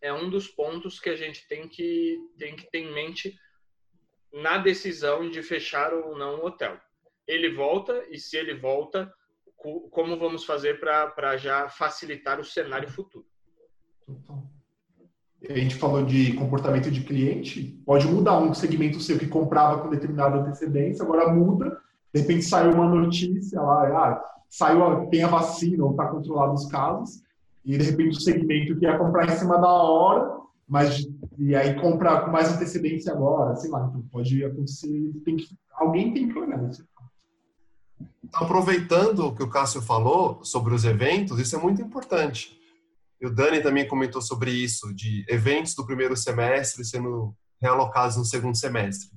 é 0.00 0.12
um 0.12 0.30
dos 0.30 0.48
pontos 0.48 1.00
que 1.00 1.10
a 1.10 1.16
gente 1.16 1.46
tem 1.48 1.68
que, 1.68 2.18
tem 2.38 2.54
que 2.54 2.70
ter 2.70 2.78
em 2.78 2.92
mente 2.92 3.36
na 4.32 4.58
decisão 4.58 5.28
de 5.28 5.42
fechar 5.42 5.92
ou 5.92 6.16
não 6.16 6.40
o 6.40 6.46
hotel. 6.46 6.78
Ele 7.26 7.54
volta 7.54 8.04
e 8.10 8.18
se 8.18 8.36
ele 8.36 8.54
volta, 8.54 9.12
como 9.90 10.18
vamos 10.18 10.44
fazer 10.44 10.80
para 10.80 11.36
já 11.36 11.68
facilitar 11.68 12.40
o 12.40 12.44
cenário 12.44 12.88
futuro? 12.88 13.26
A 15.48 15.52
gente 15.52 15.76
falou 15.76 16.04
de 16.04 16.32
comportamento 16.34 16.90
de 16.90 17.02
cliente, 17.02 17.80
pode 17.84 18.06
mudar 18.06 18.38
um 18.38 18.54
segmento 18.54 19.00
seu 19.00 19.18
que 19.18 19.26
comprava 19.26 19.82
com 19.82 19.90
determinada 19.90 20.36
antecedência, 20.38 21.04
agora 21.04 21.32
muda, 21.32 21.80
de 22.12 22.20
repente 22.20 22.44
saiu 22.44 22.72
uma 22.72 22.88
notícia 22.88 23.60
lá, 23.60 23.86
ah, 23.86 24.24
saiu, 24.48 25.08
tem 25.10 25.22
a 25.22 25.28
vacina 25.28 25.84
ou 25.84 25.92
está 25.92 26.06
controlado 26.06 26.54
os 26.54 26.66
casos, 26.66 27.22
e 27.68 27.76
de 27.76 27.84
repente 27.84 28.16
o 28.16 28.20
segmento 28.20 28.78
que 28.78 28.86
ia 28.86 28.96
comprar 28.96 29.26
em 29.26 29.36
cima 29.36 29.58
da 29.58 29.68
hora, 29.68 30.38
mas 30.66 31.06
e 31.38 31.54
aí 31.54 31.78
comprar 31.78 32.24
com 32.24 32.30
mais 32.30 32.50
antecedência 32.50 33.12
agora, 33.12 33.54
sei 33.56 33.70
lá, 33.70 33.86
então 33.86 34.00
pode 34.10 34.42
acontecer, 34.42 35.12
tem 35.22 35.36
que, 35.36 35.48
alguém 35.74 36.14
tem 36.14 36.30
que 36.30 36.38
olhar 36.38 36.66
isso. 36.66 36.82
Então, 38.24 38.42
aproveitando 38.42 39.26
o 39.26 39.36
que 39.36 39.42
o 39.42 39.50
Cássio 39.50 39.82
falou 39.82 40.42
sobre 40.42 40.74
os 40.74 40.86
eventos, 40.86 41.38
isso 41.38 41.56
é 41.56 41.58
muito 41.58 41.82
importante. 41.82 42.58
E 43.20 43.26
o 43.26 43.34
Dani 43.34 43.60
também 43.60 43.86
comentou 43.86 44.22
sobre 44.22 44.50
isso, 44.50 44.94
de 44.94 45.26
eventos 45.28 45.74
do 45.74 45.84
primeiro 45.84 46.16
semestre 46.16 46.84
sendo 46.86 47.34
realocados 47.60 48.16
no 48.16 48.24
segundo 48.24 48.56
semestre. 48.56 49.10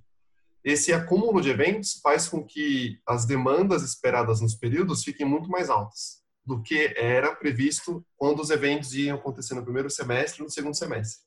Esse 0.61 0.91
acúmulo 0.91 1.39
de 1.41 1.49
eventos 1.49 2.01
faz 2.03 2.27
com 2.27 2.43
que 2.43 2.99
as 3.07 3.25
demandas 3.25 3.81
esperadas 3.81 4.41
nos 4.41 4.55
períodos 4.55 5.03
fiquem 5.03 5.25
muito 5.25 5.49
mais 5.49 5.69
altas 5.69 6.20
do 6.51 6.61
que 6.61 6.93
era 6.97 7.33
previsto 7.33 8.05
quando 8.17 8.41
os 8.41 8.49
eventos 8.49 8.93
iam 8.93 9.17
acontecer 9.17 9.55
no 9.55 9.63
primeiro 9.63 9.89
semestre 9.89 10.41
e 10.41 10.43
no 10.43 10.51
segundo 10.51 10.75
semestre. 10.75 11.21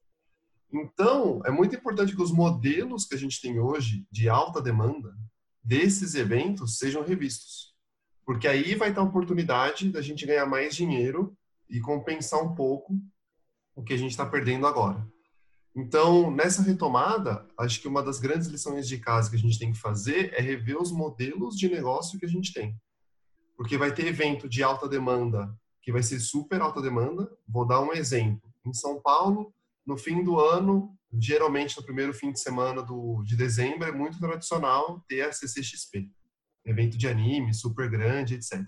Então, 0.70 1.40
é 1.46 1.50
muito 1.50 1.74
importante 1.74 2.14
que 2.14 2.20
os 2.20 2.30
modelos 2.30 3.06
que 3.06 3.14
a 3.14 3.18
gente 3.18 3.40
tem 3.40 3.58
hoje 3.58 4.06
de 4.10 4.28
alta 4.28 4.60
demanda 4.60 5.16
desses 5.62 6.14
eventos 6.14 6.76
sejam 6.76 7.02
revistos. 7.02 7.72
Porque 8.26 8.46
aí 8.46 8.74
vai 8.74 8.92
ter 8.92 9.00
a 9.00 9.04
oportunidade 9.04 9.90
da 9.90 10.02
gente 10.02 10.26
ganhar 10.26 10.44
mais 10.44 10.76
dinheiro 10.76 11.34
e 11.70 11.80
compensar 11.80 12.42
um 12.42 12.54
pouco 12.54 12.94
o 13.74 13.82
que 13.82 13.94
a 13.94 13.96
gente 13.96 14.10
está 14.10 14.26
perdendo 14.26 14.66
agora. 14.66 15.08
Então, 15.74 16.30
nessa 16.30 16.60
retomada, 16.60 17.48
acho 17.58 17.80
que 17.80 17.88
uma 17.88 18.02
das 18.02 18.20
grandes 18.20 18.48
lições 18.48 18.86
de 18.86 18.98
casa 18.98 19.30
que 19.30 19.36
a 19.36 19.40
gente 19.40 19.58
tem 19.58 19.72
que 19.72 19.80
fazer 19.80 20.34
é 20.34 20.42
rever 20.42 20.76
os 20.76 20.92
modelos 20.92 21.56
de 21.56 21.66
negócio 21.66 22.18
que 22.18 22.26
a 22.26 22.28
gente 22.28 22.52
tem 22.52 22.78
porque 23.57 23.78
vai 23.78 23.92
ter 23.92 24.07
evento 24.07 24.48
de 24.48 24.62
alta 24.62 24.88
demanda 24.88 25.55
que 25.84 25.92
vai 25.92 26.02
ser 26.02 26.18
super 26.18 26.61
alta 26.62 26.80
demanda. 26.80 27.30
Vou 27.46 27.66
dar 27.66 27.80
um 27.80 27.92
exemplo. 27.92 28.50
Em 28.64 28.72
São 28.72 29.00
Paulo, 29.00 29.55
no 29.86 29.98
fim 29.98 30.24
do 30.24 30.40
ano, 30.40 30.96
geralmente 31.12 31.76
no 31.76 31.84
primeiro 31.84 32.14
fim 32.14 32.32
de 32.32 32.40
semana 32.40 32.82
do, 32.82 33.22
de 33.22 33.36
dezembro, 33.36 33.86
é 33.86 33.92
muito 33.92 34.18
tradicional 34.18 35.05
ter 35.07 35.20
a 35.20 35.32
CCXP, 35.32 36.11
evento 36.64 36.96
de 36.96 37.07
anime 37.07 37.52
super 37.52 37.88
grande, 37.90 38.34
etc. 38.34 38.64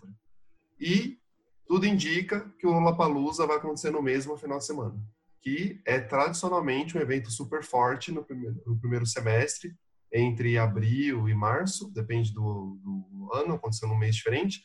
E 0.79 1.19
tudo 1.67 1.87
indica 1.87 2.53
que 2.59 2.67
o 2.67 2.71
Lollapalooza 2.71 3.47
vai 3.47 3.57
acontecer 3.57 3.91
no 3.91 4.03
mesmo 4.03 4.37
final 4.37 4.59
de 4.59 4.67
semana, 4.67 5.03
que 5.41 5.81
é 5.87 5.99
tradicionalmente 5.99 6.99
um 6.99 7.01
evento 7.01 7.31
super 7.31 7.65
forte 7.65 8.13
no 8.13 8.23
primeiro, 8.23 8.63
no 8.67 8.79
primeiro 8.79 9.07
semestre, 9.07 9.75
entre 10.13 10.59
abril 10.59 11.29
e 11.29 11.35
março, 11.35 11.91
depende 11.93 12.33
do, 12.33 12.79
do 12.83 13.31
ano, 13.35 13.55
aconteceu 13.55 13.89
num 13.89 13.99
mês 13.99 14.15
diferente, 14.15 14.63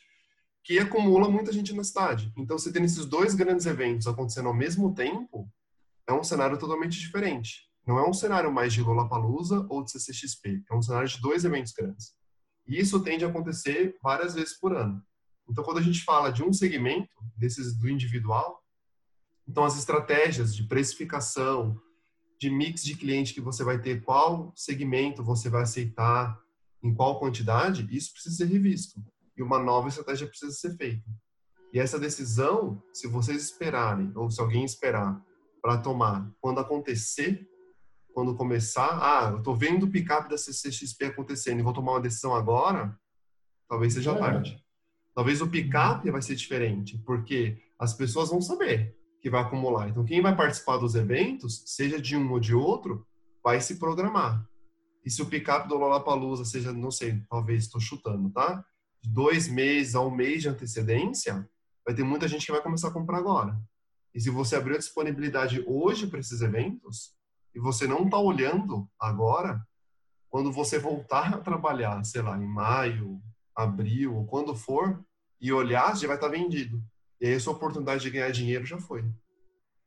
que 0.64 0.80
acumula 0.80 1.30
muita 1.30 1.52
gente 1.52 1.74
na 1.74 1.84
cidade. 1.84 2.32
Então, 2.38 2.58
você 2.58 2.72
tem 2.72 2.84
esses 2.84 3.06
dois 3.06 3.34
grandes 3.34 3.66
eventos 3.66 4.08
acontecendo 4.08 4.48
ao 4.48 4.54
mesmo 4.54 4.94
tempo, 4.94 5.50
é 6.08 6.14
um 6.14 6.24
cenário 6.24 6.58
totalmente 6.58 7.00
diferente. 7.00 7.70
Não 7.86 7.98
é 7.98 8.08
um 8.08 8.14
cenário 8.14 8.52
mais 8.52 8.74
de 8.74 8.82
Lollapalooza 8.82 9.66
ou 9.70 9.84
de 9.84 9.92
CCXP, 9.92 10.64
é 10.70 10.76
um 10.76 10.82
cenário 10.82 11.08
de 11.08 11.20
dois 11.20 11.44
eventos 11.46 11.72
grandes. 11.72 12.16
E 12.68 12.80
isso 12.80 13.00
tende 13.00 13.26
a 13.26 13.28
acontecer 13.28 13.98
várias 14.04 14.36
vezes 14.36 14.58
por 14.60 14.76
ano. 14.76 15.02
Então, 15.50 15.64
quando 15.64 15.80
a 15.80 15.82
gente 15.82 16.04
fala 16.04 16.32
de 16.32 16.44
um 16.44 16.54
segmento, 16.54 17.10
desses 17.36 17.76
do 17.78 17.90
individual, 17.90 18.64
então 19.48 19.64
as 19.64 19.78
estratégias 19.78 20.56
de 20.56 20.64
precificação, 20.64 21.76
de 22.40 22.50
mix 22.50 22.84
de 22.84 22.96
cliente 22.96 23.34
que 23.34 23.42
você 23.42 23.64
vai 23.64 23.82
ter, 23.82 24.04
qual 24.04 24.54
segmento 24.56 25.24
você 25.24 25.50
vai 25.50 25.64
aceitar, 25.64 26.40
em 26.84 26.94
qual 26.94 27.20
quantidade, 27.20 27.88
isso 27.92 28.14
precisa 28.14 28.38
ser 28.38 28.46
revisto 28.46 29.04
e 29.38 29.44
uma 29.44 29.60
nova 29.60 29.88
estratégia 29.88 30.28
precisa 30.28 30.52
ser 30.52 30.76
feita. 30.76 31.04
E 31.74 31.80
essa 31.80 32.00
decisão, 32.00 32.82
se 32.94 33.08
vocês 33.08 33.44
esperarem, 33.44 34.12
ou 34.16 34.30
se 34.30 34.42
alguém 34.42 34.66
esperar 34.66 35.22
para 35.62 35.78
tomar, 35.78 36.30
quando 36.42 36.60
acontecer, 36.60 37.48
quando 38.14 38.36
começar, 38.36 39.00
ah, 39.02 39.30
eu 39.32 39.38
estou 39.38 39.56
vendo 39.56 39.86
o 39.86 39.92
picape 39.92 40.30
da 40.30 40.38
CCXP 40.38 41.06
acontecendo 41.06 41.60
e 41.60 41.64
vou 41.64 41.74
tomar 41.74 41.94
uma 41.94 42.02
decisão 42.02 42.36
agora, 42.36 42.98
talvez 43.70 43.94
seja 43.94 44.12
é. 44.12 44.18
tarde. 44.18 44.62
Talvez 45.16 45.42
o 45.42 45.50
picape 45.50 46.12
vai 46.12 46.22
ser 46.22 46.36
diferente, 46.36 46.98
porque 47.06 47.58
as 47.80 47.94
pessoas 47.94 48.30
vão 48.30 48.42
saber 48.42 48.96
que 49.22 49.30
vai 49.30 49.42
acumular. 49.42 49.88
Então, 49.88 50.04
quem 50.04 50.22
vai 50.22 50.36
participar 50.36 50.78
dos 50.78 50.96
eventos, 50.96 51.64
seja 51.66 52.02
de 52.02 52.18
um 52.18 52.32
ou 52.32 52.40
de 52.40 52.56
outro, 52.56 53.06
vai 53.44 53.62
se 53.62 53.78
programar. 53.78 54.46
E 55.06 55.10
se 55.10 55.22
o 55.22 55.26
picape 55.26 55.68
do 55.68 55.76
Lollapalooza 55.76 56.46
seja, 56.46 56.72
não 56.74 56.92
sei, 56.92 57.22
talvez 57.30 57.64
estou 57.64 57.80
chutando, 57.80 58.30
tá? 58.30 58.64
De 59.02 59.10
dois 59.10 59.48
meses 59.48 59.96
a 59.96 60.02
um 60.02 60.12
mês 60.12 60.44
de 60.44 60.50
antecedência, 60.50 61.50
vai 61.86 61.96
ter 61.96 62.04
muita 62.04 62.28
gente 62.28 62.46
que 62.46 62.52
vai 62.52 62.62
começar 62.62 62.90
a 62.90 62.94
comprar 62.94 63.18
agora. 63.18 63.60
E 64.14 64.20
se 64.20 64.30
você 64.30 64.56
abrir 64.56 64.76
a 64.76 64.80
disponibilidade 64.80 65.64
hoje 65.66 66.08
para 66.08 66.20
esses 66.20 66.42
eventos, 66.42 67.16
e 67.54 67.60
você 67.60 67.88
não 67.88 68.06
está 68.06 68.18
olhando 68.18 68.90
agora, 69.00 69.66
quando 70.30 70.52
você 70.52 70.80
voltar 70.80 71.34
a 71.34 71.40
trabalhar, 71.40 72.04
sei 72.06 72.22
lá, 72.22 72.38
em 72.38 72.48
maio, 72.48 73.22
abril, 73.56 74.16
ou 74.16 74.26
quando 74.26 74.56
for, 74.56 75.04
e 75.40 75.52
olhar, 75.52 75.98
já 75.98 76.08
vai 76.08 76.16
estar 76.16 76.30
tá 76.30 76.36
vendido. 76.36 76.82
E 77.20 77.28
aí 77.28 77.34
a 77.34 77.40
sua 77.40 77.54
oportunidade 77.54 78.02
de 78.02 78.10
ganhar 78.10 78.32
dinheiro 78.32 78.66
já 78.66 78.78
foi. 78.78 79.04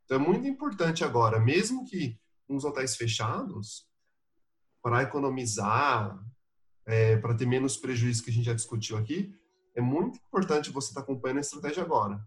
Então 0.05 0.19
é 0.19 0.21
muito 0.21 0.47
importante 0.47 1.05
agora, 1.05 1.41
mesmo 1.41 1.85
que 1.87 2.19
uns 2.49 2.65
hotéis 2.65 2.97
fechados, 2.97 3.89
para 4.83 5.03
economizar, 5.03 6.19
é, 6.87 7.16
para 7.16 7.35
ter 7.35 7.47
menos 7.47 7.76
prejuízo 7.76 8.22
que 8.22 8.30
a 8.30 8.32
gente 8.32 8.47
já 8.47 8.55
discutiu 8.55 8.97
aqui, 8.97 9.35
é 9.74 9.80
muito 9.80 10.18
importante 10.18 10.70
você 10.70 10.89
estar 10.89 11.01
tá 11.01 11.05
acompanhando 11.05 11.39
a 11.39 11.41
estratégia 11.41 11.82
agora. 11.82 12.20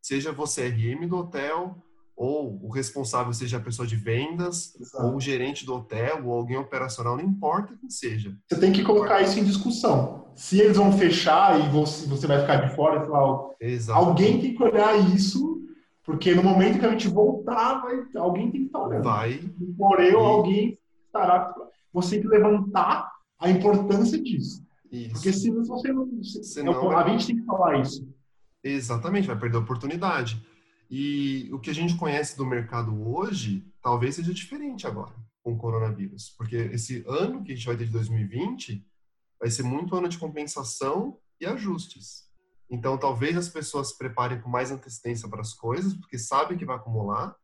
Seja 0.00 0.32
você 0.32 0.68
RM 0.68 1.06
do 1.06 1.16
hotel, 1.16 1.76
ou 2.16 2.60
o 2.62 2.70
responsável 2.70 3.32
seja 3.32 3.56
a 3.56 3.60
pessoa 3.60 3.86
de 3.86 3.96
vendas, 3.96 4.74
Exato. 4.80 5.06
ou 5.06 5.16
o 5.16 5.20
gerente 5.20 5.64
do 5.64 5.74
hotel, 5.74 6.26
ou 6.26 6.32
alguém 6.32 6.56
operacional, 6.56 7.16
não 7.16 7.24
importa 7.24 7.76
quem 7.76 7.90
seja. 7.90 8.36
Você 8.48 8.60
tem 8.60 8.72
que 8.72 8.82
colocar 8.82 9.20
isso 9.22 9.38
em 9.38 9.44
discussão. 9.44 10.26
Se 10.34 10.60
eles 10.60 10.76
vão 10.76 10.92
fechar 10.92 11.60
e 11.60 11.68
você, 11.70 12.06
você 12.06 12.26
vai 12.26 12.40
ficar 12.40 12.56
de 12.56 12.74
fora, 12.74 13.06
lá, 13.06 13.50
alguém 13.94 14.40
tem 14.40 14.54
que 14.54 14.62
olhar 14.62 14.96
isso, 15.14 15.62
porque 16.04 16.34
no 16.34 16.42
momento 16.42 16.78
que 16.78 16.86
a 16.86 16.90
gente 16.90 17.08
voltar, 17.08 17.80
vai, 17.80 18.04
alguém 18.16 18.50
tem 18.50 18.60
que 18.62 18.66
estar 18.66 18.82
olhando. 18.82 19.04
Vai. 19.04 19.40
Por 19.76 20.00
eu, 20.00 20.20
e... 20.20 20.24
alguém 20.24 20.78
estará. 21.06 21.54
Você 21.92 22.12
tem 22.12 22.22
que 22.22 22.28
levantar 22.28 23.10
a 23.42 23.50
importância 23.50 24.22
disso. 24.22 24.64
Isso. 24.90 25.14
Porque 25.14 25.32
se 25.32 25.50
você 25.50 25.92
não. 25.92 26.22
Senão, 26.22 26.90
a 26.96 27.08
gente 27.08 27.26
tem 27.26 27.36
que 27.36 27.44
falar 27.44 27.80
isso. 27.80 28.08
Exatamente, 28.62 29.26
vai 29.26 29.38
perder 29.38 29.56
a 29.56 29.60
oportunidade. 29.60 30.40
E 30.88 31.48
o 31.52 31.58
que 31.58 31.70
a 31.70 31.74
gente 31.74 31.96
conhece 31.96 32.36
do 32.36 32.46
mercado 32.46 33.08
hoje, 33.08 33.66
talvez 33.82 34.14
seja 34.14 34.32
diferente 34.32 34.86
agora. 34.86 35.12
com 35.42 35.54
o 35.54 35.58
coronavírus, 35.58 36.30
porque 36.38 36.56
esse 36.56 37.04
ano 37.06 37.42
que 37.42 37.52
a 37.52 37.54
gente 37.56 37.66
vai 37.66 37.76
ter 37.76 37.86
de 37.86 37.90
2020 37.90 38.86
vai 39.40 39.50
ser 39.50 39.64
muito 39.64 39.96
ano 39.96 40.08
de 40.08 40.18
compensação 40.18 41.18
e 41.40 41.46
ajustes. 41.46 42.28
Então, 42.70 42.96
talvez 42.96 43.36
as 43.36 43.48
pessoas 43.48 43.88
se 43.88 43.98
preparem 43.98 44.40
com 44.40 44.48
mais 44.48 44.70
antecedência 44.70 45.28
para 45.28 45.40
as 45.40 45.52
coisas, 45.52 45.94
porque 45.94 46.16
sabem 46.16 46.56
que 46.56 46.64
vai 46.64 46.76
acumular. 46.76 47.34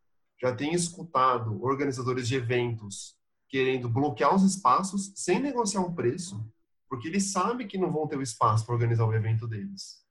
Já 0.41 0.55
tenho 0.55 0.75
escutado 0.75 1.61
organizadores 1.63 2.29
de 2.29 2.37
eventos 2.37 3.18
querendo 3.49 3.89
bloquear 3.89 4.35
os 4.35 4.43
espaços 4.43 5.13
sem 5.15 5.41
negociar 5.41 5.81
um 5.81 5.95
preço, 5.95 6.45
porque 6.89 7.09
eles 7.09 7.33
sabem 7.33 7.67
que 7.67 7.79
não 7.79 7.93
vão 7.93 8.07
ter 8.07 8.17
o 8.17 8.23
espaço 8.23 8.65
para 8.65 8.75
organizar 8.75 9.07
o 9.07 9.15
evento 9.15 9.47
deles. 9.47 10.05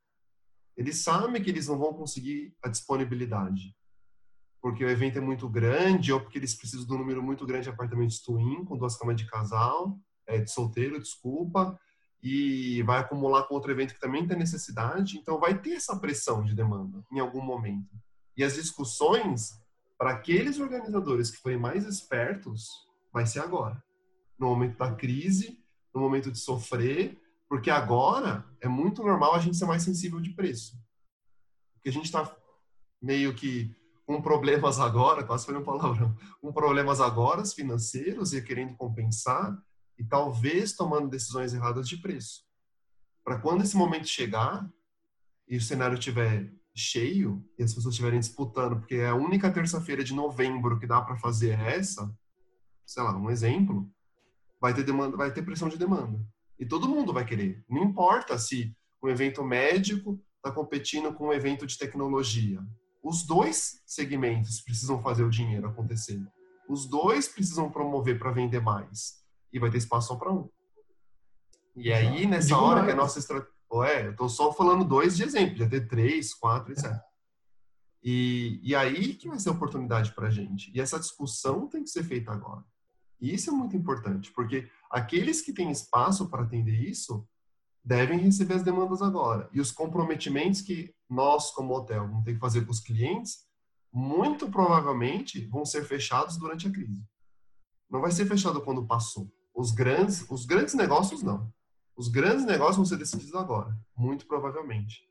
Eles 0.76 1.04
sabem 1.04 1.42
que 1.42 1.50
eles 1.50 1.68
não 1.68 1.78
vão 1.78 1.94
conseguir 1.94 2.56
a 2.64 2.68
disponibilidade, 2.68 3.76
porque 4.62 4.84
o 4.84 4.90
evento 4.90 5.18
é 5.18 5.22
muito 5.22 5.50
grande 5.50 6.12
ou 6.12 6.20
porque 6.20 6.38
eles 6.38 6.56
precisam 6.56 6.86
de 6.86 6.94
um 6.94 6.98
número 6.98 7.24
muito 7.24 7.46
grande 7.46 7.64
de 7.64 7.70
apartamentos 7.70 8.22
twin, 8.22 8.64
com 8.66 8.78
duas 8.78 8.96
camas 8.98 9.16
de 9.16 9.26
casal, 9.26 10.00
é, 10.28 10.40
de 10.40 10.52
solteiro, 10.52 11.00
desculpa, 11.00 11.80
e 12.22 12.82
vai 12.84 13.00
acumular 13.00 13.44
com 13.44 13.56
outro 13.56 13.72
evento 13.72 13.94
que 13.94 14.00
também 14.00 14.28
tem 14.28 14.38
necessidade, 14.38 15.18
então 15.18 15.40
vai 15.40 15.60
ter 15.60 15.74
essa 15.74 15.98
pressão 15.98 16.44
de 16.44 16.56
demanda 16.56 17.04
em 17.12 17.20
algum 17.20 17.42
momento. 17.42 17.96
E 18.36 18.44
as 18.44 18.56
discussões 18.56 19.52
para 19.98 20.12
aqueles 20.12 20.60
organizadores 20.60 21.32
que 21.32 21.38
forem 21.38 21.58
mais 21.58 21.86
espertos 21.86 22.87
vai 23.18 23.26
ser 23.26 23.40
agora, 23.40 23.84
no 24.38 24.48
momento 24.48 24.78
da 24.78 24.94
crise, 24.94 25.60
no 25.94 26.00
momento 26.00 26.32
de 26.32 26.38
sofrer, 26.38 27.20
porque 27.50 27.72
agora 27.72 28.46
é 28.62 28.68
muito 28.68 29.02
normal 29.02 29.34
a 29.34 29.40
gente 29.40 29.58
ser 29.58 29.66
mais 29.66 29.82
sensível 29.82 30.22
de 30.22 30.30
preço. 30.32 30.78
Porque 31.74 31.90
a 31.90 31.92
gente 31.92 32.06
está 32.06 32.36
meio 33.02 33.34
que 33.34 33.76
com 34.06 34.22
problemas 34.22 34.80
agora, 34.80 35.24
quase 35.24 35.46
foi 35.48 35.58
um 35.58 35.64
palavrão, 35.64 36.16
com 36.40 36.54
problemas 36.54 37.02
agora 37.02 37.44
financeiros 37.44 38.34
e 38.34 38.42
querendo 38.42 38.76
compensar, 38.76 39.58
e 39.98 40.04
talvez 40.04 40.74
tomando 40.74 41.10
decisões 41.10 41.56
erradas 41.56 41.90
de 41.90 41.98
preço. 41.98 42.44
Para 43.24 43.40
quando 43.40 43.64
esse 43.64 43.76
momento 43.76 44.08
chegar 44.08 44.70
e 45.48 45.58
o 45.58 45.62
cenário 45.62 45.98
estiver 45.98 46.54
cheio 46.76 47.44
e 47.58 47.64
as 47.64 47.74
pessoas 47.74 47.94
estiverem 47.94 48.20
disputando, 48.20 48.78
porque 48.78 48.96
é 48.96 49.10
a 49.10 49.16
única 49.16 49.52
terça-feira 49.52 50.04
de 50.04 50.14
novembro 50.14 50.80
que 50.80 50.86
dá 50.86 51.02
para 51.02 51.18
fazer 51.18 51.60
essa, 51.60 52.16
sei 52.88 53.04
lá, 53.04 53.16
um 53.16 53.30
exemplo, 53.30 53.88
vai 54.60 54.74
ter 54.74 54.84
demanda, 54.84 55.18
vai 55.18 55.32
ter 55.32 55.44
pressão 55.44 55.68
de 55.68 55.78
demanda. 55.78 56.20
E 56.58 56.66
todo 56.66 56.88
mundo 56.88 57.14
vai 57.14 57.26
querer. 57.26 57.64
Não 57.70 57.84
importa 57.84 58.40
se 58.40 58.76
um 59.04 59.10
evento 59.10 59.44
médico 59.44 60.20
está 60.38 60.52
competindo 60.52 61.14
com 61.14 61.28
um 61.28 61.34
evento 61.34 61.68
de 61.68 61.78
tecnologia. 61.78 62.66
Os 63.04 63.24
dois 63.24 63.82
segmentos 63.86 64.62
precisam 64.62 65.02
fazer 65.04 65.24
o 65.24 65.30
dinheiro 65.30 65.68
acontecer. 65.68 66.20
Os 66.68 66.88
dois 66.88 67.28
precisam 67.28 67.70
promover 67.70 68.18
para 68.18 68.32
vender 68.32 68.62
mais 68.62 69.24
e 69.52 69.60
vai 69.60 69.70
ter 69.70 69.78
espaço 69.78 70.08
só 70.08 70.16
para 70.16 70.32
um. 70.32 70.50
E 71.76 71.94
aí, 71.94 72.26
nessa 72.26 72.58
hora 72.58 72.84
que 72.84 72.92
a 72.92 72.96
nossa 72.96 73.20
estratégia. 73.20 73.56
Ué, 73.72 74.08
eu 74.08 74.16
tô 74.16 74.30
só 74.30 74.54
falando 74.54 74.86
dois 74.86 75.18
de 75.18 75.24
exemplo, 75.24 75.58
já 75.58 75.68
ter 75.68 75.88
três, 75.88 76.34
quatro, 76.34 76.72
etc. 76.72 76.98
E, 78.02 78.62
e 78.64 78.74
aí 78.74 79.14
que 79.14 79.28
vai 79.28 79.38
ser 79.38 79.50
a 79.50 79.52
oportunidade 79.52 80.14
para 80.14 80.28
a 80.28 80.32
gente. 80.32 80.72
E 80.74 80.80
essa 80.80 80.98
discussão 80.98 81.68
tem 81.68 81.84
que 81.84 81.90
ser 81.90 82.04
feita 82.04 82.32
agora. 82.32 82.64
E 83.20 83.34
isso 83.34 83.50
é 83.50 83.54
muito 83.54 83.76
importante, 83.76 84.32
porque 84.32 84.70
aqueles 84.90 85.42
que 85.42 85.54
têm 85.54 85.72
espaço 85.72 86.30
para 86.30 86.44
atender 86.44 86.80
isso 86.88 87.28
devem 87.84 88.20
receber 88.20 88.56
as 88.56 88.64
demandas 88.64 89.02
agora. 89.02 89.50
E 89.54 89.62
os 89.62 89.72
comprometimentos 89.72 90.62
que 90.62 90.94
nós, 91.10 91.52
como 91.52 91.74
hotel, 91.74 92.08
vamos 92.08 92.26
ter 92.26 92.34
que 92.34 92.40
fazer 92.40 92.66
com 92.66 92.72
os 92.72 92.80
clientes, 92.80 93.48
muito 93.92 94.50
provavelmente 94.50 95.48
vão 95.48 95.66
ser 95.66 95.84
fechados 95.86 96.38
durante 96.38 96.68
a 96.68 96.72
crise. 96.72 97.04
Não 97.90 98.02
vai 98.02 98.12
ser 98.12 98.26
fechado 98.26 98.62
quando 98.62 98.86
passou. 98.86 99.32
Os 99.56 99.72
grandes, 99.72 100.30
os 100.30 100.46
grandes 100.46 100.74
negócios 100.74 101.24
não. 101.24 101.52
Os 101.96 102.10
grandes 102.10 102.46
negócios 102.46 102.76
vão 102.76 102.86
ser 102.86 102.98
decididos 102.98 103.34
agora, 103.34 103.76
muito 103.96 104.28
provavelmente. 104.28 105.02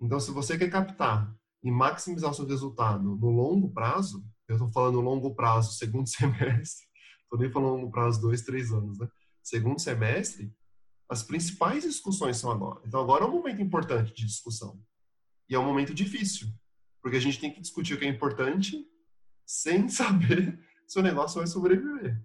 Então, 0.00 0.20
se 0.20 0.30
você 0.30 0.56
quer 0.56 0.70
captar 0.70 1.34
e 1.64 1.70
maximizar 1.70 2.30
o 2.30 2.34
seu 2.34 2.46
resultado 2.46 3.16
no 3.16 3.30
longo 3.30 3.70
prazo, 3.70 4.24
eu 4.46 4.54
estou 4.54 4.68
falando 4.68 5.00
longo 5.00 5.34
prazo, 5.34 5.72
segundo 5.72 6.06
semestre, 6.08 6.85
estou 7.26 7.38
nem 7.38 7.50
falando 7.50 7.76
longo 7.76 7.90
prazo, 7.90 8.20
dois, 8.20 8.42
três 8.42 8.72
anos, 8.72 8.98
né? 8.98 9.08
Segundo 9.42 9.80
semestre, 9.80 10.52
as 11.08 11.22
principais 11.22 11.84
discussões 11.84 12.36
são 12.36 12.50
agora. 12.50 12.80
Então, 12.84 13.00
agora 13.00 13.24
é 13.24 13.26
um 13.28 13.32
momento 13.32 13.62
importante 13.62 14.12
de 14.14 14.26
discussão. 14.26 14.80
E 15.48 15.54
é 15.54 15.58
um 15.58 15.64
momento 15.64 15.94
difícil, 15.94 16.48
porque 17.00 17.16
a 17.16 17.20
gente 17.20 17.38
tem 17.38 17.52
que 17.52 17.60
discutir 17.60 17.94
o 17.94 17.98
que 17.98 18.04
é 18.04 18.08
importante 18.08 18.84
sem 19.46 19.88
saber 19.90 20.58
se 20.86 20.98
o 20.98 21.02
negócio 21.02 21.38
vai 21.38 21.46
sobreviver. 21.46 22.20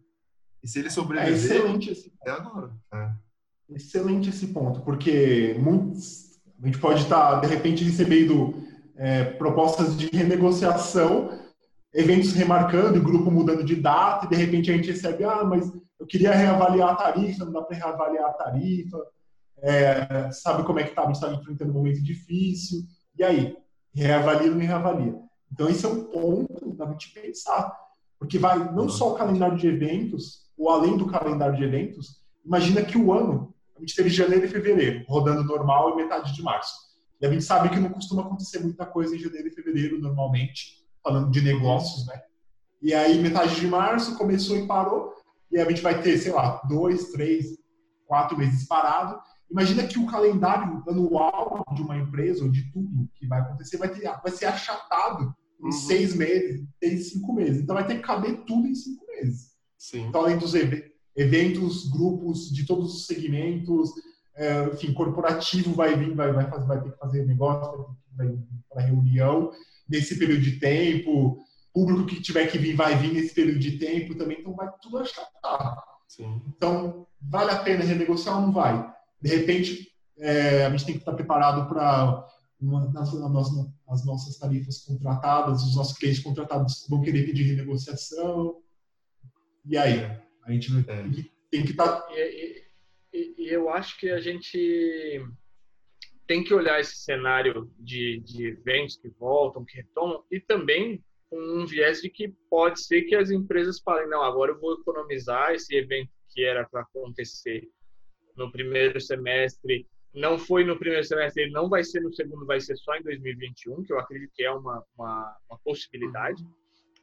E 0.63 0.67
se 0.67 0.79
ele 0.79 0.87
é 0.87 0.91
sobreviver, 0.91 1.33
é, 1.33 1.35
excelente 1.35 1.91
esse... 1.91 2.13
é 2.25 2.31
agora. 2.31 2.75
É. 2.93 3.11
Excelente 3.69 4.29
esse 4.29 4.47
ponto, 4.47 4.81
porque 4.81 5.55
muitos, 5.59 6.39
a 6.61 6.65
gente 6.65 6.77
pode 6.77 7.01
estar, 7.03 7.39
de 7.39 7.47
repente, 7.47 7.83
recebendo 7.83 8.61
é, 8.95 9.23
propostas 9.23 9.97
de 9.97 10.07
renegociação, 10.07 11.40
eventos 11.93 12.33
remarcando, 12.33 13.01
grupo 13.01 13.29
mudando 13.29 13.63
de 13.63 13.75
data, 13.75 14.25
e 14.25 14.29
de 14.29 14.35
repente 14.35 14.71
a 14.71 14.75
gente 14.75 14.91
recebe, 14.91 15.23
ah, 15.23 15.43
mas 15.43 15.71
eu 15.99 16.07
queria 16.07 16.31
reavaliar 16.31 16.89
a 16.89 16.95
tarifa, 16.95 17.45
não 17.45 17.51
dá 17.51 17.61
para 17.61 17.77
reavaliar 17.77 18.25
a 18.25 18.33
tarifa, 18.33 18.97
é, 19.61 20.31
sabe 20.31 20.63
como 20.63 20.79
é 20.79 20.83
que 20.83 20.89
está, 20.89 21.03
a 21.03 21.05
gente 21.05 21.15
está 21.15 21.31
enfrentando 21.31 21.71
um 21.71 21.75
momento 21.75 22.01
difícil, 22.01 22.83
e 23.17 23.23
aí? 23.23 23.57
Reavalia 23.93 24.49
ou 24.49 24.55
não 24.55 24.65
reavalia? 24.65 25.15
Então, 25.51 25.69
esse 25.69 25.85
é 25.85 25.89
um 25.89 26.05
ponto 26.05 26.73
da 26.73 26.85
gente 26.87 27.13
pensar, 27.13 27.77
porque 28.17 28.39
vai 28.39 28.57
não 28.73 28.87
só 28.87 29.11
o 29.11 29.15
calendário 29.15 29.57
de 29.57 29.67
eventos, 29.67 30.49
ou 30.57 30.69
além 30.69 30.97
do 30.97 31.07
calendário 31.07 31.57
de 31.57 31.63
eventos, 31.63 32.21
imagina 32.45 32.83
que 32.83 32.97
o 32.97 33.11
ano, 33.11 33.53
a 33.75 33.79
gente 33.81 33.95
teve 33.95 34.09
janeiro 34.09 34.45
e 34.45 34.49
fevereiro, 34.49 35.05
rodando 35.07 35.43
normal 35.43 35.91
e 35.91 35.95
metade 35.97 36.33
de 36.33 36.41
março. 36.41 36.73
E 37.19 37.25
a 37.25 37.31
gente 37.31 37.43
sabe 37.43 37.69
que 37.69 37.79
não 37.79 37.89
costuma 37.89 38.21
acontecer 38.21 38.59
muita 38.59 38.85
coisa 38.85 39.15
em 39.15 39.19
janeiro 39.19 39.49
e 39.49 39.51
fevereiro, 39.51 39.99
normalmente, 39.99 40.80
falando 41.03 41.31
de 41.31 41.41
negócios, 41.41 42.05
né? 42.05 42.21
E 42.81 42.93
aí, 42.93 43.21
metade 43.21 43.55
de 43.55 43.67
março 43.67 44.17
começou 44.17 44.57
e 44.57 44.65
parou, 44.65 45.13
e 45.51 45.59
a 45.59 45.69
gente 45.69 45.81
vai 45.81 46.01
ter, 46.01 46.17
sei 46.17 46.31
lá, 46.31 46.61
dois, 46.67 47.11
três, 47.11 47.57
quatro 48.07 48.37
meses 48.37 48.67
parado. 48.67 49.19
Imagina 49.49 49.85
que 49.85 49.99
o 49.99 50.05
calendário 50.05 50.83
anual 50.87 51.63
de 51.75 51.81
uma 51.81 51.97
empresa, 51.97 52.43
ou 52.43 52.49
de 52.49 52.71
tudo 52.71 53.09
que 53.15 53.27
vai 53.27 53.41
acontecer, 53.41 53.77
vai, 53.77 53.89
ter, 53.89 54.09
vai 54.21 54.31
ser 54.31 54.45
achatado 54.45 55.33
em 55.59 55.65
uhum. 55.65 55.71
seis 55.71 56.15
meses, 56.15 56.65
seis, 56.79 57.09
cinco 57.11 57.33
meses. 57.33 57.61
Então 57.61 57.75
vai 57.75 57.85
ter 57.85 57.95
que 57.95 58.01
caber 58.01 58.43
tudo 58.45 58.67
em 58.67 58.73
cinco 58.73 59.05
meses. 59.07 59.51
Sim. 59.77 60.07
Então, 60.07 60.21
além 60.21 60.37
dos 60.37 60.53
eventos, 61.15 61.89
grupos 61.89 62.49
de 62.51 62.65
todos 62.65 62.95
os 62.95 63.05
segmentos, 63.05 63.91
é, 64.35 64.69
enfim, 64.69 64.93
corporativo 64.93 65.73
vai 65.73 65.95
vir, 65.95 66.15
vai, 66.15 66.31
vai, 66.31 66.49
fazer, 66.49 66.65
vai 66.65 66.81
ter 66.81 66.91
que 66.91 66.97
fazer 66.97 67.25
negócio, 67.27 67.95
vai 68.15 68.27
ter 68.27 68.37
que 68.37 68.43
para 68.69 68.81
reunião 68.83 69.51
nesse 69.91 70.17
período 70.17 70.41
de 70.41 70.59
tempo, 70.59 71.37
público 71.73 72.05
que 72.05 72.21
tiver 72.21 72.47
que 72.47 72.57
vir 72.57 72.75
vai 72.75 72.97
vir 72.97 73.13
nesse 73.13 73.35
período 73.35 73.59
de 73.59 73.77
tempo 73.77 74.15
também, 74.15 74.39
então 74.39 74.55
vai 74.55 74.69
tudo 74.81 74.99
achatar. 74.99 75.83
Sim. 76.07 76.41
Então, 76.47 77.05
vale 77.21 77.51
a 77.51 77.59
pena 77.59 77.83
renegociar 77.83 78.35
ou 78.37 78.41
não 78.41 78.51
vai? 78.51 78.89
De 79.21 79.29
repente, 79.29 79.91
é, 80.17 80.65
a 80.65 80.69
gente 80.69 80.85
tem 80.85 80.95
que 80.95 81.01
estar 81.01 81.13
preparado 81.13 81.67
para 81.67 82.27
nas, 82.59 82.93
nas, 82.93 83.49
as 83.89 84.05
nossas 84.05 84.37
tarifas 84.37 84.79
contratadas, 84.85 85.63
os 85.63 85.75
nossos 85.75 85.97
clientes 85.97 86.21
contratados 86.21 86.85
vão 86.87 87.01
querer 87.01 87.25
pedir 87.25 87.43
renegociação, 87.43 88.61
e 89.65 89.77
aí? 89.77 89.99
A 90.45 90.51
gente 90.51 90.71
é. 90.87 91.03
tem 91.49 91.63
que 91.63 91.71
estar. 91.71 92.01
Tá... 92.01 92.07
E, 92.11 92.63
e, 93.13 93.35
e, 93.37 93.49
eu 93.49 93.69
acho 93.69 93.97
que 93.99 94.09
a 94.09 94.19
gente 94.19 95.23
tem 96.27 96.43
que 96.43 96.53
olhar 96.53 96.79
esse 96.79 96.97
cenário 96.97 97.71
de, 97.77 98.19
de 98.19 98.47
eventos 98.47 98.97
que 98.97 99.09
voltam, 99.09 99.65
que 99.65 99.77
retomam, 99.77 100.23
e 100.31 100.39
também 100.39 101.03
com 101.29 101.37
um 101.37 101.65
viés 101.65 102.01
de 102.01 102.09
que 102.09 102.33
pode 102.49 102.81
ser 102.81 103.03
que 103.03 103.15
as 103.15 103.31
empresas 103.31 103.79
falem: 103.79 104.09
não, 104.09 104.21
agora 104.21 104.51
eu 104.51 104.59
vou 104.59 104.73
economizar 104.73 105.53
esse 105.53 105.75
evento 105.75 106.11
que 106.29 106.43
era 106.43 106.67
para 106.67 106.81
acontecer 106.81 107.67
no 108.35 108.51
primeiro 108.51 108.99
semestre. 108.99 109.87
Não 110.13 110.37
foi 110.37 110.65
no 110.65 110.77
primeiro 110.77 111.05
semestre, 111.05 111.43
ele 111.43 111.51
não 111.51 111.69
vai 111.69 111.85
ser 111.85 112.01
no 112.01 112.13
segundo, 112.13 112.45
vai 112.45 112.59
ser 112.59 112.75
só 112.75 112.95
em 112.95 113.03
2021, 113.03 113.83
que 113.83 113.93
eu 113.93 113.99
acredito 113.99 114.33
que 114.33 114.43
é 114.43 114.51
uma, 114.51 114.83
uma, 114.97 115.37
uma 115.49 115.59
possibilidade 115.59 116.43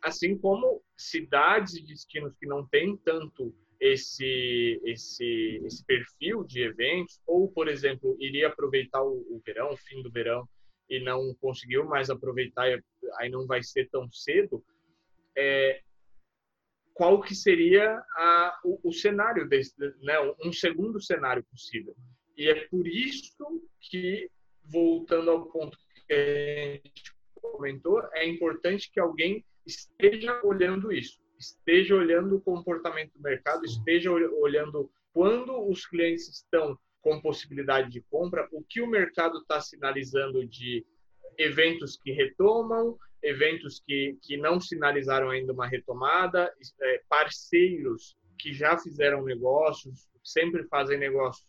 assim 0.03 0.37
como 0.39 0.83
cidades 0.97 1.75
e 1.75 1.83
destinos 1.83 2.35
que 2.37 2.47
não 2.47 2.67
têm 2.67 2.97
tanto 2.99 3.55
esse, 3.81 4.81
esse, 4.85 5.61
esse 5.65 5.85
perfil 5.85 6.45
de 6.45 6.63
eventos, 6.63 7.21
ou, 7.27 7.49
por 7.49 7.69
exemplo, 7.69 8.17
iria 8.19 8.49
aproveitar 8.49 9.03
o, 9.03 9.13
o 9.31 9.41
verão, 9.45 9.73
o 9.73 9.77
fim 9.77 10.03
do 10.03 10.11
verão, 10.11 10.49
e 10.89 11.01
não 11.01 11.35
conseguiu 11.41 11.85
mais 11.85 12.11
aproveitar, 12.11 12.67
aí 13.19 13.31
não 13.31 13.47
vai 13.47 13.63
ser 13.63 13.89
tão 13.91 14.11
cedo, 14.11 14.65
é, 15.37 15.81
qual 16.95 17.21
que 17.21 17.35
seria 17.35 18.03
a, 18.17 18.61
o, 18.65 18.89
o, 18.89 18.93
cenário 18.93 19.49
desse, 19.49 19.73
né, 20.03 20.15
um 20.45 20.53
segundo 20.53 21.01
cenário 21.01 21.45
possível. 21.45 21.95
E 22.37 22.49
é 22.49 22.67
por 22.67 22.89
isso 22.89 23.63
que, 23.81 24.29
voltando 24.65 25.31
ao 25.31 25.47
ponto 25.47 25.79
que 25.79 26.13
a 26.13 26.89
gente 26.89 27.15
comentou, 27.35 28.03
é 28.15 28.27
importante 28.27 28.91
que 28.91 28.99
alguém 28.99 29.45
esteja 29.65 30.41
olhando 30.43 30.91
isso. 30.91 31.21
Esteja 31.39 31.95
olhando 31.95 32.37
o 32.37 32.41
comportamento 32.41 33.13
do 33.15 33.23
mercado, 33.23 33.65
esteja 33.65 34.11
olhando 34.11 34.91
quando 35.13 35.69
os 35.69 35.87
clientes 35.87 36.29
estão 36.29 36.79
com 37.01 37.21
possibilidade 37.21 37.91
de 37.91 38.01
compra, 38.03 38.49
o 38.53 38.63
que 38.63 38.81
o 38.81 38.87
mercado 38.87 39.39
está 39.39 39.61
sinalizando 39.61 40.45
de 40.47 40.85
eventos 41.39 41.97
que 41.97 42.11
retomam, 42.11 42.99
eventos 43.23 43.81
que, 43.87 44.19
que 44.23 44.37
não 44.37 44.61
sinalizaram 44.61 45.31
ainda 45.31 45.53
uma 45.53 45.67
retomada, 45.67 46.53
é, 46.81 47.03
parceiros 47.09 48.17
que 48.39 48.53
já 48.53 48.77
fizeram 48.79 49.25
negócios, 49.25 50.09
sempre 50.23 50.65
fazem 50.65 50.99
negócios. 50.99 51.47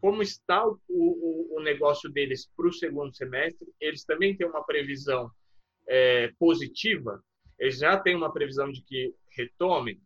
Como 0.00 0.22
está 0.22 0.66
o, 0.66 0.78
o, 0.88 1.56
o 1.58 1.62
negócio 1.62 2.10
deles 2.10 2.50
para 2.56 2.66
o 2.66 2.72
segundo 2.72 3.14
semestre? 3.14 3.68
Eles 3.80 4.04
também 4.04 4.36
têm 4.36 4.46
uma 4.46 4.64
previsão 4.64 5.30
é, 5.86 6.32
positiva? 6.38 7.22
Eles 7.62 7.78
já 7.78 7.96
têm 7.96 8.16
uma 8.16 8.32
previsão 8.32 8.72
de 8.72 8.82
que 8.82 9.14
retomem? 9.30 10.02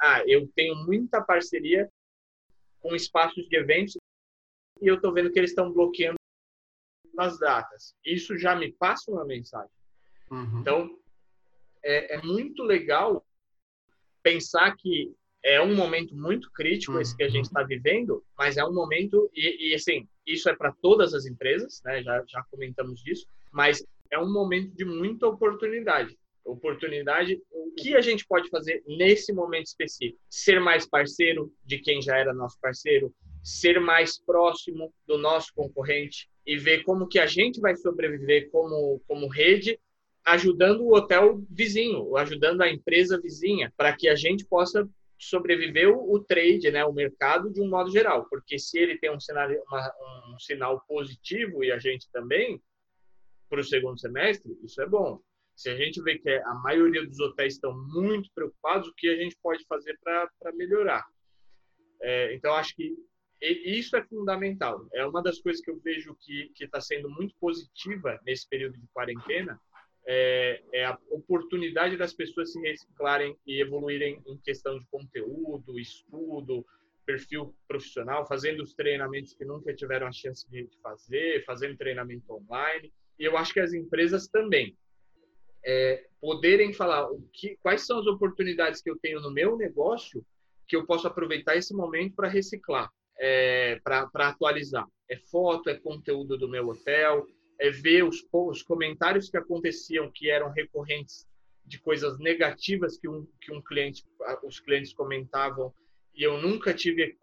Ah, 0.00 0.22
eu 0.26 0.48
tenho 0.56 0.74
muita 0.76 1.20
parceria 1.20 1.86
com 2.80 2.96
espaços 2.96 3.46
de 3.46 3.54
eventos 3.54 3.98
e 4.80 4.86
eu 4.88 4.94
estou 4.94 5.12
vendo 5.12 5.30
que 5.30 5.38
eles 5.38 5.50
estão 5.50 5.70
bloqueando 5.70 6.16
as 7.18 7.38
datas. 7.38 7.94
Isso 8.02 8.38
já 8.38 8.56
me 8.56 8.72
passa 8.72 9.10
uma 9.10 9.26
mensagem. 9.26 9.70
Uhum. 10.30 10.60
Então, 10.60 10.98
é, 11.82 12.14
é, 12.14 12.22
muito 12.22 12.62
legal 12.62 13.22
pensar 14.22 14.74
que 14.74 15.14
é 15.42 15.60
um 15.60 15.74
momento 15.74 16.16
muito 16.16 16.50
crítico 16.50 16.94
uhum. 16.94 17.00
esse 17.02 17.14
que 17.14 17.24
a 17.24 17.28
gente 17.28 17.44
está 17.44 17.62
vivendo, 17.62 18.24
mas 18.38 18.56
é 18.56 18.64
um 18.64 18.72
momento, 18.72 19.30
e, 19.34 19.70
e 19.70 19.74
assim, 19.74 20.08
isso 20.26 20.48
é 20.48 20.56
para 20.56 20.72
todas 20.80 21.12
as 21.12 21.26
empresas, 21.26 21.82
né? 21.84 22.02
já, 22.02 22.24
já 22.26 22.42
comentamos 22.44 23.02
disso, 23.02 23.26
mas 23.52 23.84
é 24.10 24.18
um 24.18 24.32
momento 24.32 24.74
de 24.74 24.86
muita 24.86 25.26
oportunidade. 25.26 26.18
Oportunidade, 26.44 27.40
o 27.50 27.72
que 27.72 27.94
a 27.94 28.00
gente 28.00 28.26
pode 28.26 28.48
fazer 28.48 28.82
nesse 28.86 29.32
momento 29.32 29.66
específico? 29.66 30.18
Ser 30.28 30.60
mais 30.60 30.88
parceiro 30.88 31.52
de 31.64 31.78
quem 31.78 32.00
já 32.00 32.16
era 32.16 32.34
nosso 32.34 32.58
parceiro, 32.60 33.14
ser 33.42 33.80
mais 33.80 34.18
próximo 34.18 34.92
do 35.06 35.16
nosso 35.18 35.52
concorrente 35.54 36.28
e 36.46 36.56
ver 36.56 36.82
como 36.84 37.06
que 37.06 37.18
a 37.18 37.26
gente 37.26 37.60
vai 37.60 37.76
sobreviver 37.76 38.50
como, 38.50 39.00
como 39.06 39.28
rede, 39.28 39.78
ajudando 40.24 40.82
o 40.82 40.94
hotel 40.94 41.42
vizinho, 41.50 42.16
ajudando 42.16 42.62
a 42.62 42.70
empresa 42.70 43.20
vizinha, 43.20 43.72
para 43.76 43.96
que 43.96 44.08
a 44.08 44.14
gente 44.14 44.44
possa 44.44 44.88
sobreviver 45.18 45.88
o, 45.90 46.18
trade, 46.24 46.70
né, 46.70 46.84
o 46.84 46.92
mercado 46.92 47.52
de 47.52 47.60
um 47.60 47.68
modo 47.68 47.90
geral, 47.90 48.26
porque 48.30 48.58
se 48.58 48.78
ele 48.78 48.98
tem 48.98 49.14
um 49.14 49.20
sinal, 49.20 49.48
uma, 49.66 50.34
um 50.34 50.38
sinal 50.38 50.82
positivo 50.88 51.62
e 51.62 51.70
a 51.70 51.78
gente 51.78 52.10
também 52.10 52.60
para 53.48 53.60
o 53.60 53.64
segundo 53.64 53.98
semestre, 53.98 54.56
isso 54.62 54.80
é 54.80 54.86
bom. 54.86 55.20
Se 55.56 55.68
a 55.68 55.76
gente 55.76 56.02
vê 56.02 56.18
que 56.18 56.30
a 56.30 56.54
maioria 56.54 57.06
dos 57.06 57.20
hotéis 57.20 57.54
estão 57.54 57.76
muito 57.92 58.30
preocupados, 58.34 58.88
o 58.88 58.94
que 58.94 59.08
a 59.08 59.16
gente 59.16 59.36
pode 59.42 59.64
fazer 59.66 59.98
para 60.02 60.52
melhorar? 60.54 61.04
É, 62.02 62.34
então, 62.34 62.54
acho 62.54 62.74
que 62.74 62.96
isso 63.42 63.96
é 63.96 64.04
fundamental. 64.04 64.86
É 64.92 65.04
uma 65.04 65.22
das 65.22 65.40
coisas 65.40 65.62
que 65.62 65.70
eu 65.70 65.78
vejo 65.80 66.14
que 66.20 66.52
está 66.60 66.80
sendo 66.80 67.08
muito 67.10 67.34
positiva 67.40 68.18
nesse 68.24 68.48
período 68.48 68.78
de 68.78 68.86
quarentena, 68.92 69.60
é, 70.06 70.62
é, 70.72 70.84
a 70.86 70.98
oportunidade 71.10 71.96
das 71.96 72.12
pessoas 72.12 72.52
se 72.52 72.60
reciclarem 72.60 73.36
e 73.46 73.60
evoluírem 73.60 74.20
em 74.26 74.36
questão 74.38 74.78
de 74.78 74.86
conteúdo, 74.86 75.78
estudo, 75.78 76.64
perfil 77.04 77.54
profissional, 77.68 78.26
fazendo 78.26 78.62
os 78.62 78.74
treinamentos 78.74 79.34
que 79.34 79.44
nunca 79.44 79.74
tiveram 79.74 80.06
a 80.06 80.12
chance 80.12 80.48
de 80.50 80.68
fazer, 80.82 81.44
fazendo 81.44 81.76
treinamento 81.76 82.32
online. 82.32 82.92
E 83.18 83.24
eu 83.24 83.36
acho 83.36 83.52
que 83.52 83.60
as 83.60 83.72
empresas 83.72 84.28
também 84.28 84.76
é, 85.64 86.06
poderem 86.20 86.72
falar 86.72 87.10
o 87.10 87.22
que, 87.32 87.56
quais 87.62 87.86
são 87.86 87.98
as 87.98 88.06
oportunidades 88.06 88.80
que 88.80 88.90
eu 88.90 88.98
tenho 88.98 89.20
no 89.20 89.30
meu 89.30 89.56
negócio 89.56 90.24
que 90.66 90.76
eu 90.76 90.86
posso 90.86 91.06
aproveitar 91.06 91.56
esse 91.56 91.74
momento 91.74 92.14
para 92.14 92.28
reciclar 92.28 92.90
é, 93.20 93.78
para 93.84 94.28
atualizar. 94.28 94.86
É 95.08 95.16
foto, 95.16 95.68
é 95.68 95.78
conteúdo 95.78 96.38
do 96.38 96.48
meu 96.48 96.66
hotel, 96.68 97.26
é 97.58 97.70
ver 97.70 98.04
os, 98.04 98.26
os 98.32 98.62
comentários 98.62 99.28
que 99.28 99.36
aconteciam, 99.36 100.10
que 100.10 100.30
eram 100.30 100.50
recorrentes 100.50 101.26
de 101.64 101.78
coisas 101.78 102.18
negativas 102.18 102.96
que 102.96 103.08
um, 103.08 103.28
que 103.40 103.52
um 103.52 103.60
cliente, 103.60 104.02
os 104.42 104.58
clientes 104.58 104.94
comentavam 104.94 105.72
e 106.14 106.22
eu 106.22 106.40
nunca 106.40 106.74
tive 106.74 107.16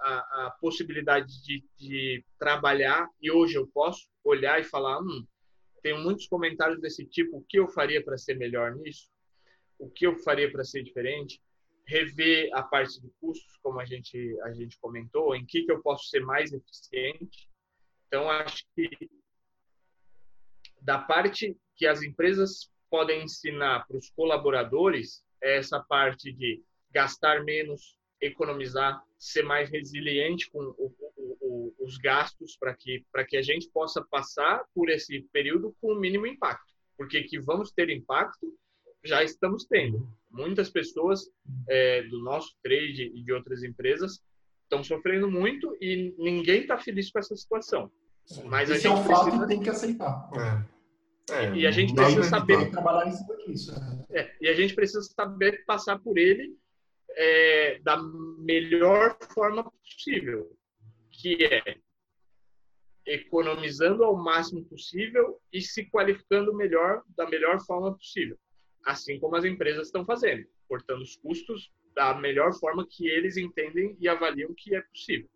a, 0.00 0.46
a 0.46 0.50
possibilidade 0.60 1.42
de, 1.44 1.64
de, 1.78 2.24
trabalhar 2.38 3.08
e 3.20 3.30
hoje 3.30 3.54
eu 3.56 3.68
posso 3.68 4.08
olhar 4.24 4.60
e 4.60 4.64
falar, 4.64 5.00
hum, 5.00 5.24
tenho 5.82 5.98
muitos 5.98 6.26
comentários 6.26 6.80
desse 6.80 7.04
tipo, 7.04 7.38
o 7.38 7.44
que 7.48 7.58
eu 7.58 7.68
faria 7.68 8.02
para 8.02 8.16
ser 8.16 8.38
melhor 8.38 8.74
nisso? 8.76 9.10
O 9.78 9.90
que 9.90 10.06
eu 10.06 10.16
faria 10.16 10.50
para 10.50 10.64
ser 10.64 10.82
diferente? 10.82 11.40
rever 11.86 12.50
a 12.54 12.62
parte 12.62 13.00
de 13.00 13.10
custos, 13.20 13.58
como 13.62 13.80
a 13.80 13.84
gente, 13.84 14.38
a 14.42 14.52
gente 14.52 14.78
comentou, 14.78 15.34
em 15.34 15.44
que, 15.44 15.64
que 15.64 15.72
eu 15.72 15.82
posso 15.82 16.08
ser 16.08 16.20
mais 16.20 16.52
eficiente. 16.52 17.48
Então, 18.06 18.30
acho 18.30 18.64
que 18.74 18.88
da 20.80 20.98
parte 20.98 21.56
que 21.76 21.86
as 21.86 22.02
empresas 22.02 22.70
podem 22.90 23.24
ensinar 23.24 23.86
para 23.86 23.96
os 23.96 24.10
colaboradores 24.10 25.24
é 25.42 25.56
essa 25.56 25.80
parte 25.80 26.32
de 26.32 26.62
gastar 26.90 27.42
menos, 27.44 27.96
economizar, 28.20 29.02
ser 29.18 29.42
mais 29.42 29.70
resiliente 29.70 30.50
com 30.50 30.60
o, 30.78 30.94
os 31.82 31.98
gastos 31.98 32.56
para 32.56 32.74
que, 32.74 33.04
para 33.12 33.24
que 33.24 33.36
a 33.36 33.42
gente 33.42 33.68
possa 33.70 34.04
passar 34.10 34.64
por 34.74 34.88
esse 34.88 35.20
período 35.32 35.74
com 35.80 35.92
o 35.92 35.98
mínimo 35.98 36.26
impacto. 36.26 36.72
Porque 36.96 37.22
que 37.22 37.40
vamos 37.40 37.72
ter 37.72 37.90
impacto, 37.90 38.54
já 39.04 39.22
estamos 39.22 39.64
tendo. 39.64 40.08
Muitas 40.30 40.70
pessoas 40.70 41.28
é, 41.68 42.02
do 42.04 42.22
nosso 42.22 42.54
trade 42.62 43.12
e 43.14 43.22
de 43.22 43.32
outras 43.32 43.62
empresas 43.62 44.22
estão 44.62 44.82
sofrendo 44.82 45.30
muito 45.30 45.76
e 45.80 46.14
ninguém 46.18 46.62
está 46.62 46.78
feliz 46.78 47.10
com 47.10 47.18
essa 47.18 47.36
situação. 47.36 47.90
Mas 48.44 48.70
Esse 48.70 48.86
a 48.86 48.90
gente 48.90 48.98
é 48.98 49.00
um 49.00 49.04
fato 49.04 49.24
precisa... 49.24 49.46
tem 49.46 49.60
que 49.60 49.70
aceitar. 49.70 50.30
É. 50.34 50.82
É, 51.30 51.54
e 51.54 51.66
a 51.66 51.70
gente 51.70 51.94
precisa 51.94 52.24
saber 52.24 52.70
trabalhar 52.70 53.08
em 53.08 53.12
cima 53.12 53.36
disso. 53.36 53.72
Né? 53.72 54.04
É, 54.10 54.32
e 54.40 54.48
a 54.48 54.54
gente 54.54 54.74
precisa 54.74 55.02
saber 55.02 55.64
passar 55.64 55.98
por 55.98 56.18
ele 56.18 56.56
é, 57.10 57.78
da 57.80 57.96
melhor 58.38 59.16
forma 59.32 59.70
possível, 59.70 60.50
que 61.12 61.44
é 61.44 61.76
economizando 63.04 64.04
ao 64.04 64.16
máximo 64.16 64.64
possível 64.64 65.40
e 65.52 65.60
se 65.60 65.84
qualificando 65.90 66.54
melhor 66.54 67.02
da 67.16 67.28
melhor 67.28 67.60
forma 67.64 67.92
possível 67.94 68.38
assim 68.84 69.18
como 69.18 69.36
as 69.36 69.44
empresas 69.44 69.86
estão 69.86 70.04
fazendo, 70.04 70.46
cortando 70.68 71.02
os 71.02 71.16
custos 71.16 71.70
da 71.94 72.14
melhor 72.14 72.52
forma 72.54 72.86
que 72.88 73.06
eles 73.06 73.36
entendem 73.36 73.96
e 74.00 74.08
avaliam 74.08 74.54
que 74.56 74.74
é 74.74 74.80
possível. 74.80 75.28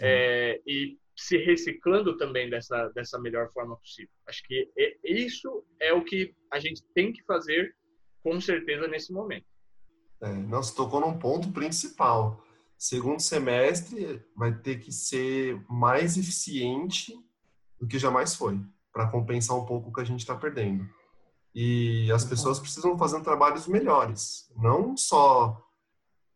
É, 0.00 0.60
e 0.66 0.98
se 1.16 1.38
reciclando 1.38 2.16
também 2.16 2.50
dessa, 2.50 2.88
dessa 2.88 3.18
melhor 3.18 3.50
forma 3.52 3.76
possível. 3.76 4.10
Acho 4.26 4.42
que 4.44 4.70
isso 5.04 5.64
é 5.80 5.92
o 5.92 6.04
que 6.04 6.34
a 6.50 6.58
gente 6.58 6.82
tem 6.94 7.12
que 7.12 7.22
fazer 7.24 7.74
com 8.22 8.40
certeza 8.40 8.86
nesse 8.88 9.12
momento. 9.12 9.46
É, 10.20 10.32
nossa, 10.32 10.74
tocou 10.74 11.00
num 11.00 11.18
ponto 11.18 11.52
principal. 11.52 12.42
Segundo 12.78 13.20
semestre 13.20 14.22
vai 14.36 14.52
ter 14.54 14.78
que 14.80 14.92
ser 14.92 15.64
mais 15.68 16.16
eficiente 16.16 17.14
do 17.80 17.86
que 17.86 17.98
jamais 17.98 18.34
foi, 18.34 18.60
para 18.92 19.08
compensar 19.08 19.56
um 19.56 19.64
pouco 19.64 19.88
o 19.88 19.92
que 19.92 20.00
a 20.00 20.04
gente 20.04 20.20
está 20.20 20.34
perdendo. 20.34 20.86
E 21.54 22.10
as 22.12 22.24
pessoas 22.24 22.60
precisam 22.60 22.98
fazer 22.98 23.22
trabalhos 23.22 23.66
melhores, 23.66 24.50
não 24.56 24.94
só 24.96 25.62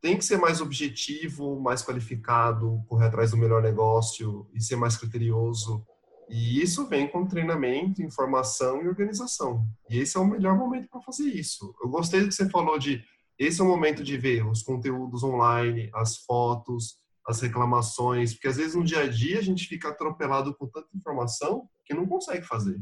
tem 0.01 0.17
que 0.17 0.25
ser 0.25 0.39
mais 0.39 0.63
objetivo, 0.63 1.61
mais 1.61 1.85
qualificado, 1.85 2.83
correr 2.89 3.07
atrás 3.07 3.33
do 3.33 3.37
melhor 3.37 3.63
negócio 3.63 4.49
e 4.55 4.63
ser 4.63 4.77
mais 4.77 4.97
criterioso. 4.97 5.87
E 6.31 6.63
isso 6.63 6.87
vem 6.87 7.07
com 7.07 7.27
treinamento, 7.27 8.03
informação 8.03 8.83
e 8.83 8.89
organização. 8.89 9.67
E 9.91 9.99
esse 9.99 10.17
é 10.17 10.21
o 10.21 10.27
melhor 10.27 10.57
momento 10.57 10.89
para 10.89 11.03
fazer 11.03 11.25
isso. 11.25 11.75
Eu 11.83 11.91
gostei 11.91 12.21
do 12.21 12.29
que 12.29 12.35
você 12.35 12.49
falou 12.49 12.79
de 12.79 13.05
esse 13.41 13.59
é 13.59 13.65
o 13.65 13.67
momento 13.67 14.05
de 14.05 14.19
ver 14.19 14.47
os 14.47 14.63
conteúdos 14.63 15.25
online, 15.25 15.91
as 15.95 16.19
fotos, 16.19 16.99
as 17.27 17.41
reclamações, 17.41 18.35
porque 18.35 18.49
às 18.49 18.59
vezes 18.59 18.75
no 18.75 18.85
dia 18.85 19.01
a 19.01 19.09
dia 19.09 19.39
a 19.39 19.43
gente 19.43 19.67
fica 19.67 19.89
atropelado 19.89 20.55
com 20.55 20.67
tanta 20.67 20.89
informação 20.95 21.67
que 21.87 21.95
não 21.95 22.07
consegue 22.07 22.47
fazer. 22.47 22.79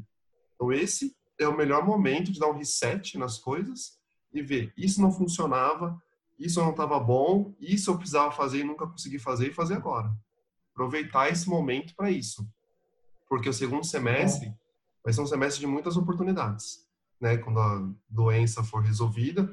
Então 0.57 0.73
esse 0.73 1.17
é 1.39 1.47
o 1.47 1.57
melhor 1.57 1.87
momento 1.87 2.33
de 2.33 2.41
dar 2.41 2.49
um 2.49 2.57
reset 2.57 3.17
nas 3.17 3.39
coisas 3.39 4.01
e 4.35 4.43
ver 4.43 4.73
isso 4.77 5.01
não 5.01 5.13
funcionava, 5.13 5.97
isso 6.37 6.61
não 6.61 6.71
estava 6.71 6.99
bom, 6.99 7.55
isso 7.61 7.93
eu 7.93 7.97
precisava 7.97 8.33
fazer 8.33 8.59
e 8.59 8.65
nunca 8.65 8.85
consegui 8.85 9.21
fazer 9.21 9.51
e 9.51 9.55
fazer 9.55 9.75
agora. 9.75 10.11
Aproveitar 10.73 11.31
esse 11.31 11.49
momento 11.49 11.95
para 11.95 12.11
isso. 12.11 12.45
Porque 13.29 13.49
o 13.49 13.53
segundo 13.53 13.87
semestre 13.87 14.53
vai 15.05 15.13
ser 15.13 15.21
um 15.21 15.27
semestre 15.27 15.61
de 15.61 15.69
muitas 15.69 15.97
oportunidades, 15.97 16.85
né? 17.21 17.37
Quando 17.39 17.61
a 17.61 17.89
doença 18.09 18.65
for 18.65 18.83
resolvida, 18.83 19.49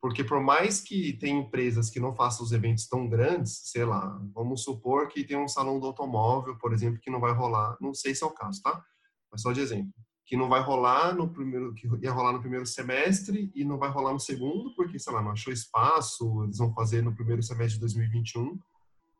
porque 0.00 0.24
por 0.24 0.40
mais 0.40 0.80
que 0.80 1.12
tenha 1.14 1.38
empresas 1.38 1.90
que 1.90 2.00
não 2.00 2.14
façam 2.14 2.44
os 2.44 2.52
eventos 2.52 2.88
tão 2.88 3.08
grandes, 3.08 3.60
sei 3.64 3.84
lá, 3.84 4.20
vamos 4.34 4.64
supor 4.64 5.08
que 5.08 5.24
tem 5.24 5.36
um 5.36 5.48
salão 5.48 5.78
do 5.78 5.86
automóvel, 5.86 6.56
por 6.58 6.72
exemplo, 6.72 7.00
que 7.00 7.10
não 7.10 7.20
vai 7.20 7.32
rolar, 7.32 7.76
não 7.80 7.92
sei 7.92 8.14
se 8.14 8.24
é 8.24 8.26
o 8.26 8.30
caso, 8.30 8.62
tá? 8.62 8.82
Mas 9.30 9.42
só 9.42 9.52
de 9.52 9.60
exemplo 9.60 9.92
que 10.30 10.36
não 10.36 10.48
vai 10.48 10.62
rolar 10.62 11.12
no 11.12 11.28
primeiro, 11.28 11.74
que 11.74 11.88
ia 12.00 12.12
rolar 12.12 12.32
no 12.32 12.38
primeiro 12.38 12.64
semestre 12.64 13.50
e 13.52 13.64
não 13.64 13.76
vai 13.78 13.90
rolar 13.90 14.12
no 14.12 14.20
segundo, 14.20 14.72
porque, 14.76 14.96
sei 14.96 15.12
lá, 15.12 15.20
não 15.20 15.32
achou 15.32 15.52
espaço, 15.52 16.44
eles 16.44 16.58
vão 16.58 16.72
fazer 16.72 17.02
no 17.02 17.12
primeiro 17.12 17.42
semestre 17.42 17.74
de 17.74 17.80
2021. 17.80 18.56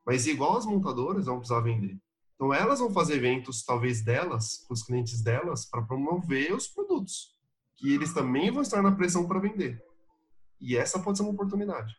Mas 0.06 0.28
igual 0.28 0.56
as 0.56 0.64
montadoras 0.64 1.26
vão 1.26 1.40
precisar 1.40 1.62
vender. 1.62 1.98
Então 2.36 2.54
elas 2.54 2.78
vão 2.78 2.92
fazer 2.92 3.14
eventos, 3.16 3.64
talvez 3.64 4.04
delas, 4.04 4.64
para 4.68 4.74
os 4.74 4.84
clientes 4.84 5.20
delas, 5.20 5.68
para 5.68 5.82
promover 5.82 6.54
os 6.54 6.68
produtos, 6.68 7.34
que 7.76 7.92
eles 7.92 8.14
também 8.14 8.48
vão 8.52 8.62
estar 8.62 8.80
na 8.80 8.92
pressão 8.92 9.26
para 9.26 9.40
vender. 9.40 9.82
E 10.60 10.76
essa 10.76 10.98
pode 10.98 11.18
ser 11.18 11.24
uma 11.24 11.32
oportunidade. 11.32 11.96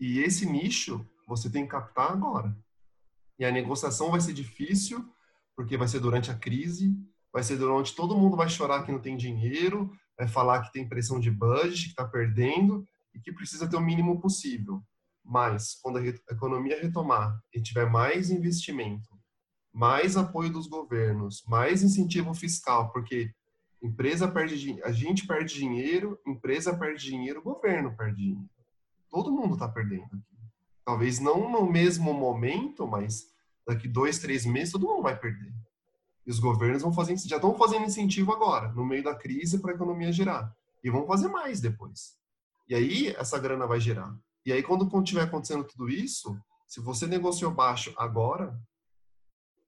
E 0.00 0.18
esse 0.20 0.46
nicho 0.46 1.08
você 1.26 1.50
tem 1.50 1.64
que 1.64 1.70
captar 1.70 2.10
agora. 2.10 2.56
E 3.38 3.44
a 3.44 3.52
negociação 3.52 4.10
vai 4.10 4.20
ser 4.20 4.32
difícil, 4.32 5.04
porque 5.54 5.76
vai 5.76 5.86
ser 5.86 6.00
durante 6.00 6.30
a 6.30 6.38
crise, 6.38 6.96
vai 7.32 7.42
ser 7.42 7.56
durante 7.56 7.94
todo 7.94 8.16
mundo 8.16 8.36
vai 8.36 8.48
chorar 8.48 8.84
que 8.84 8.92
não 8.92 9.00
tem 9.00 9.16
dinheiro, 9.16 9.92
vai 10.16 10.26
falar 10.26 10.62
que 10.62 10.72
tem 10.72 10.88
pressão 10.88 11.20
de 11.20 11.30
budget, 11.30 11.84
que 11.84 11.90
está 11.90 12.06
perdendo 12.06 12.84
e 13.14 13.20
que 13.20 13.32
precisa 13.32 13.68
ter 13.68 13.76
o 13.76 13.80
mínimo 13.80 14.20
possível. 14.20 14.82
Mas 15.24 15.78
quando 15.82 15.98
a 15.98 16.06
economia 16.32 16.80
retomar 16.80 17.38
e 17.54 17.60
tiver 17.60 17.88
mais 17.88 18.30
investimento, 18.30 19.08
mais 19.72 20.16
apoio 20.16 20.50
dos 20.50 20.66
governos, 20.66 21.44
mais 21.46 21.82
incentivo 21.82 22.32
fiscal, 22.34 22.90
porque 22.90 23.30
empresa 23.82 24.28
perde 24.28 24.80
a 24.82 24.92
gente 24.92 25.26
perde 25.26 25.54
dinheiro, 25.54 26.18
empresa 26.26 26.76
perde 26.76 27.04
dinheiro, 27.04 27.42
governo 27.42 27.96
perde 27.96 28.16
dinheiro. 28.16 28.48
Todo 29.10 29.32
mundo 29.32 29.54
está 29.54 29.68
perdendo 29.68 30.04
aqui. 30.04 30.38
Talvez 30.84 31.20
não 31.20 31.50
no 31.50 31.70
mesmo 31.70 32.12
momento, 32.12 32.86
mas 32.86 33.30
daqui 33.66 33.86
dois, 33.86 34.18
três 34.18 34.44
meses 34.46 34.72
todo 34.72 34.86
mundo 34.86 35.02
vai 35.02 35.18
perder. 35.18 35.52
E 36.26 36.30
os 36.30 36.38
governos 36.38 36.82
vão 36.82 36.92
fazer, 36.92 37.16
já 37.16 37.36
estão 37.36 37.56
fazendo 37.56 37.86
incentivo 37.86 38.32
agora, 38.32 38.72
no 38.72 38.84
meio 38.84 39.02
da 39.02 39.14
crise, 39.14 39.60
para 39.60 39.72
a 39.72 39.74
economia 39.74 40.12
gerar. 40.12 40.54
E 40.82 40.90
vão 40.90 41.06
fazer 41.06 41.28
mais 41.28 41.60
depois. 41.60 42.16
E 42.68 42.74
aí 42.74 43.08
essa 43.16 43.38
grana 43.38 43.66
vai 43.66 43.80
gerar. 43.80 44.14
E 44.44 44.52
aí 44.52 44.62
quando 44.62 44.86
estiver 45.02 45.22
acontecendo 45.22 45.64
tudo 45.64 45.88
isso, 45.88 46.38
se 46.66 46.80
você 46.80 47.06
negociou 47.06 47.50
baixo 47.50 47.94
agora, 47.96 48.58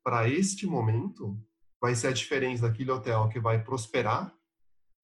para 0.02 0.28
este 0.28 0.66
momento, 0.66 1.38
vai 1.80 1.94
ser 1.94 2.08
a 2.08 2.12
diferença 2.12 2.68
daquele 2.68 2.90
hotel 2.90 3.28
que 3.28 3.40
vai 3.40 3.62
prosperar 3.62 4.34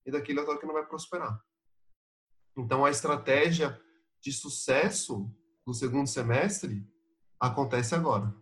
e 0.05 0.11
daquele 0.11 0.41
hotel 0.41 0.59
que 0.59 0.67
não 0.67 0.75
vai 0.75 0.85
prosperar. 0.85 1.41
Então 2.57 2.85
a 2.85 2.91
estratégia 2.91 3.81
de 4.21 4.33
sucesso 4.33 5.31
do 5.65 5.75
segundo 5.75 6.07
semestre 6.07 6.87
acontece 7.41 7.95
agora. 7.95 8.35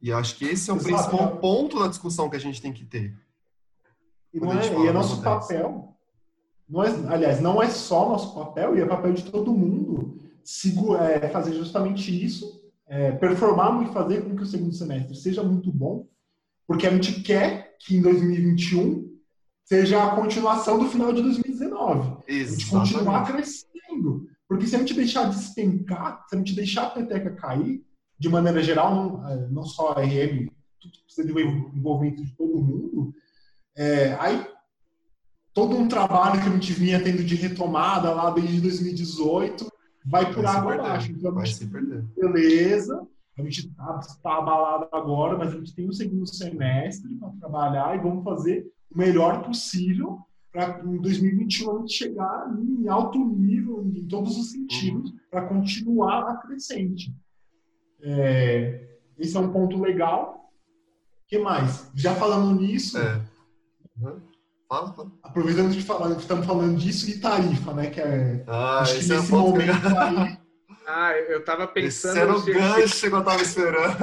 E 0.00 0.12
acho 0.12 0.36
que 0.36 0.44
esse 0.44 0.70
é 0.70 0.72
o 0.72 0.76
Exato. 0.76 0.92
principal 0.92 1.38
ponto 1.38 1.78
da 1.78 1.88
discussão 1.88 2.28
que 2.28 2.36
a 2.36 2.40
gente 2.40 2.60
tem 2.60 2.72
que 2.72 2.84
ter. 2.84 3.18
E, 4.32 4.40
não 4.40 4.52
é, 4.52 4.84
e 4.84 4.86
é 4.86 4.92
nosso 4.92 5.22
papel. 5.22 5.96
Não 6.68 6.82
é, 6.82 6.88
aliás, 7.12 7.40
não 7.40 7.62
é 7.62 7.68
só 7.68 8.08
nosso 8.08 8.34
papel, 8.34 8.76
e 8.76 8.80
é 8.80 8.86
papel 8.86 9.12
de 9.12 9.30
todo 9.30 9.54
mundo 9.54 10.18
é, 11.00 11.28
fazer 11.28 11.54
justamente 11.54 12.24
isso, 12.24 12.62
é, 12.86 13.12
performar 13.12 13.82
e 13.82 13.92
fazer 13.92 14.22
com 14.22 14.36
que 14.36 14.42
o 14.42 14.46
segundo 14.46 14.74
semestre 14.74 15.14
seja 15.14 15.42
muito 15.42 15.72
bom, 15.72 16.06
porque 16.66 16.86
a 16.86 16.90
gente 16.90 17.22
quer 17.22 17.76
que 17.78 17.96
em 17.96 18.02
2021 18.02 19.12
seja 19.64 20.02
a 20.02 20.14
continuação 20.16 20.78
do 20.78 20.88
final 20.88 21.12
de 21.12 21.22
2019. 21.22 22.22
Exatamente. 22.26 22.28
A 22.28 22.44
gente 22.46 22.70
continuar 22.70 23.26
crescendo. 23.26 24.28
Porque 24.48 24.66
se 24.66 24.76
a 24.76 24.78
gente 24.78 24.94
deixar 24.94 25.28
despencar, 25.28 26.24
se 26.28 26.34
a 26.34 26.38
gente 26.38 26.54
deixar 26.54 26.86
a 26.86 26.90
peteca 26.90 27.30
cair, 27.34 27.84
de 28.18 28.28
maneira 28.28 28.62
geral, 28.62 28.94
não, 28.94 29.28
é, 29.28 29.48
não 29.48 29.64
só 29.64 29.92
a 29.92 30.02
RM, 30.02 30.48
tudo 30.80 30.98
precisa 31.04 31.26
de 31.26 31.32
um 31.32 31.40
envolvimento 31.74 32.22
de 32.22 32.36
todo 32.36 32.62
mundo, 32.62 33.12
é, 33.76 34.14
aí 34.20 34.46
todo 35.52 35.76
um 35.76 35.88
trabalho 35.88 36.40
que 36.40 36.48
a 36.48 36.52
gente 36.52 36.72
vinha 36.72 37.02
tendo 37.02 37.24
de 37.24 37.34
retomada 37.34 38.12
lá 38.12 38.30
desde 38.30 38.60
2018 38.60 39.70
vai 40.04 40.32
por 40.32 40.44
água 40.44 40.74
abaixo. 40.74 41.10
Então, 41.10 41.32
vai 41.32 41.46
se 41.46 41.66
perder. 41.66 42.02
Beleza, 42.16 43.06
a 43.36 43.42
gente 43.42 43.66
está 43.68 44.00
tá 44.22 44.38
abalado 44.38 44.88
agora, 44.92 45.36
mas 45.36 45.52
a 45.52 45.56
gente 45.56 45.74
tem 45.74 45.86
o 45.86 45.88
um 45.88 45.92
segundo 45.92 46.26
semestre 46.26 47.12
para 47.16 47.30
trabalhar 47.40 47.96
e 47.96 48.00
vamos 48.00 48.22
fazer 48.22 48.66
o 48.90 48.98
melhor 48.98 49.42
possível 49.42 50.20
para 50.52 50.80
em 50.84 50.98
2021 50.98 51.76
a 51.76 51.80
gente 51.80 51.92
chegar 51.92 52.54
em 52.56 52.88
alto 52.88 53.18
nível 53.18 53.82
em 53.82 54.06
todos 54.06 54.38
os 54.38 54.52
sentidos 54.52 55.10
uhum. 55.10 55.18
para 55.28 55.48
continuar 55.48 56.30
a 56.30 56.36
crescente. 56.36 57.12
É, 58.00 58.98
esse 59.18 59.36
é 59.36 59.40
um 59.40 59.52
ponto 59.52 59.80
legal. 59.80 60.52
O 61.24 61.26
que 61.26 61.38
mais? 61.38 61.90
Já 61.94 62.14
falando 62.14 62.60
nisso. 62.60 62.98
É. 62.98 63.20
Uhum. 64.00 64.20
Fala, 64.68 64.92
fala. 64.92 65.12
Aproveitando 65.24 65.74
que 65.74 65.82
falando, 65.82 66.20
estamos 66.20 66.46
falando 66.46 66.76
disso 66.76 67.10
e 67.10 67.18
tarifa, 67.18 67.74
né? 67.74 67.90
Que 67.90 68.00
é. 68.00 68.44
Ah, 68.46 68.80
acho 68.80 68.98
que 68.98 69.12
é 69.12 69.16
nesse 69.16 69.32
é 69.32 69.36
momento 69.36 69.98
aí. 69.98 70.43
Ah, 70.86 71.12
eu 71.16 71.40
estava 71.40 71.66
pensando. 71.66 72.12
Esse 72.12 72.20
era 72.20 72.34
o 72.34 72.44
gancho 72.44 73.08
que 73.08 73.14
eu 73.14 73.18
estava 73.18 73.42
esperando. 73.42 73.96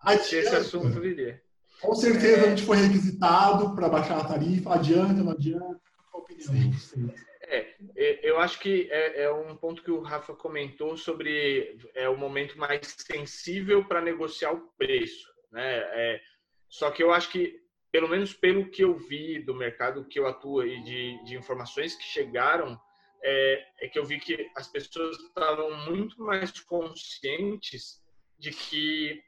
Adianta. 0.00 0.36
Esse 0.36 0.56
assunto 0.56 1.00
viria. 1.00 1.42
Com 1.80 1.94
certeza 1.94 2.40
é... 2.42 2.46
a 2.46 2.48
gente 2.50 2.64
foi 2.64 2.76
requisitado 2.76 3.74
para 3.74 3.88
baixar 3.88 4.18
a 4.18 4.24
tarifa. 4.24 4.74
Adianta, 4.74 5.22
não 5.22 5.32
adianta? 5.32 5.80
Qual 6.10 6.22
a 6.22 6.24
opinião 6.24 6.52
de 6.52 6.76
vocês? 6.76 7.26
É, 7.48 7.74
é, 7.96 8.28
eu 8.28 8.40
acho 8.40 8.58
que 8.58 8.88
é, 8.90 9.22
é, 9.22 9.32
um 9.32 9.56
ponto 9.56 9.82
que 9.82 9.90
o 9.90 10.00
Rafa 10.00 10.34
comentou 10.34 10.96
sobre 10.96 11.78
é 11.94 12.08
o 12.08 12.16
momento 12.16 12.58
mais 12.58 12.96
sensível 12.98 13.84
para 13.84 14.00
negociar 14.00 14.52
o 14.52 14.68
preço, 14.76 15.28
né? 15.52 15.78
É, 15.78 16.20
só 16.68 16.90
que 16.90 17.02
eu 17.02 17.12
acho 17.12 17.30
que, 17.30 17.60
pelo 17.92 18.08
menos 18.08 18.34
pelo 18.34 18.68
que 18.68 18.82
eu 18.82 18.98
vi 18.98 19.38
do 19.38 19.54
mercado 19.54 20.04
que 20.04 20.18
eu 20.18 20.26
atuo 20.26 20.64
e 20.64 20.82
de, 20.82 21.24
de 21.24 21.36
informações 21.36 21.94
que 21.94 22.02
chegaram, 22.02 22.78
é, 23.22 23.66
é, 23.80 23.88
que 23.88 23.98
eu 23.98 24.04
vi 24.04 24.18
que 24.18 24.50
as 24.56 24.68
pessoas 24.68 25.16
estavam 25.18 25.74
muito 25.86 26.22
mais 26.22 26.58
conscientes 26.60 28.02
de 28.38 28.50
que 28.50 29.22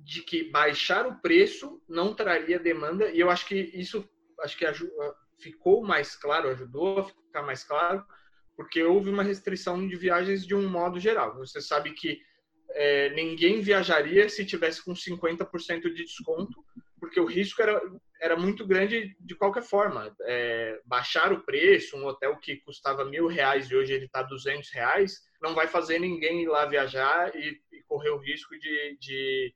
de 0.00 0.22
que 0.22 0.50
baixar 0.50 1.06
o 1.06 1.20
preço 1.20 1.82
não 1.88 2.14
traria 2.14 2.58
demanda 2.58 3.10
e 3.10 3.20
eu 3.20 3.28
acho 3.30 3.46
que 3.46 3.56
isso 3.56 4.08
acho 4.40 4.56
que 4.56 4.64
ajuda 4.64 5.14
ficou 5.40 5.82
mais 5.82 6.16
claro, 6.16 6.48
ajudou 6.48 6.98
a 6.98 7.04
ficar 7.04 7.42
mais 7.42 7.64
claro, 7.64 8.04
porque 8.56 8.82
houve 8.82 9.08
uma 9.08 9.22
restrição 9.22 9.86
de 9.86 9.96
viagens 9.96 10.46
de 10.46 10.54
um 10.54 10.68
modo 10.68 10.98
geral. 10.98 11.36
Você 11.36 11.60
sabe 11.60 11.92
que 11.92 12.20
é, 12.70 13.10
ninguém 13.10 13.60
viajaria 13.60 14.28
se 14.28 14.44
tivesse 14.44 14.84
com 14.84 14.92
50% 14.92 15.82
de 15.82 16.04
desconto, 16.04 16.64
porque 16.98 17.20
o 17.20 17.24
risco 17.24 17.62
era, 17.62 17.80
era 18.20 18.36
muito 18.36 18.66
grande 18.66 19.16
de 19.20 19.34
qualquer 19.34 19.62
forma. 19.62 20.14
É, 20.22 20.80
baixar 20.84 21.32
o 21.32 21.44
preço, 21.44 21.96
um 21.96 22.06
hotel 22.06 22.36
que 22.38 22.56
custava 22.56 23.04
mil 23.04 23.26
reais 23.26 23.70
e 23.70 23.76
hoje 23.76 23.92
ele 23.92 24.06
está 24.06 24.22
200 24.22 24.70
reais, 24.70 25.20
não 25.40 25.54
vai 25.54 25.66
fazer 25.66 25.98
ninguém 25.98 26.42
ir 26.42 26.48
lá 26.48 26.66
viajar 26.66 27.34
e, 27.36 27.60
e 27.72 27.82
correr 27.84 28.10
o 28.10 28.18
risco 28.18 28.58
de, 28.58 28.98
de, 29.00 29.54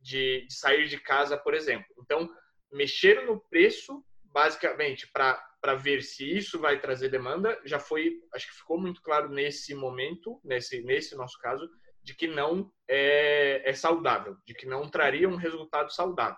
de, 0.00 0.46
de 0.48 0.54
sair 0.54 0.88
de 0.88 0.98
casa, 0.98 1.36
por 1.36 1.54
exemplo. 1.54 1.86
Então, 1.98 2.28
mexer 2.72 3.24
no 3.24 3.40
preço 3.48 4.04
basicamente, 4.34 5.08
para 5.12 5.74
ver 5.76 6.02
se 6.02 6.28
isso 6.28 6.58
vai 6.58 6.80
trazer 6.80 7.08
demanda, 7.08 7.56
já 7.64 7.78
foi, 7.78 8.20
acho 8.34 8.48
que 8.48 8.56
ficou 8.56 8.76
muito 8.76 9.00
claro 9.00 9.28
nesse 9.28 9.76
momento, 9.76 10.40
nesse, 10.42 10.82
nesse 10.82 11.14
nosso 11.14 11.38
caso, 11.38 11.70
de 12.02 12.14
que 12.14 12.26
não 12.26 12.70
é, 12.88 13.62
é 13.64 13.72
saudável, 13.72 14.36
de 14.44 14.52
que 14.52 14.66
não 14.66 14.90
traria 14.90 15.28
um 15.28 15.36
resultado 15.36 15.92
saudável. 15.92 16.36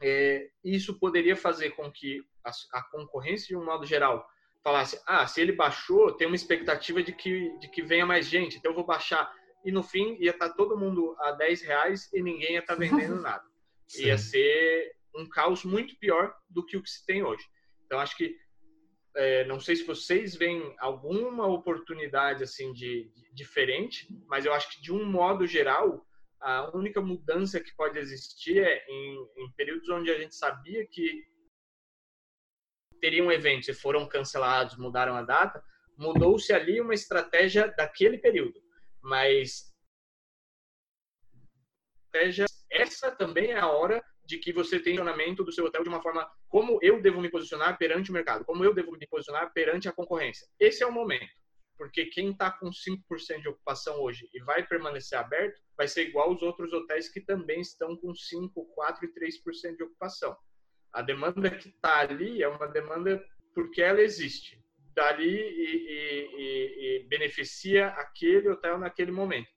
É, 0.00 0.50
isso 0.62 0.98
poderia 0.98 1.36
fazer 1.36 1.70
com 1.70 1.90
que 1.90 2.22
a, 2.44 2.50
a, 2.78 2.82
concorrência, 2.90 3.48
de 3.48 3.56
um 3.56 3.64
modo 3.64 3.86
geral, 3.86 4.26
falasse: 4.62 5.00
ah, 5.06 5.26
se 5.26 5.40
ele 5.40 5.52
baixou, 5.52 6.12
tem 6.12 6.26
uma 6.26 6.36
expectativa 6.36 7.02
de 7.02 7.12
que, 7.12 7.56
de 7.58 7.68
que 7.68 7.82
venha 7.82 8.04
mais 8.04 8.26
gente, 8.26 8.58
então 8.58 8.72
eu 8.72 8.76
vou 8.76 8.86
baixar. 8.86 9.32
E 9.64 9.72
no 9.72 9.82
fim 9.82 10.16
ia 10.20 10.30
estar 10.30 10.50
tá 10.50 10.54
todo 10.54 10.78
mundo 10.78 11.16
a 11.18 11.32
10 11.32 11.62
reais 11.62 12.12
e 12.12 12.22
ninguém 12.22 12.52
ia 12.52 12.60
estar 12.60 12.74
tá 12.74 12.78
vendendo 12.78 13.20
nada. 13.20 13.44
Ia 13.98 14.18
ser 14.18 14.92
um 15.14 15.28
caos 15.28 15.64
muito 15.64 15.96
pior 15.98 16.34
do 16.48 16.64
que 16.64 16.76
o 16.76 16.82
que 16.82 16.90
se 16.90 17.04
tem 17.04 17.24
hoje. 17.24 17.44
Então, 17.84 17.98
acho 17.98 18.16
que 18.16 18.36
é, 19.16 19.44
não 19.46 19.58
sei 19.58 19.74
se 19.74 19.84
vocês 19.84 20.36
veem 20.36 20.74
alguma 20.78 21.46
oportunidade 21.46 22.44
assim 22.44 22.72
de, 22.72 23.10
de, 23.14 23.34
diferente, 23.34 24.06
mas 24.26 24.44
eu 24.44 24.52
acho 24.52 24.70
que 24.70 24.82
de 24.82 24.92
um 24.92 25.04
modo 25.04 25.46
geral 25.46 26.06
a 26.46 26.70
única 26.76 27.00
mudança 27.00 27.58
que 27.58 27.74
pode 27.74 27.98
existir 27.98 28.62
é 28.62 28.86
em, 28.88 29.28
em 29.36 29.52
períodos 29.56 29.88
onde 29.88 30.12
a 30.12 30.18
gente 30.18 30.36
sabia 30.36 30.86
que 30.86 31.26
teriam 33.00 33.32
eventos 33.32 33.68
e 33.68 33.74
foram 33.74 34.08
cancelados, 34.08 34.76
mudaram 34.76 35.16
a 35.16 35.22
data, 35.22 35.60
mudou-se 35.98 36.52
ali 36.52 36.80
uma 36.80 36.94
estratégia 36.94 37.66
daquele 37.76 38.18
período, 38.18 38.62
mas 39.02 39.74
essa 42.70 43.10
também 43.10 43.50
é 43.50 43.58
a 43.58 43.68
hora 43.68 44.02
de 44.24 44.38
que 44.38 44.52
você 44.52 44.78
tem 44.78 44.94
posicionamento 44.94 45.44
do 45.44 45.52
seu 45.52 45.64
hotel 45.64 45.82
de 45.82 45.88
uma 45.88 46.00
forma 46.00 46.30
como 46.48 46.78
eu 46.80 47.02
devo 47.02 47.20
me 47.20 47.28
posicionar 47.28 47.76
perante 47.76 48.10
o 48.10 48.14
mercado, 48.14 48.44
como 48.44 48.64
eu 48.64 48.72
devo 48.72 48.92
me 48.92 49.06
posicionar 49.08 49.52
perante 49.52 49.88
a 49.88 49.92
concorrência. 49.92 50.46
Esse 50.60 50.84
é 50.84 50.86
o 50.86 50.92
momento. 50.92 51.45
Porque 51.76 52.06
quem 52.06 52.30
está 52.30 52.50
com 52.50 52.70
5% 52.70 53.42
de 53.42 53.48
ocupação 53.48 54.00
hoje 54.00 54.28
e 54.32 54.40
vai 54.40 54.66
permanecer 54.66 55.18
aberto, 55.18 55.60
vai 55.76 55.86
ser 55.86 56.08
igual 56.08 56.32
os 56.32 56.42
outros 56.42 56.72
hotéis 56.72 57.08
que 57.08 57.20
também 57.20 57.60
estão 57.60 57.96
com 57.96 58.14
5, 58.14 58.64
4 58.74 59.04
e 59.04 59.08
3% 59.12 59.76
de 59.76 59.82
ocupação. 59.82 60.36
A 60.92 61.02
demanda 61.02 61.50
que 61.50 61.68
está 61.68 62.00
ali 62.00 62.42
é 62.42 62.48
uma 62.48 62.66
demanda 62.66 63.22
porque 63.54 63.82
ela 63.82 64.00
existe. 64.00 64.64
Dali 64.94 65.28
e, 65.28 65.86
e, 65.86 66.30
e, 66.36 66.96
e 67.04 67.08
beneficia 67.08 67.88
aquele 67.88 68.48
hotel 68.48 68.78
naquele 68.78 69.12
momento. 69.12 69.48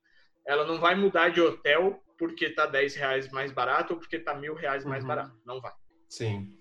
Ela 0.46 0.66
não 0.66 0.78
vai 0.78 0.94
mudar 0.94 1.30
de 1.30 1.40
hotel 1.40 2.02
porque 2.18 2.46
está 2.46 2.66
10 2.66 2.94
reais 2.96 3.30
mais 3.30 3.50
barato 3.50 3.94
ou 3.94 3.98
porque 3.98 4.16
está 4.16 4.34
mil 4.34 4.54
reais 4.54 4.84
mais 4.84 5.02
uhum. 5.02 5.08
barato. 5.08 5.40
Não 5.46 5.60
vai. 5.60 5.72
Sim. 6.06 6.54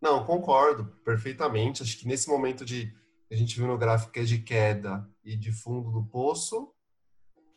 Não, 0.00 0.24
concordo 0.24 0.86
perfeitamente. 1.04 1.82
Acho 1.82 1.96
que 1.98 2.08
nesse 2.08 2.28
momento 2.28 2.64
de 2.64 2.92
a 3.34 3.36
gente 3.36 3.56
viu 3.56 3.66
no 3.66 3.76
gráfico 3.76 4.12
que 4.12 4.20
é 4.20 4.24
de 4.24 4.38
queda 4.38 5.08
e 5.24 5.36
de 5.36 5.52
fundo 5.52 5.90
do 5.90 6.04
poço, 6.04 6.72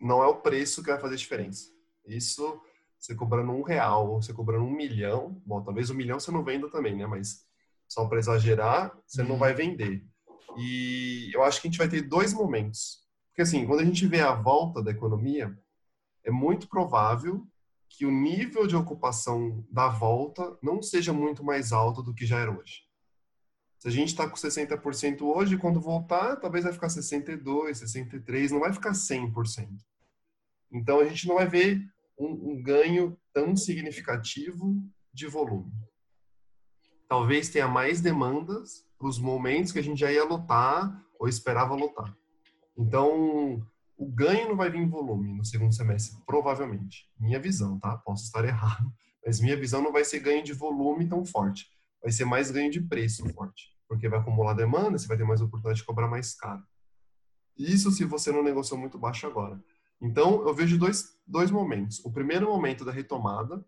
não 0.01 0.23
é 0.23 0.27
o 0.27 0.41
preço 0.41 0.81
que 0.81 0.89
vai 0.89 0.99
fazer 0.99 1.15
diferença. 1.15 1.71
Isso, 2.05 2.61
você 2.99 3.15
cobrando 3.15 3.51
um 3.51 3.61
real 3.61 4.09
ou 4.09 4.21
você 4.21 4.33
cobrando 4.33 4.65
um 4.65 4.71
milhão, 4.71 5.41
bom, 5.45 5.63
talvez 5.63 5.89
um 5.89 5.95
milhão 5.95 6.19
você 6.19 6.31
não 6.31 6.43
venda 6.43 6.69
também, 6.69 6.95
né? 6.95 7.05
Mas 7.05 7.45
só 7.87 8.05
para 8.05 8.19
exagerar, 8.19 8.97
você 9.05 9.23
não 9.23 9.37
vai 9.37 9.53
vender. 9.53 10.05
E 10.57 11.31
eu 11.33 11.43
acho 11.43 11.61
que 11.61 11.67
a 11.67 11.71
gente 11.71 11.77
vai 11.77 11.87
ter 11.87 12.01
dois 12.01 12.33
momentos. 12.33 13.05
Porque 13.29 13.43
assim, 13.43 13.65
quando 13.65 13.81
a 13.81 13.85
gente 13.85 14.07
vê 14.07 14.21
a 14.21 14.33
volta 14.33 14.81
da 14.81 14.91
economia, 14.91 15.55
é 16.23 16.31
muito 16.31 16.67
provável 16.67 17.47
que 17.87 18.05
o 18.05 18.11
nível 18.11 18.65
de 18.65 18.75
ocupação 18.75 19.63
da 19.71 19.87
volta 19.87 20.57
não 20.61 20.81
seja 20.81 21.13
muito 21.13 21.43
mais 21.43 21.71
alto 21.71 22.01
do 22.01 22.13
que 22.13 22.25
já 22.25 22.39
era 22.39 22.51
hoje. 22.51 22.86
Se 23.77 23.87
a 23.87 23.91
gente 23.91 24.09
está 24.09 24.27
com 24.27 24.35
60% 24.35 25.21
hoje, 25.21 25.57
quando 25.57 25.79
voltar, 25.79 26.35
talvez 26.37 26.63
vai 26.63 26.73
ficar 26.73 26.87
62%, 26.87 27.43
63%, 27.43 28.49
não 28.49 28.59
vai 28.59 28.73
ficar 28.73 28.91
100%. 28.91 29.67
Então, 30.71 30.99
a 30.99 31.05
gente 31.05 31.27
não 31.27 31.35
vai 31.35 31.47
ver 31.47 31.87
um, 32.17 32.51
um 32.51 32.61
ganho 32.61 33.17
tão 33.31 33.55
significativo 33.55 34.83
de 35.13 35.27
volume. 35.27 35.71
Talvez 37.07 37.49
tenha 37.49 37.67
mais 37.67 38.01
demandas 38.01 38.83
para 38.97 39.07
os 39.07 39.19
momentos 39.19 39.71
que 39.71 39.79
a 39.79 39.83
gente 39.83 39.99
já 39.99 40.11
ia 40.11 40.25
lotar 40.25 41.05
ou 41.19 41.27
esperava 41.27 41.75
lotar. 41.75 42.15
Então, 42.75 43.63
o 43.95 44.07
ganho 44.07 44.49
não 44.49 44.55
vai 44.55 44.71
vir 44.71 44.79
em 44.79 44.89
volume 44.89 45.33
no 45.33 45.45
segundo 45.45 45.73
semestre, 45.73 46.19
provavelmente. 46.25 47.09
Minha 47.19 47.39
visão, 47.39 47.79
tá? 47.79 47.95
Posso 47.97 48.25
estar 48.25 48.43
errado, 48.43 48.91
mas 49.23 49.39
minha 49.39 49.55
visão 49.55 49.83
não 49.83 49.91
vai 49.91 50.03
ser 50.03 50.19
ganho 50.19 50.43
de 50.43 50.53
volume 50.53 51.07
tão 51.07 51.23
forte 51.23 51.69
vai 52.01 52.11
ser 52.11 52.25
mais 52.25 52.51
ganho 52.51 52.71
de 52.71 52.81
preço 52.81 53.27
forte, 53.33 53.75
porque 53.87 54.09
vai 54.09 54.19
acumular 54.19 54.53
demanda, 54.53 54.97
você 54.97 55.07
vai 55.07 55.17
ter 55.17 55.23
mais 55.23 55.41
oportunidade 55.41 55.79
de 55.79 55.85
cobrar 55.85 56.07
mais 56.07 56.35
caro. 56.35 56.63
Isso 57.57 57.91
se 57.91 58.05
você 58.05 58.31
não 58.31 58.43
negociou 58.43 58.79
muito 58.79 58.97
baixo 58.97 59.25
agora. 59.25 59.61
Então, 59.99 60.47
eu 60.47 60.53
vejo 60.53 60.77
dois, 60.77 61.17
dois 61.25 61.49
momentos. 61.49 61.99
O 62.05 62.11
primeiro 62.11 62.47
momento 62.47 62.85
da 62.85 62.91
retomada, 62.91 63.65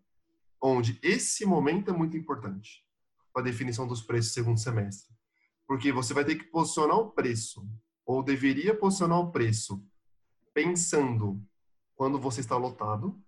onde 0.62 0.98
esse 1.02 1.44
momento 1.44 1.90
é 1.90 1.92
muito 1.92 2.16
importante 2.16 2.86
para 3.32 3.42
a 3.42 3.44
definição 3.44 3.86
dos 3.86 4.00
preços 4.00 4.32
segundo 4.32 4.58
semestre. 4.58 5.12
Porque 5.66 5.92
você 5.92 6.14
vai 6.14 6.24
ter 6.24 6.36
que 6.36 6.44
posicionar 6.44 6.96
o 6.98 7.10
preço, 7.10 7.68
ou 8.06 8.22
deveria 8.22 8.74
posicionar 8.76 9.18
o 9.18 9.30
preço, 9.30 9.84
pensando 10.54 11.42
quando 11.96 12.18
você 12.18 12.40
está 12.40 12.56
lotado, 12.56 13.20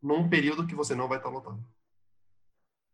num 0.00 0.28
período 0.28 0.66
que 0.66 0.74
você 0.74 0.94
não 0.94 1.08
vai 1.08 1.18
estar 1.18 1.30
lotado 1.30 1.64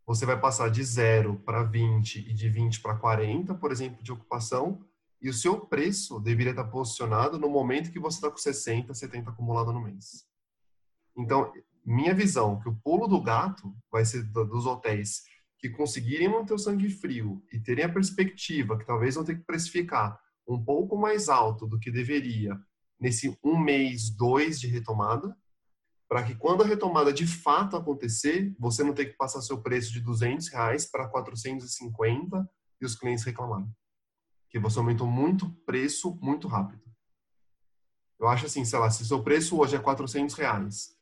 você 0.06 0.26
vai 0.26 0.38
passar 0.38 0.70
de 0.70 0.82
0 0.82 1.40
para 1.44 1.62
20 1.62 2.18
e 2.28 2.34
de 2.34 2.48
20 2.48 2.80
para 2.80 2.96
40, 2.96 3.54
por 3.54 3.70
exemplo, 3.70 4.02
de 4.02 4.12
ocupação, 4.12 4.84
e 5.20 5.28
o 5.28 5.34
seu 5.34 5.60
preço 5.60 6.18
deveria 6.18 6.50
estar 6.50 6.64
posicionado 6.64 7.38
no 7.38 7.48
momento 7.48 7.92
que 7.92 8.00
você 8.00 8.16
está 8.16 8.30
com 8.30 8.36
60, 8.36 8.92
70 8.92 9.30
acumulado 9.30 9.72
no 9.72 9.80
mês. 9.80 10.26
Então, 11.16 11.52
minha 11.84 12.14
visão, 12.14 12.58
que 12.58 12.68
o 12.68 12.76
pulo 12.76 13.06
do 13.06 13.20
gato 13.20 13.72
vai 13.90 14.04
ser 14.04 14.24
dos 14.24 14.66
hotéis 14.66 15.22
que 15.58 15.70
conseguirem 15.70 16.28
manter 16.28 16.54
o 16.54 16.58
sangue 16.58 16.90
frio 16.90 17.40
e 17.52 17.60
terem 17.60 17.84
a 17.84 17.92
perspectiva 17.92 18.76
que 18.76 18.84
talvez 18.84 19.14
vão 19.14 19.24
ter 19.24 19.36
que 19.36 19.44
precificar 19.44 20.18
um 20.46 20.62
pouco 20.62 20.96
mais 20.96 21.28
alto 21.28 21.68
do 21.68 21.78
que 21.78 21.90
deveria 21.90 22.58
nesse 22.98 23.36
um 23.44 23.56
mês, 23.56 24.10
dois 24.10 24.60
de 24.60 24.66
retomada, 24.66 25.36
para 26.12 26.24
que 26.24 26.34
quando 26.34 26.62
a 26.62 26.66
retomada 26.66 27.10
de 27.10 27.26
fato 27.26 27.74
acontecer, 27.74 28.54
você 28.58 28.84
não 28.84 28.92
tenha 28.92 29.08
que 29.08 29.16
passar 29.16 29.40
seu 29.40 29.62
preço 29.62 29.90
de 29.90 29.98
200 29.98 30.46
reais 30.48 30.84
para 30.84 31.08
450 31.08 32.50
e 32.78 32.84
os 32.84 32.94
clientes 32.94 33.24
reclamarem. 33.24 33.74
Que 34.50 34.58
você 34.58 34.78
aumentou 34.78 35.06
muito 35.06 35.48
preço 35.64 36.18
muito 36.20 36.48
rápido. 36.48 36.82
Eu 38.20 38.28
acho 38.28 38.44
assim, 38.44 38.62
sei 38.62 38.78
lá, 38.78 38.90
se 38.90 39.06
seu 39.06 39.24
preço 39.24 39.58
hoje 39.58 39.74
é 39.74 39.78
400 39.78 40.34
reais 40.34 40.94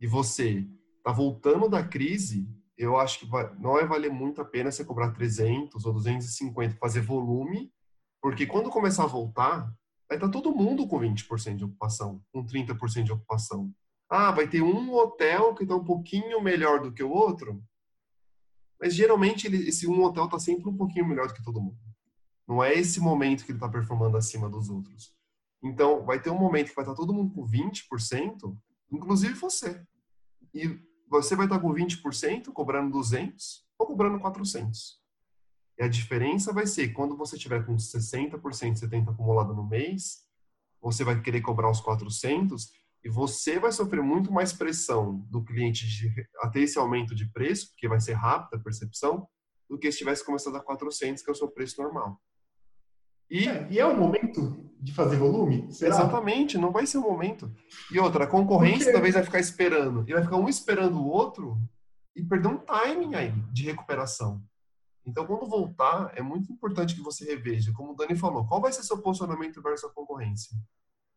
e 0.00 0.06
você 0.08 0.68
está 0.98 1.12
voltando 1.12 1.68
da 1.68 1.84
crise, 1.86 2.52
eu 2.76 2.96
acho 2.96 3.20
que 3.20 3.26
vai, 3.26 3.48
não 3.60 3.74
vai 3.74 3.86
valer 3.86 4.10
muito 4.10 4.40
a 4.40 4.44
pena 4.44 4.72
você 4.72 4.84
cobrar 4.84 5.12
300 5.12 5.86
ou 5.86 5.92
250 5.92 6.74
fazer 6.80 7.02
volume, 7.02 7.72
porque 8.20 8.44
quando 8.44 8.68
começar 8.68 9.04
a 9.04 9.06
voltar, 9.06 9.72
vai 10.08 10.16
estar 10.16 10.26
tá 10.26 10.28
todo 10.28 10.52
mundo 10.52 10.88
com 10.88 10.98
20% 10.98 11.54
de 11.54 11.64
ocupação, 11.64 12.20
com 12.32 12.44
30% 12.44 13.04
de 13.04 13.12
ocupação. 13.12 13.72
Ah, 14.08 14.30
vai 14.30 14.48
ter 14.48 14.62
um 14.62 14.94
hotel 14.94 15.54
que 15.54 15.64
está 15.64 15.74
um 15.74 15.84
pouquinho 15.84 16.40
melhor 16.40 16.80
do 16.80 16.92
que 16.92 17.02
o 17.02 17.10
outro, 17.10 17.62
mas 18.80 18.94
geralmente 18.94 19.46
ele, 19.46 19.68
esse 19.68 19.86
um 19.86 20.02
hotel 20.02 20.26
está 20.26 20.38
sempre 20.38 20.68
um 20.68 20.76
pouquinho 20.76 21.06
melhor 21.06 21.26
do 21.26 21.34
que 21.34 21.42
todo 21.42 21.60
mundo. 21.60 21.78
Não 22.46 22.62
é 22.62 22.74
esse 22.74 23.00
momento 23.00 23.44
que 23.44 23.50
ele 23.50 23.56
está 23.56 23.68
performando 23.68 24.16
acima 24.16 24.48
dos 24.48 24.68
outros. 24.68 25.14
Então, 25.62 26.04
vai 26.04 26.20
ter 26.20 26.30
um 26.30 26.38
momento 26.38 26.68
que 26.68 26.76
vai 26.76 26.84
estar 26.84 26.94
tá 26.94 26.96
todo 26.96 27.12
mundo 27.12 27.34
com 27.34 27.44
20%, 27.44 28.56
inclusive 28.92 29.34
você. 29.34 29.84
E 30.54 30.78
você 31.08 31.34
vai 31.34 31.46
estar 31.46 31.56
tá 31.56 31.62
com 31.62 31.72
20%, 31.72 32.52
cobrando 32.52 32.92
200 32.92 33.66
ou 33.78 33.86
cobrando 33.86 34.20
400. 34.20 35.00
E 35.78 35.82
a 35.82 35.88
diferença 35.88 36.52
vai 36.52 36.66
ser, 36.66 36.92
quando 36.92 37.16
você 37.16 37.36
tiver 37.36 37.64
com 37.66 37.74
60%, 37.74 38.40
70% 38.40 39.10
acumulado 39.10 39.52
no 39.52 39.66
mês, 39.66 40.24
você 40.80 41.02
vai 41.02 41.20
querer 41.20 41.40
cobrar 41.40 41.70
os 41.70 41.80
400 41.80 42.70
e 43.06 43.08
você 43.08 43.56
vai 43.60 43.70
sofrer 43.70 44.02
muito 44.02 44.32
mais 44.32 44.52
pressão 44.52 45.24
do 45.30 45.40
cliente 45.40 45.86
de, 45.86 46.12
a 46.40 46.50
ter 46.50 46.62
esse 46.62 46.76
aumento 46.76 47.14
de 47.14 47.30
preço, 47.30 47.68
porque 47.68 47.86
vai 47.86 48.00
ser 48.00 48.14
rápida 48.14 48.56
a 48.56 48.60
percepção, 48.60 49.28
do 49.70 49.78
que 49.78 49.92
se 49.92 49.98
tivesse 49.98 50.26
começado 50.26 50.56
a 50.56 50.60
400, 50.60 51.22
que 51.22 51.30
é 51.30 51.32
o 51.32 51.36
seu 51.36 51.48
preço 51.48 51.80
normal. 51.80 52.20
E 53.30 53.46
é, 53.48 53.68
e 53.70 53.78
é 53.78 53.86
o 53.86 53.96
momento 53.96 54.58
de 54.80 54.92
fazer 54.92 55.18
volume? 55.18 55.72
Será? 55.72 55.94
Exatamente, 55.94 56.58
não 56.58 56.72
vai 56.72 56.84
ser 56.84 56.98
o 56.98 57.02
momento. 57.02 57.48
E 57.92 58.00
outra, 58.00 58.24
a 58.24 58.26
concorrência 58.26 58.78
porque... 58.78 58.92
talvez 58.92 59.14
vai 59.14 59.22
ficar 59.22 59.38
esperando. 59.38 60.04
E 60.08 60.12
vai 60.12 60.24
ficar 60.24 60.36
um 60.36 60.48
esperando 60.48 61.00
o 61.00 61.06
outro 61.06 61.56
e 62.16 62.24
perder 62.24 62.48
um 62.48 62.58
timing 62.58 63.14
aí 63.14 63.32
de 63.52 63.62
recuperação. 63.62 64.42
Então, 65.06 65.24
quando 65.24 65.48
voltar, 65.48 66.10
é 66.16 66.22
muito 66.22 66.52
importante 66.52 66.96
que 66.96 67.02
você 67.02 67.24
reveja, 67.24 67.72
como 67.72 67.92
o 67.92 67.94
Dani 67.94 68.16
falou, 68.16 68.44
qual 68.48 68.60
vai 68.60 68.72
ser 68.72 68.82
seu 68.82 68.98
posicionamento 68.98 69.62
versus 69.62 69.88
a 69.88 69.94
concorrência. 69.94 70.56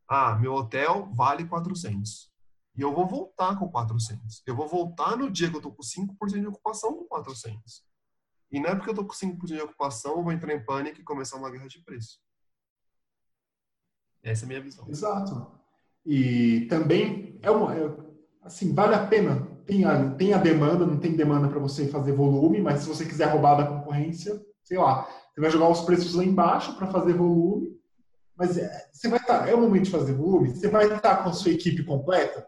Ah, 0.09 0.35
meu 0.35 0.55
hotel 0.55 1.07
vale 1.13 1.45
400. 1.45 2.31
E 2.75 2.81
eu 2.81 2.91
vou 2.91 3.07
voltar 3.07 3.59
com 3.59 3.69
400. 3.69 4.41
Eu 4.47 4.55
vou 4.55 4.67
voltar 4.67 5.15
no 5.15 5.29
dia 5.29 5.51
que 5.51 5.55
eu 5.55 5.61
tô 5.61 5.71
com 5.71 5.83
5% 5.83 6.39
de 6.41 6.47
ocupação 6.47 6.95
com 6.95 7.05
400. 7.05 7.83
E 8.51 8.59
não 8.59 8.71
é 8.71 8.75
porque 8.75 8.89
eu 8.89 8.95
tô 8.95 9.05
com 9.05 9.13
5% 9.13 9.45
de 9.45 9.61
ocupação, 9.61 10.17
eu 10.17 10.23
vou 10.23 10.31
entrar 10.31 10.51
em 10.51 10.65
pânico 10.65 10.99
e 10.99 11.03
começar 11.03 11.37
uma 11.37 11.51
guerra 11.51 11.67
de 11.67 11.83
preço. 11.83 12.19
Essa 14.23 14.43
é 14.43 14.45
a 14.45 14.47
minha 14.47 14.61
visão. 14.61 14.89
Exato. 14.89 15.51
E 16.03 16.65
também 16.69 17.37
é 17.43 17.51
uma, 17.51 17.75
é, 17.75 17.95
assim, 18.41 18.73
vale 18.73 18.95
a 18.95 19.05
pena. 19.05 19.47
Tem 19.67 19.85
a, 19.85 20.15
tem 20.15 20.33
a 20.33 20.39
demanda, 20.39 20.87
não 20.87 20.99
tem 20.99 21.15
demanda 21.15 21.47
para 21.47 21.59
você 21.59 21.87
fazer 21.87 22.13
volume, 22.13 22.59
mas 22.59 22.79
se 22.79 22.87
você 22.87 23.05
quiser 23.05 23.31
roubar 23.31 23.57
da 23.57 23.67
concorrência, 23.67 24.43
sei 24.63 24.79
lá, 24.79 25.07
você 25.31 25.39
vai 25.39 25.51
jogar 25.51 25.69
os 25.69 25.81
preços 25.81 26.15
lá 26.15 26.23
embaixo 26.23 26.75
para 26.75 26.87
fazer 26.87 27.13
volume 27.13 27.78
mas 28.39 28.57
é, 28.57 28.89
você 28.89 29.09
vai 29.09 29.19
estar, 29.19 29.39
tá, 29.39 29.49
é 29.49 29.53
o 29.53 29.59
momento 29.59 29.83
de 29.83 29.91
fazer 29.91 30.13
volume, 30.13 30.51
você 30.51 30.69
vai 30.69 30.85
estar 30.85 30.99
tá 31.01 31.17
com 31.17 31.29
a 31.29 31.33
sua 31.33 31.51
equipe 31.51 31.83
completa. 31.83 32.47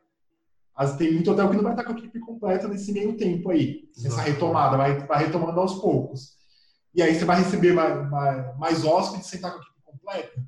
As, 0.73 0.95
tem 0.95 1.11
muito 1.11 1.29
hotel 1.29 1.49
que 1.49 1.57
não 1.57 1.63
vai 1.63 1.73
estar 1.73 1.83
tá 1.83 1.89
com 1.89 1.95
a 1.95 1.99
equipe 1.99 2.17
completa 2.21 2.65
nesse 2.69 2.93
meio 2.93 3.17
tempo 3.17 3.51
aí, 3.51 3.89
nessa 4.01 4.21
retomada, 4.21 4.77
vai, 4.77 5.05
vai 5.05 5.25
retomando 5.25 5.59
aos 5.59 5.81
poucos. 5.81 6.37
E 6.95 7.01
aí 7.01 7.13
você 7.13 7.25
vai 7.25 7.39
receber 7.39 7.73
mais, 7.73 8.09
mais, 8.09 8.57
mais 8.57 8.85
hóspedes 8.85 9.27
sem 9.27 9.35
estar 9.35 9.51
com 9.51 9.57
a 9.57 9.61
equipe 9.61 9.81
completa. 9.83 10.43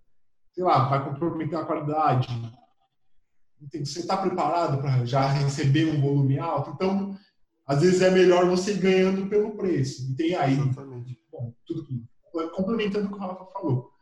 Sei 0.54 0.64
lá, 0.64 0.88
vai 0.88 1.04
comprometer 1.04 1.60
a 1.60 1.66
qualidade. 1.66 2.28
Você 3.70 4.00
está 4.00 4.16
preparado 4.16 4.78
para 4.82 5.04
já 5.06 5.28
receber 5.28 5.94
um 5.94 6.00
volume 6.00 6.40
alto? 6.40 6.72
Então, 6.72 7.18
às 7.68 7.82
vezes 7.82 8.02
é 8.02 8.10
melhor 8.10 8.50
você 8.50 8.72
ir 8.72 8.80
ganhando 8.80 9.28
pelo 9.28 9.58
preço. 9.58 10.10
E 10.10 10.16
tem 10.16 10.36
aí, 10.36 10.54
Exatamente. 10.54 11.20
bom, 11.30 11.54
tudo 11.66 11.86
complementando 12.56 13.08
o 13.08 13.10
que 13.10 13.16
o 13.16 13.20
Rafa 13.20 13.46
falou 13.52 13.93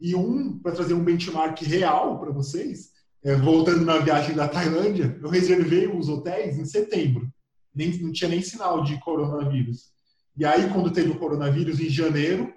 e 0.00 0.14
um, 0.14 0.58
para 0.58 0.72
trazer 0.72 0.94
um 0.94 1.04
benchmark 1.04 1.60
real 1.62 2.18
para 2.18 2.30
vocês, 2.30 2.90
é, 3.24 3.34
voltando 3.34 3.84
na 3.84 3.98
viagem 3.98 4.34
da 4.34 4.46
Tailândia, 4.46 5.18
eu 5.20 5.28
reservei 5.28 5.88
os 5.88 6.08
hotéis 6.08 6.58
em 6.58 6.64
setembro. 6.64 7.28
Nem, 7.74 7.96
não 7.98 8.12
tinha 8.12 8.30
nem 8.30 8.42
sinal 8.42 8.82
de 8.82 8.98
coronavírus. 9.00 9.90
E 10.36 10.44
aí, 10.44 10.70
quando 10.70 10.90
teve 10.90 11.10
o 11.10 11.18
coronavírus 11.18 11.80
em 11.80 11.88
janeiro, 11.88 12.52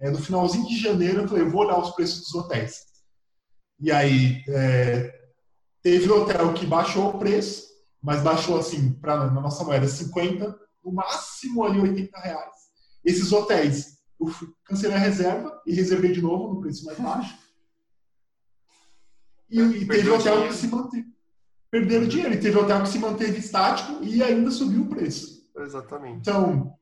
é, 0.00 0.10
no 0.10 0.18
finalzinho 0.18 0.66
de 0.66 0.78
janeiro, 0.78 1.20
eu 1.22 1.28
falei, 1.28 1.44
vou 1.44 1.62
olhar 1.62 1.78
os 1.78 1.90
preços 1.90 2.20
dos 2.22 2.34
hotéis. 2.34 2.80
E 3.78 3.92
aí, 3.92 4.42
é, 4.48 5.14
teve 5.82 6.10
hotel 6.10 6.54
que 6.54 6.66
baixou 6.66 7.10
o 7.10 7.18
preço, 7.18 7.68
mas 8.02 8.22
baixou 8.22 8.58
assim, 8.58 8.92
pra, 8.94 9.30
na 9.30 9.40
nossa 9.40 9.62
moeda, 9.62 9.86
50, 9.86 10.58
no 10.84 10.92
máximo 10.92 11.62
ali 11.62 11.78
80 11.78 12.18
reais. 12.18 12.54
Esses 13.04 13.30
hotéis, 13.32 13.99
eu 14.20 14.54
cancelei 14.64 14.96
a 14.96 15.00
reserva 15.00 15.60
e 15.66 15.72
reservei 15.72 16.12
de 16.12 16.20
novo 16.20 16.54
no 16.54 16.60
preço 16.60 16.84
mais 16.84 16.98
baixo. 16.98 17.38
E, 19.48 19.60
e 19.60 19.86
teve 19.86 20.10
hotel 20.10 20.34
dinheiro. 20.34 20.48
que 20.48 20.54
se 20.54 20.66
manteve. 20.68 21.06
Perderam 21.70 22.06
dinheiro. 22.06 22.34
E 22.34 22.40
teve 22.40 22.58
hotel 22.58 22.82
que 22.82 22.88
se 22.88 22.98
manteve 22.98 23.38
estático 23.38 24.02
e 24.04 24.22
ainda 24.22 24.50
subiu 24.50 24.82
o 24.82 24.88
preço. 24.88 25.48
Exatamente. 25.56 26.18
Então, 26.18 26.76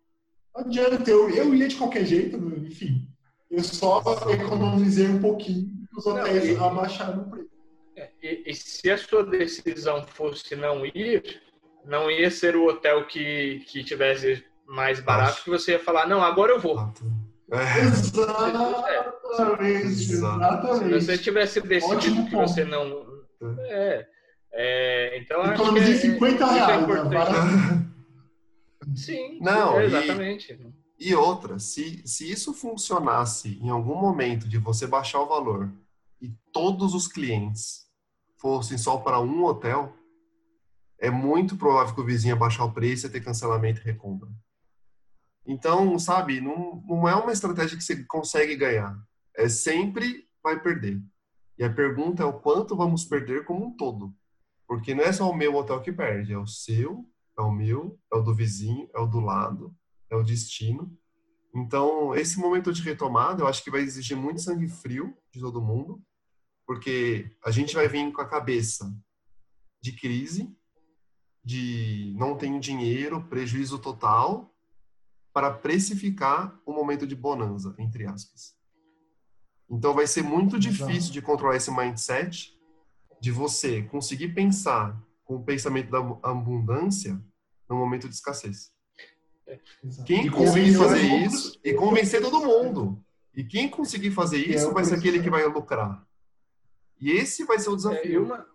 não 0.54 0.62
adianta. 0.62 1.10
Eu, 1.10 1.30
eu 1.30 1.54
ia 1.54 1.68
de 1.68 1.76
qualquer 1.76 2.04
jeito, 2.04 2.36
enfim. 2.36 3.08
Eu 3.50 3.62
só 3.64 4.02
economizei 4.30 5.08
um 5.08 5.20
pouquinho 5.20 5.78
os 5.96 6.06
hotéis 6.06 6.44
não, 6.44 6.52
e, 6.52 6.68
abaixaram 6.68 7.22
o 7.22 7.30
preço. 7.30 7.50
É, 7.96 8.10
e, 8.22 8.42
e, 8.46 8.54
se 8.54 8.90
a 8.90 8.98
sua 8.98 9.24
decisão 9.24 10.06
fosse 10.06 10.54
não 10.54 10.86
ir, 10.86 11.42
não 11.84 12.10
ia 12.10 12.30
ser 12.30 12.54
o 12.54 12.66
hotel 12.66 13.06
que, 13.06 13.60
que 13.66 13.82
tivesse 13.82 14.44
mais 14.66 15.00
barato 15.00 15.32
Acho. 15.32 15.44
que 15.44 15.50
você 15.50 15.72
ia 15.72 15.80
falar, 15.80 16.06
não, 16.06 16.22
agora 16.22 16.52
eu 16.52 16.60
vou. 16.60 16.92
É. 17.50 17.80
Exatamente, 17.86 20.12
exatamente. 20.12 21.00
Se 21.00 21.06
você 21.06 21.18
tivesse 21.18 21.60
decidido 21.62 22.26
que 22.26 22.36
você 22.36 22.64
não. 22.64 23.06
É. 23.68 24.06
é 24.52 25.18
então, 25.18 25.40
acho 25.42 25.72
que. 25.72 25.78
É, 25.78 25.96
50 25.96 26.44
é 26.44 26.52
reais. 26.52 26.86
Né? 26.86 27.86
Sim, 28.94 29.38
não, 29.40 29.78
é, 29.78 29.86
exatamente. 29.86 30.60
E, 30.98 31.10
e 31.10 31.14
outra, 31.14 31.58
se, 31.58 32.06
se 32.06 32.30
isso 32.30 32.52
funcionasse 32.52 33.58
em 33.62 33.70
algum 33.70 33.96
momento 33.96 34.46
de 34.48 34.58
você 34.58 34.86
baixar 34.86 35.20
o 35.20 35.28
valor 35.28 35.72
e 36.20 36.30
todos 36.52 36.94
os 36.94 37.08
clientes 37.08 37.86
fossem 38.36 38.76
só 38.76 38.98
para 38.98 39.20
um 39.20 39.44
hotel, 39.44 39.94
é 41.00 41.10
muito 41.10 41.56
provável 41.56 41.94
que 41.94 42.00
o 42.00 42.04
vizinho 42.04 42.32
ia 42.32 42.36
baixar 42.36 42.64
o 42.64 42.72
preço 42.72 43.06
e 43.06 43.10
ter 43.10 43.20
cancelamento 43.20 43.80
e 43.80 43.84
recompra. 43.84 44.28
Então, 45.48 45.98
sabe, 45.98 46.42
não, 46.42 46.84
não 46.86 47.08
é 47.08 47.14
uma 47.14 47.32
estratégia 47.32 47.74
que 47.74 47.82
você 47.82 48.04
consegue 48.04 48.54
ganhar. 48.54 48.94
É 49.34 49.48
sempre 49.48 50.28
vai 50.42 50.62
perder. 50.62 51.02
E 51.58 51.64
a 51.64 51.72
pergunta 51.72 52.22
é 52.22 52.26
o 52.26 52.38
quanto 52.38 52.76
vamos 52.76 53.06
perder 53.06 53.46
como 53.46 53.66
um 53.66 53.74
todo. 53.74 54.14
Porque 54.66 54.94
não 54.94 55.02
é 55.02 55.10
só 55.10 55.28
o 55.28 55.34
meu 55.34 55.54
hotel 55.54 55.80
que 55.80 55.90
perde, 55.90 56.34
é 56.34 56.38
o 56.38 56.46
seu, 56.46 57.08
é 57.38 57.40
o 57.40 57.50
meu, 57.50 57.98
é 58.12 58.16
o 58.16 58.20
do 58.20 58.34
vizinho, 58.34 58.90
é 58.94 59.00
o 59.00 59.06
do 59.06 59.20
lado, 59.20 59.74
é 60.10 60.16
o 60.16 60.22
destino. 60.22 60.94
Então, 61.54 62.14
esse 62.14 62.38
momento 62.38 62.70
de 62.70 62.82
retomada, 62.82 63.42
eu 63.42 63.48
acho 63.48 63.64
que 63.64 63.70
vai 63.70 63.80
exigir 63.80 64.18
muito 64.18 64.42
sangue 64.42 64.68
frio 64.68 65.16
de 65.32 65.40
todo 65.40 65.62
mundo, 65.62 66.02
porque 66.66 67.34
a 67.42 67.50
gente 67.50 67.74
vai 67.74 67.88
vir 67.88 68.12
com 68.12 68.20
a 68.20 68.28
cabeça 68.28 68.94
de 69.80 69.92
crise, 69.92 70.54
de 71.42 72.14
não 72.18 72.36
tenho 72.36 72.60
dinheiro, 72.60 73.26
prejuízo 73.28 73.78
total, 73.78 74.54
para 75.38 75.52
precificar 75.52 76.60
o 76.66 76.72
momento 76.72 77.06
de 77.06 77.14
bonança, 77.14 77.72
entre 77.78 78.04
aspas. 78.04 78.56
Então 79.70 79.94
vai 79.94 80.04
ser 80.04 80.24
muito 80.24 80.58
difícil 80.58 81.12
de 81.12 81.22
controlar 81.22 81.54
esse 81.54 81.70
mindset 81.70 82.58
de 83.20 83.30
você 83.30 83.82
conseguir 83.82 84.34
pensar 84.34 85.00
com 85.24 85.36
o 85.36 85.44
pensamento 85.44 85.92
da 85.92 85.98
abundância 86.28 87.22
no 87.70 87.76
momento 87.76 88.08
de 88.08 88.16
escassez. 88.16 88.72
É, 89.46 89.60
quem 90.04 90.28
conseguir 90.28 90.74
fazer 90.74 91.02
isso 91.02 91.56
e 91.62 91.72
convencer 91.72 92.20
todo 92.20 92.44
mundo. 92.44 93.00
E 93.32 93.44
quem 93.44 93.68
conseguir 93.68 94.10
fazer 94.10 94.38
é 94.38 94.56
isso 94.56 94.72
vai 94.72 94.84
ser 94.84 94.96
aquele 94.96 95.22
que 95.22 95.30
vai 95.30 95.46
lucrar. 95.46 96.04
E 97.00 97.12
esse 97.12 97.44
vai 97.44 97.60
ser 97.60 97.70
o 97.70 97.76
desafio. 97.76 98.22
É, 98.22 98.24
uma, 98.24 98.46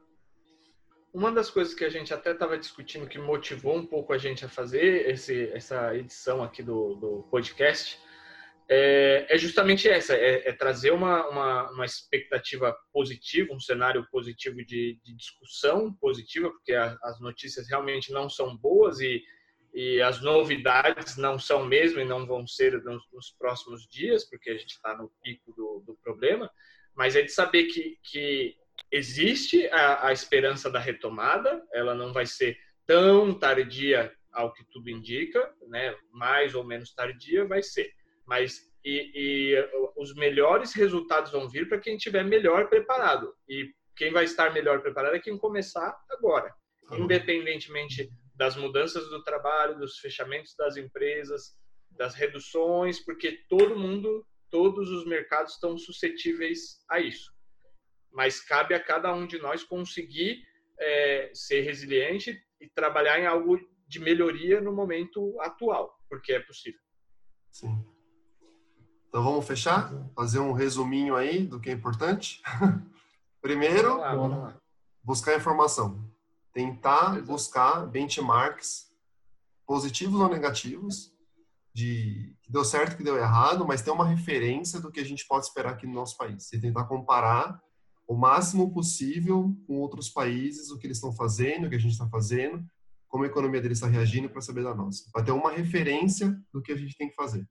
uma 1.14 1.32
das 1.32 1.50
coisas 1.50 1.74
que 1.74 1.86
a 1.86 1.90
gente 1.90 2.14
até 2.14 2.32
estava 2.32 2.58
discutindo 2.58 3.08
que 3.08 3.20
motivou 3.20 3.78
um 3.78 3.86
pouco 3.86 4.12
a 4.12 4.18
gente 4.18 4.44
a 4.44 4.50
fazer 4.50 5.10
esse, 5.10 5.50
essa 5.54 5.96
edição 5.96 6.44
aqui 6.44 6.64
do, 6.64 6.96
do 6.96 7.28
podcast 7.30 8.00
é, 8.70 9.28
é, 9.30 9.38
justamente 9.38 9.90
essa, 9.90 10.16
é, 10.16 10.48
é 10.48 10.54
trazer 10.54 10.92
uma, 10.92 11.28
uma, 11.28 11.72
uma, 11.72 11.86
expectativa 11.86 12.76
positiva, 12.92 13.54
um 13.54 13.60
cenário 13.60 14.08
positivo 14.10 14.64
de, 14.64 15.00
de 15.04 15.14
discussão 15.16 15.94
positiva, 15.94 16.50
porque 16.50 16.74
a, 16.74 16.98
as 17.04 17.20
notícias 17.20 17.68
realmente 17.70 18.12
não 18.12 18.30
são 18.30 18.56
boas 18.56 19.00
e, 19.02 19.22
e 19.74 20.02
as 20.02 20.22
novidades 20.22 21.18
não 21.18 21.38
são 21.38 21.66
mesmo 21.66 22.00
e 22.00 22.06
não 22.06 22.26
vão 22.26 22.48
ser 22.48 22.82
nos, 22.84 23.04
nos 23.12 23.32
próximos 23.38 23.86
dias, 23.88 24.24
porque 24.30 24.50
a 24.50 24.58
gente 24.58 24.72
está 24.72 24.96
no 24.96 25.12
pico 25.22 25.52
do, 25.54 25.84
do, 25.86 25.96
problema, 26.02 26.50
mas 26.96 27.16
é 27.16 27.22
de 27.22 27.32
saber 27.32 27.66
que, 27.66 28.00
que 28.02 28.56
existe 28.92 29.68
a, 29.68 30.08
a 30.08 30.14
esperança 30.14 30.70
da 30.70 30.80
retomada, 30.80 31.64
ela 31.74 31.96
não 31.96 32.14
vai 32.14 32.26
ser 32.26 32.58
tão 32.86 33.34
tardia 33.34 34.14
ao 34.32 34.54
que 34.54 34.64
tudo 34.72 34.90
indica, 34.90 35.54
né? 35.68 35.96
mais 36.12 36.56
ou 36.56 36.64
menos 36.64 36.94
tardia 36.94 37.46
vai 37.46 37.62
ser 37.62 37.92
mas 38.26 38.62
e, 38.84 39.12
e 39.16 39.70
os 39.96 40.14
melhores 40.16 40.74
resultados 40.74 41.32
vão 41.32 41.50
vir 41.50 41.68
para 41.68 41.80
quem 41.80 41.96
estiver 41.96 42.24
melhor 42.24 42.70
preparado. 42.70 43.34
E 43.48 43.74
quem 43.96 44.12
vai 44.12 44.26
estar 44.26 44.54
melhor 44.54 44.82
preparado 44.82 45.16
é 45.16 45.20
quem 45.20 45.38
começar 45.38 45.96
agora, 46.10 46.54
independentemente 46.92 48.10
das 48.36 48.56
mudanças 48.56 49.08
do 49.10 49.24
trabalho, 49.24 49.78
dos 49.78 50.00
fechamentos 50.00 50.56
das 50.58 50.76
empresas, 50.76 51.56
das 51.92 52.16
reduções, 52.16 53.00
porque 53.00 53.44
todo 53.48 53.78
mundo, 53.78 54.26
todos 54.50 54.90
os 54.90 55.06
mercados 55.06 55.54
estão 55.54 55.78
suscetíveis 55.78 56.84
a 56.90 57.00
isso. 57.00 57.32
Mas 58.14 58.40
cabe 58.40 58.74
a 58.76 58.84
cada 58.84 59.14
um 59.14 59.26
de 59.26 59.40
nós 59.40 59.64
conseguir 59.64 60.44
é, 60.80 61.32
ser 61.34 61.62
resiliente 61.62 62.40
e 62.62 62.70
trabalhar 62.70 63.20
em 63.20 63.26
algo 63.26 63.60
de 63.88 64.00
melhoria 64.00 64.62
no 64.62 64.74
momento 64.74 65.40
atual, 65.42 65.98
porque 66.10 66.34
é 66.34 66.40
possível. 66.40 66.80
Sim. 67.52 67.86
Então 69.08 69.24
vamos 69.24 69.46
fechar? 69.46 69.92
Fazer 70.16 70.40
um 70.40 70.54
resuminho 70.54 71.16
aí 71.16 71.46
do 71.46 71.60
que 71.60 71.70
é 71.70 71.74
importante. 71.74 72.42
Primeiro, 73.42 74.00
buscar 75.04 75.36
informação. 75.36 76.12
Tentar 76.52 77.22
buscar 77.22 77.86
benchmarks 77.86 78.92
positivos 79.66 80.20
ou 80.20 80.30
negativos 80.30 81.12
de 81.74 82.36
que 82.42 82.52
deu 82.52 82.64
certo, 82.64 82.98
que 82.98 83.04
deu 83.04 83.18
errado, 83.18 83.66
mas 83.68 83.82
ter 83.82 83.92
uma 83.92 84.08
referência 84.08 84.80
do 84.80 84.92
que 84.92 85.00
a 85.00 85.06
gente 85.06 85.26
pode 85.28 85.46
esperar 85.46 85.74
aqui 85.74 85.88
no 85.88 85.94
nosso 85.94 86.18
país. 86.18 86.52
E 86.54 86.60
tentar 86.60 86.86
comparar 86.86 87.62
o 88.08 88.16
máximo 88.16 88.74
possível 88.74 89.56
com 89.66 89.80
outros 89.80 90.10
países, 90.10 90.70
o 90.70 90.78
que 90.78 90.88
eles 90.88 90.98
estão 90.98 91.14
fazendo, 91.14 91.66
o 91.66 91.70
que 91.70 91.76
a 91.76 91.80
gente 91.80 91.94
está 91.94 92.08
fazendo, 92.08 92.64
como 93.08 93.24
a 93.24 93.28
economia 93.28 93.62
deles 93.62 93.78
está 93.78 93.88
reagindo 93.88 94.30
para 94.30 94.42
saber 94.42 94.64
da 94.64 94.74
nossa. 94.74 95.10
Para 95.12 95.24
ter 95.24 95.32
uma 95.32 95.52
referência 95.52 96.38
do 96.52 96.62
que 96.62 96.72
a 96.72 96.76
gente 96.76 96.98
tem 96.98 97.10
que 97.10 97.16
fazer. 97.16 97.48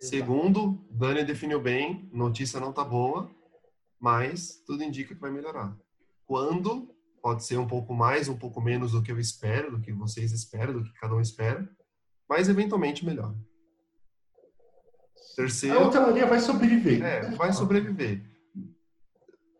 Segundo, 0.00 0.82
Dani 0.90 1.24
definiu 1.24 1.60
bem, 1.60 2.08
notícia 2.12 2.58
não 2.58 2.72
tá 2.72 2.82
boa, 2.82 3.30
mas 4.00 4.62
tudo 4.66 4.82
indica 4.82 5.14
que 5.14 5.20
vai 5.20 5.30
melhorar. 5.30 5.76
Quando 6.26 6.88
pode 7.22 7.44
ser 7.44 7.58
um 7.58 7.66
pouco 7.66 7.92
mais, 7.94 8.28
um 8.28 8.36
pouco 8.36 8.60
menos 8.60 8.92
do 8.92 9.02
que 9.02 9.12
eu 9.12 9.20
espero, 9.20 9.70
do 9.70 9.80
que 9.80 9.92
vocês 9.92 10.32
esperam, 10.32 10.72
do 10.72 10.82
que 10.82 10.92
cada 10.94 11.14
um 11.14 11.20
espera, 11.20 11.68
mas 12.26 12.48
eventualmente 12.48 13.04
melhor. 13.04 13.36
Terceiro, 15.36 15.78
a 15.78 15.86
hotelaria 15.86 16.26
vai 16.26 16.40
sobreviver. 16.40 17.02
É, 17.02 17.30
vai 17.36 17.52
sobreviver. 17.52 18.22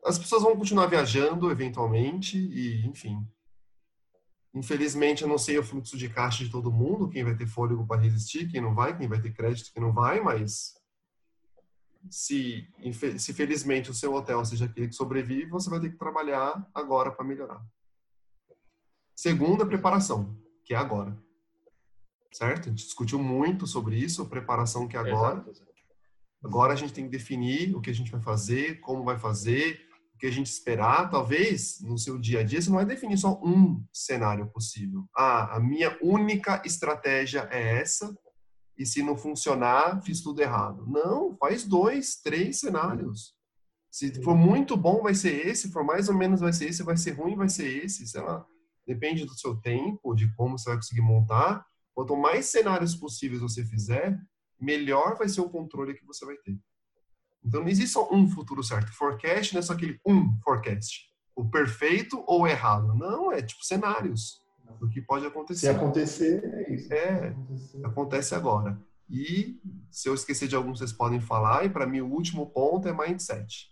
As 0.04 0.18
pessoas 0.18 0.42
vão 0.42 0.56
continuar 0.56 0.86
viajando 0.86 1.50
eventualmente 1.50 2.38
e, 2.38 2.86
enfim, 2.86 3.26
Infelizmente, 4.52 5.22
eu 5.22 5.28
não 5.28 5.38
sei 5.38 5.58
o 5.58 5.62
fluxo 5.62 5.96
de 5.96 6.08
caixa 6.08 6.42
de 6.42 6.50
todo 6.50 6.72
mundo, 6.72 7.08
quem 7.08 7.22
vai 7.22 7.36
ter 7.36 7.46
fôlego 7.46 7.86
para 7.86 8.00
resistir, 8.00 8.48
quem 8.48 8.60
não 8.60 8.74
vai, 8.74 8.96
quem 8.96 9.06
vai 9.06 9.20
ter 9.20 9.32
crédito, 9.32 9.72
quem 9.72 9.80
não 9.80 9.92
vai, 9.92 10.20
mas 10.20 10.74
se, 12.10 12.66
se 13.18 13.32
felizmente 13.32 13.90
o 13.90 13.94
seu 13.94 14.12
hotel 14.12 14.44
seja 14.44 14.64
aquele 14.64 14.88
que 14.88 14.94
sobrevive, 14.94 15.50
você 15.50 15.70
vai 15.70 15.78
ter 15.78 15.90
que 15.90 15.98
trabalhar 15.98 16.68
agora 16.74 17.12
para 17.12 17.24
melhorar. 17.24 17.64
Segunda, 19.14 19.64
preparação, 19.64 20.36
que 20.64 20.74
é 20.74 20.76
agora. 20.76 21.16
Certo? 22.32 22.66
A 22.66 22.70
gente 22.70 22.84
discutiu 22.84 23.18
muito 23.18 23.66
sobre 23.66 23.96
isso, 23.96 24.28
preparação 24.28 24.86
que 24.86 24.96
é 24.96 25.00
agora. 25.00 25.44
Agora 26.42 26.72
a 26.72 26.76
gente 26.76 26.92
tem 26.92 27.04
que 27.04 27.10
definir 27.10 27.74
o 27.74 27.80
que 27.80 27.90
a 27.90 27.94
gente 27.94 28.10
vai 28.10 28.20
fazer, 28.20 28.80
como 28.80 29.04
vai 29.04 29.18
fazer, 29.18 29.80
que 30.18 30.26
a 30.26 30.30
gente 30.30 30.46
esperar, 30.46 31.10
talvez 31.10 31.80
no 31.80 31.98
seu 31.98 32.18
dia 32.18 32.40
a 32.40 32.42
dia, 32.42 32.60
você 32.60 32.68
não 32.68 32.76
vai 32.76 32.84
definir 32.84 33.16
só 33.16 33.40
um 33.42 33.82
cenário 33.90 34.46
possível. 34.48 35.08
Ah, 35.16 35.56
a 35.56 35.60
minha 35.60 35.98
única 36.02 36.62
estratégia 36.64 37.48
é 37.50 37.78
essa, 37.78 38.14
e 38.76 38.84
se 38.84 39.02
não 39.02 39.16
funcionar, 39.16 40.02
fiz 40.02 40.22
tudo 40.22 40.40
errado. 40.40 40.86
Não, 40.86 41.36
faz 41.36 41.64
dois, 41.64 42.16
três 42.16 42.60
cenários. 42.60 43.34
Se 43.90 44.22
for 44.22 44.36
muito 44.36 44.76
bom, 44.76 45.02
vai 45.02 45.14
ser 45.14 45.46
esse, 45.46 45.68
se 45.68 45.72
for 45.72 45.84
mais 45.84 46.08
ou 46.08 46.14
menos, 46.14 46.40
vai 46.40 46.52
ser 46.52 46.68
esse, 46.68 46.82
vai 46.82 46.96
ser 46.96 47.12
ruim, 47.12 47.34
vai 47.34 47.48
ser 47.48 47.84
esse, 47.84 48.06
sei 48.06 48.20
lá. 48.20 48.46
Depende 48.86 49.24
do 49.24 49.34
seu 49.34 49.56
tempo, 49.56 50.14
de 50.14 50.32
como 50.34 50.58
você 50.58 50.70
vai 50.70 50.76
conseguir 50.76 51.02
montar. 51.02 51.64
Quanto 52.00 52.16
mais 52.16 52.46
cenários 52.46 52.96
possíveis 52.96 53.42
você 53.42 53.62
fizer, 53.62 54.18
melhor 54.58 55.18
vai 55.18 55.28
ser 55.28 55.42
o 55.42 55.50
controle 55.50 55.92
que 55.92 56.06
você 56.06 56.24
vai 56.24 56.34
ter. 56.38 56.58
Então 57.44 57.60
não 57.60 57.68
existe 57.68 57.92
só 57.92 58.10
um 58.10 58.26
futuro 58.26 58.64
certo. 58.64 58.90
Forecast 58.90 59.52
não 59.52 59.58
é 59.58 59.62
só 59.62 59.74
aquele 59.74 60.00
um 60.06 60.34
forecast. 60.42 61.10
O 61.36 61.50
perfeito 61.50 62.24
ou 62.26 62.40
o 62.40 62.46
errado. 62.46 62.94
Não, 62.94 63.30
é 63.30 63.42
tipo 63.42 63.62
cenários. 63.62 64.40
do 64.80 64.88
que 64.88 65.02
pode 65.02 65.26
acontecer. 65.26 65.60
Se 65.60 65.68
acontecer, 65.68 66.42
é 66.42 66.72
isso. 66.72 66.90
É, 66.90 67.36
acontece 67.84 68.34
agora. 68.34 68.80
E 69.06 69.60
se 69.90 70.08
eu 70.08 70.14
esquecer 70.14 70.48
de 70.48 70.56
algum, 70.56 70.74
vocês 70.74 70.94
podem 70.94 71.20
falar. 71.20 71.66
E 71.66 71.68
para 71.68 71.86
mim, 71.86 72.00
o 72.00 72.10
último 72.10 72.50
ponto 72.50 72.88
é 72.88 72.94
mindset. 72.94 73.68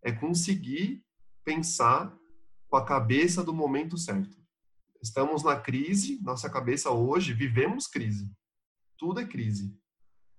É 0.00 0.12
conseguir 0.12 1.02
pensar 1.44 2.16
com 2.68 2.76
a 2.76 2.84
cabeça 2.84 3.42
do 3.42 3.52
momento 3.52 3.98
certo. 3.98 4.43
Estamos 5.04 5.42
na 5.42 5.60
crise, 5.60 6.18
nossa 6.22 6.48
cabeça 6.48 6.90
hoje, 6.90 7.34
vivemos 7.34 7.86
crise. 7.86 8.32
Tudo 8.96 9.20
é 9.20 9.26
crise. 9.26 9.78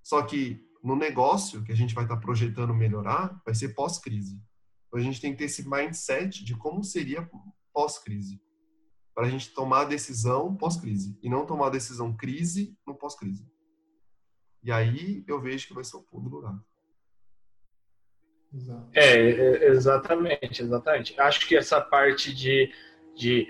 Só 0.02 0.24
que 0.24 0.68
no 0.84 0.96
negócio 0.96 1.64
que 1.64 1.72
a 1.72 1.76
gente 1.76 1.94
vai 1.94 2.04
estar 2.04 2.16
tá 2.16 2.22
projetando 2.22 2.74
melhorar, 2.74 3.40
vai 3.46 3.54
ser 3.54 3.76
pós-crise. 3.76 4.42
Então 4.88 5.00
a 5.00 5.04
gente 5.04 5.22
tem 5.22 5.34
que 5.34 5.38
ter 5.38 5.44
esse 5.44 5.70
mindset 5.70 6.44
de 6.44 6.58
como 6.58 6.84
seria 6.84 7.30
pós-crise. 7.72 8.42
Para 9.14 9.28
a 9.28 9.30
gente 9.30 9.54
tomar 9.54 9.82
a 9.82 9.86
decisão 9.86 10.56
pós-crise. 10.56 11.16
E 11.22 11.30
não 11.30 11.46
tomar 11.46 11.68
a 11.68 11.72
decisão 11.72 12.18
crise 12.18 12.76
no 12.88 12.96
pós-crise. 12.96 13.48
E 14.64 14.72
aí 14.72 15.24
eu 15.28 15.40
vejo 15.40 15.68
que 15.68 15.76
vai 15.76 15.84
ser 15.84 15.98
o 15.98 16.02
pulo 16.02 16.28
do 16.28 16.36
lugar. 16.38 16.60
É, 18.94 19.30
é, 19.30 19.68
exatamente, 19.68 20.64
exatamente. 20.64 21.22
Acho 21.22 21.48
que 21.48 21.56
essa 21.56 21.80
parte 21.80 22.34
de, 22.34 22.74
de 23.16 23.48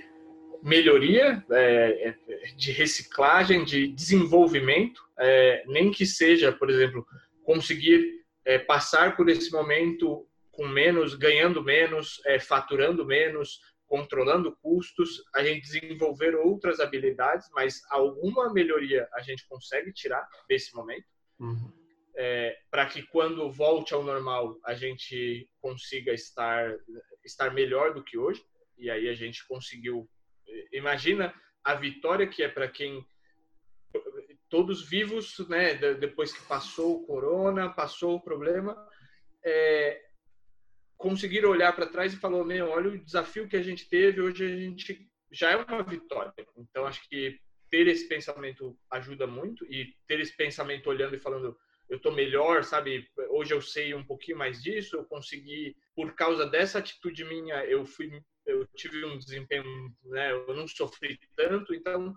melhoria, 0.66 1.46
é, 1.52 2.10
é, 2.10 2.16
de 2.58 2.72
reciclagem, 2.72 3.64
de 3.64 3.88
desenvolvimento, 3.88 5.00
é, 5.20 5.64
nem 5.68 5.92
que 5.92 6.08
seja, 6.08 6.52
por 6.52 6.72
exemplo, 6.72 7.06
conseguir 7.44 8.26
é, 8.44 8.58
passar 8.58 9.16
por 9.16 9.30
esse 9.30 9.52
momento 9.52 10.28
com 10.52 10.68
menos, 10.68 11.14
ganhando 11.14 11.64
menos, 11.64 12.20
é, 12.26 12.40
faturando 12.40 13.06
menos, 13.06 13.60
controlando 13.86 14.58
custos, 14.60 15.24
a 15.36 15.44
gente 15.44 15.62
desenvolver 15.62 16.36
outras 16.36 16.80
habilidades, 16.80 17.48
mas 17.54 17.84
alguma 17.92 18.52
melhoria 18.52 19.08
a 19.14 19.22
gente 19.22 19.48
consegue 19.48 19.94
tirar 19.94 20.28
desse 20.50 20.76
momento. 20.76 21.06
Uhum. 21.40 21.72
É, 22.16 22.58
para 22.72 22.88
que 22.88 23.04
quando 23.04 23.52
volte 23.52 23.94
ao 23.94 24.02
normal 24.02 24.58
a 24.64 24.74
gente 24.74 25.48
consiga 25.62 26.12
estar 26.12 26.74
estar 27.24 27.54
melhor 27.54 27.94
do 27.94 28.02
que 28.02 28.18
hoje 28.18 28.42
e 28.78 28.90
aí 28.90 29.10
a 29.10 29.14
gente 29.14 29.46
conseguiu 29.46 30.10
imagina 30.72 31.34
a 31.64 31.74
vitória 31.76 32.28
que 32.28 32.44
é 32.44 32.48
para 32.48 32.68
quem 32.68 33.06
todos 34.50 34.88
vivos 34.88 35.40
né 35.50 35.74
depois 35.76 36.32
que 36.32 36.46
passou 36.48 36.98
o 36.98 37.06
corona 37.06 37.70
passou 37.70 38.16
o 38.16 38.22
problema 38.22 38.76
é, 39.44 40.02
conseguir 40.98 41.46
olhar 41.46 41.74
para 41.74 41.86
trás 41.86 42.14
e 42.14 42.18
falar, 42.18 42.44
meu, 42.44 42.70
olha 42.70 42.90
o 42.90 42.98
desafio 42.98 43.48
que 43.48 43.56
a 43.56 43.62
gente 43.62 43.88
teve, 43.88 44.22
hoje 44.22 44.44
a 44.46 44.58
gente 44.58 45.08
já 45.32 45.52
é 45.52 45.56
uma 45.56 45.84
vitória. 45.84 46.34
Então, 46.58 46.86
acho 46.86 47.08
que 47.08 47.40
ter 47.70 47.88
esse 47.88 48.08
pensamento 48.08 48.78
ajuda 48.90 49.28
muito 49.28 49.66
e 49.66 49.94
ter 50.08 50.20
esse 50.20 50.36
pensamento 50.36 50.90
olhando 50.90 51.16
e 51.16 51.20
falando, 51.20 51.58
eu 51.90 51.98
estou 51.98 52.12
melhor, 52.12 52.64
sabe? 52.64 53.08
Hoje 53.30 53.54
eu 53.54 53.62
sei 53.62 53.94
um 53.94 54.04
pouquinho 54.04 54.38
mais 54.38 54.62
disso, 54.62 54.96
eu 54.96 55.06
consegui, 55.06 55.76
por 55.96 56.14
causa 56.14 56.46
dessa 56.46 56.80
atitude 56.80 57.24
minha, 57.24 57.64
eu 57.66 57.86
fui, 57.86 58.22
eu 58.46 58.68
tive 58.76 59.06
um 59.06 59.18
desempenho, 59.18 59.64
né? 60.06 60.32
Eu 60.32 60.56
não 60.56 60.68
sofri 60.68 61.20
tanto, 61.36 61.74
então 61.74 62.14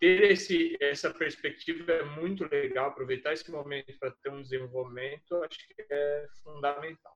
ter 0.00 0.30
esse 0.30 0.76
essa 0.80 1.10
perspectiva 1.10 1.92
é 1.92 2.04
muito 2.04 2.48
legal, 2.50 2.88
aproveitar 2.88 3.32
esse 3.32 3.50
momento 3.50 3.92
para 3.98 4.12
ter 4.22 4.30
um 4.30 4.42
desenvolvimento, 4.42 5.34
acho 5.42 5.58
que 5.58 5.86
é 5.90 6.26
fundamental. 6.42 7.12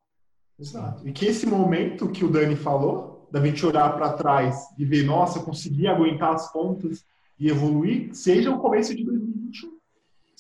Exato. 0.59 1.07
E 1.09 1.12
que 1.12 1.27
esse 1.27 1.47
momento 1.47 2.11
que 2.11 2.25
o 2.25 2.31
Dani 2.31 2.57
falou, 2.57 3.29
da 3.33 3.45
gente 3.45 3.64
olhar 3.64 3.97
para 3.97 4.12
trás 4.12 4.57
e 4.79 4.85
ver, 4.85 5.05
nossa, 5.05 5.39
eu 5.39 5.45
consegui 5.45 5.87
aguentar 5.87 6.35
as 6.35 6.53
pontas 6.53 7.05
e 7.39 7.49
evoluir, 7.49 8.14
seja 8.14 8.51
o 8.51 8.61
começo 8.61 8.95
de 8.95 9.05
2021. 9.05 9.32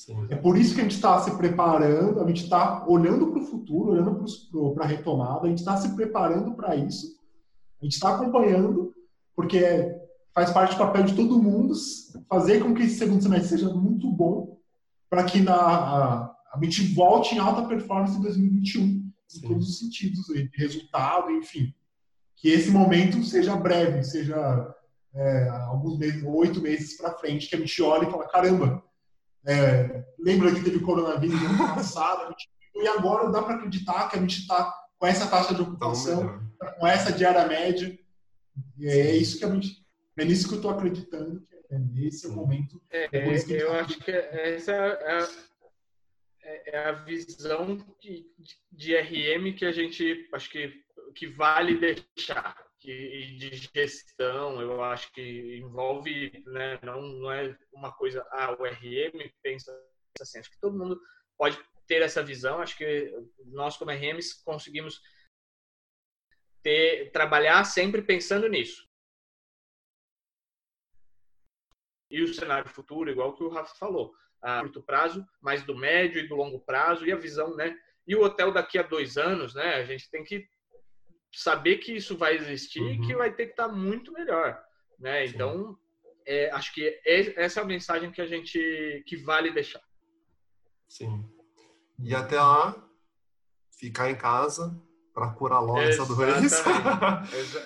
Sim. 0.04 0.26
É 0.30 0.34
por 0.34 0.58
isso 0.58 0.74
que 0.74 0.80
a 0.80 0.82
gente 0.82 0.96
está 0.96 1.20
se 1.20 1.30
preparando, 1.36 2.20
a 2.20 2.26
gente 2.26 2.42
está 2.42 2.84
olhando 2.88 3.28
para 3.28 3.40
o 3.40 3.46
futuro, 3.46 3.92
olhando 3.92 4.24
para 4.74 4.84
a 4.84 4.88
retomada, 4.88 5.46
a 5.46 5.48
gente 5.48 5.60
está 5.60 5.76
se 5.76 5.94
preparando 5.94 6.56
para 6.56 6.74
isso, 6.74 7.16
a 7.80 7.84
gente 7.84 7.92
está 7.92 8.16
acompanhando, 8.16 8.92
porque 9.36 9.94
faz 10.34 10.50
parte 10.50 10.72
do 10.72 10.78
papel 10.78 11.04
de 11.04 11.14
todo 11.14 11.40
mundo 11.40 11.72
fazer 12.28 12.60
com 12.60 12.74
que 12.74 12.82
esse 12.82 12.98
segundo 12.98 13.22
semestre 13.22 13.50
seja 13.50 13.72
muito 13.72 14.10
bom 14.10 14.58
para 15.08 15.22
que 15.22 15.40
na, 15.40 15.54
a, 15.54 16.34
a 16.52 16.58
gente 16.64 16.92
volte 16.94 17.36
em 17.36 17.38
alta 17.38 17.68
performance 17.68 18.18
em 18.18 18.22
2021 18.22 18.80
em 18.82 19.40
todos 19.40 19.68
os 19.68 19.78
sentidos, 19.78 20.26
resultado, 20.54 21.30
enfim. 21.30 21.72
Que 22.34 22.48
esse 22.48 22.72
momento 22.72 23.22
seja 23.22 23.54
breve, 23.54 24.02
seja 24.02 24.74
é, 25.14 25.48
alguns 25.48 25.96
meses, 25.96 26.24
oito 26.26 26.60
meses 26.60 26.96
para 26.96 27.16
frente, 27.16 27.48
que 27.48 27.54
a 27.54 27.58
gente 27.58 27.82
olha 27.82 28.08
e 28.08 28.10
fala, 28.10 28.28
caramba, 28.28 28.82
é, 29.46 30.04
lembra 30.18 30.54
que 30.54 30.62
teve 30.62 30.80
coronavírus 30.80 31.40
no 31.40 31.48
ano 31.48 31.74
passado, 31.74 32.28
gente, 32.28 32.48
e 32.74 32.88
agora 32.88 33.30
dá 33.30 33.42
para 33.42 33.56
acreditar 33.56 34.08
que 34.08 34.16
a 34.16 34.20
gente 34.20 34.40
está 34.40 34.72
com 34.98 35.06
essa 35.06 35.26
taxa 35.26 35.54
de 35.54 35.62
ocupação, 35.62 36.40
tá 36.58 36.72
com 36.72 36.86
essa 36.86 37.12
diária 37.12 37.46
média, 37.46 37.98
e 38.78 38.86
é 38.86 39.16
isso 39.16 39.38
que 39.38 39.44
a 39.44 39.50
gente, 39.50 39.84
é 40.16 40.24
nisso 40.24 40.48
que 40.48 40.54
eu 40.54 40.58
estou 40.58 40.70
acreditando, 40.70 41.40
que 41.40 41.74
é 41.74 41.78
nesse 41.78 42.28
momento. 42.28 42.80
É, 42.90 43.08
é 43.12 43.62
eu 43.62 43.70
tá 43.70 43.80
acho 43.80 43.98
que 43.98 44.10
essa 44.10 44.72
é 44.72 45.26
é, 46.42 46.76
é 46.76 46.78
a 46.88 46.92
visão 46.92 47.76
de, 48.00 48.26
de, 48.70 48.96
RM 48.96 49.54
que 49.56 49.64
a 49.64 49.72
gente 49.72 50.28
acho 50.32 50.50
que, 50.50 50.82
que 51.14 51.26
vale 51.28 51.78
deixar 51.78 52.56
que, 52.82 53.36
de 53.38 53.56
gestão 53.74 54.60
eu 54.60 54.82
acho 54.82 55.12
que 55.12 55.56
envolve 55.56 56.42
né, 56.46 56.78
não, 56.82 57.00
não 57.00 57.32
é 57.32 57.56
uma 57.72 57.92
coisa 57.92 58.26
ah 58.32 58.52
o 58.52 58.64
RM 58.64 59.30
pensa 59.42 59.72
assim 60.20 60.38
acho 60.38 60.50
que 60.50 60.60
todo 60.60 60.76
mundo 60.76 61.00
pode 61.38 61.58
ter 61.86 62.02
essa 62.02 62.22
visão 62.22 62.60
acho 62.60 62.76
que 62.76 63.12
nós 63.46 63.76
como 63.76 63.90
RMs 63.90 64.42
conseguimos 64.44 65.00
ter 66.62 67.10
trabalhar 67.12 67.64
sempre 67.64 68.02
pensando 68.02 68.48
nisso 68.48 68.86
e 72.10 72.22
o 72.22 72.34
cenário 72.34 72.68
futuro 72.68 73.10
igual 73.10 73.34
que 73.34 73.42
o 73.42 73.48
Rafa 73.48 73.74
falou 73.76 74.14
a 74.42 74.60
curto 74.60 74.82
prazo, 74.82 75.24
mas 75.40 75.62
do 75.62 75.76
médio 75.76 76.20
e 76.20 76.26
do 76.26 76.34
longo 76.34 76.60
prazo 76.60 77.06
e 77.06 77.12
a 77.12 77.16
visão, 77.16 77.54
né? 77.54 77.78
E 78.06 78.16
o 78.16 78.22
hotel 78.22 78.52
daqui 78.52 78.76
a 78.76 78.82
dois 78.82 79.16
anos, 79.16 79.54
né? 79.54 79.76
A 79.76 79.84
gente 79.84 80.10
tem 80.10 80.24
que 80.24 80.46
saber 81.32 81.78
que 81.78 81.92
isso 81.92 82.16
vai 82.16 82.36
existir 82.36 82.80
uhum. 82.80 82.90
e 82.90 83.00
que 83.00 83.12
uhum. 83.12 83.18
vai 83.18 83.32
ter 83.32 83.46
que 83.46 83.52
estar 83.52 83.68
muito 83.68 84.12
melhor, 84.12 84.62
né? 84.98 85.26
Sim. 85.26 85.34
Então, 85.34 85.78
é, 86.26 86.50
acho 86.50 86.72
que 86.74 86.86
é, 86.86 87.42
essa 87.42 87.60
é 87.60 87.62
a 87.62 87.66
mensagem 87.66 88.10
que 88.10 88.20
a 88.20 88.26
gente 88.26 89.02
que 89.06 89.16
vale 89.16 89.50
deixar. 89.52 89.82
Sim. 90.88 91.24
E 92.00 92.14
até 92.14 92.36
lá, 92.36 92.76
ficar 93.78 94.10
em 94.10 94.16
casa 94.16 94.78
para 95.14 95.32
curar 95.32 95.60
logo 95.60 95.80
essa 95.80 96.04
doença. 96.06 96.64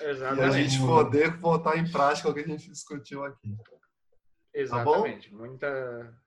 Exatamente. 0.03 0.39
e 0.39 0.43
a 0.43 0.51
gente 0.51 0.79
poder 0.79 1.37
botar 1.37 1.77
em 1.77 1.89
prática 1.89 2.29
o 2.29 2.33
que 2.33 2.41
a 2.41 2.47
gente 2.47 2.69
discutiu 2.69 3.23
aqui. 3.23 3.55
Tá 3.55 3.77
Exatamente. 4.53 5.29
Tá 5.29 5.35
Muita 5.35 6.17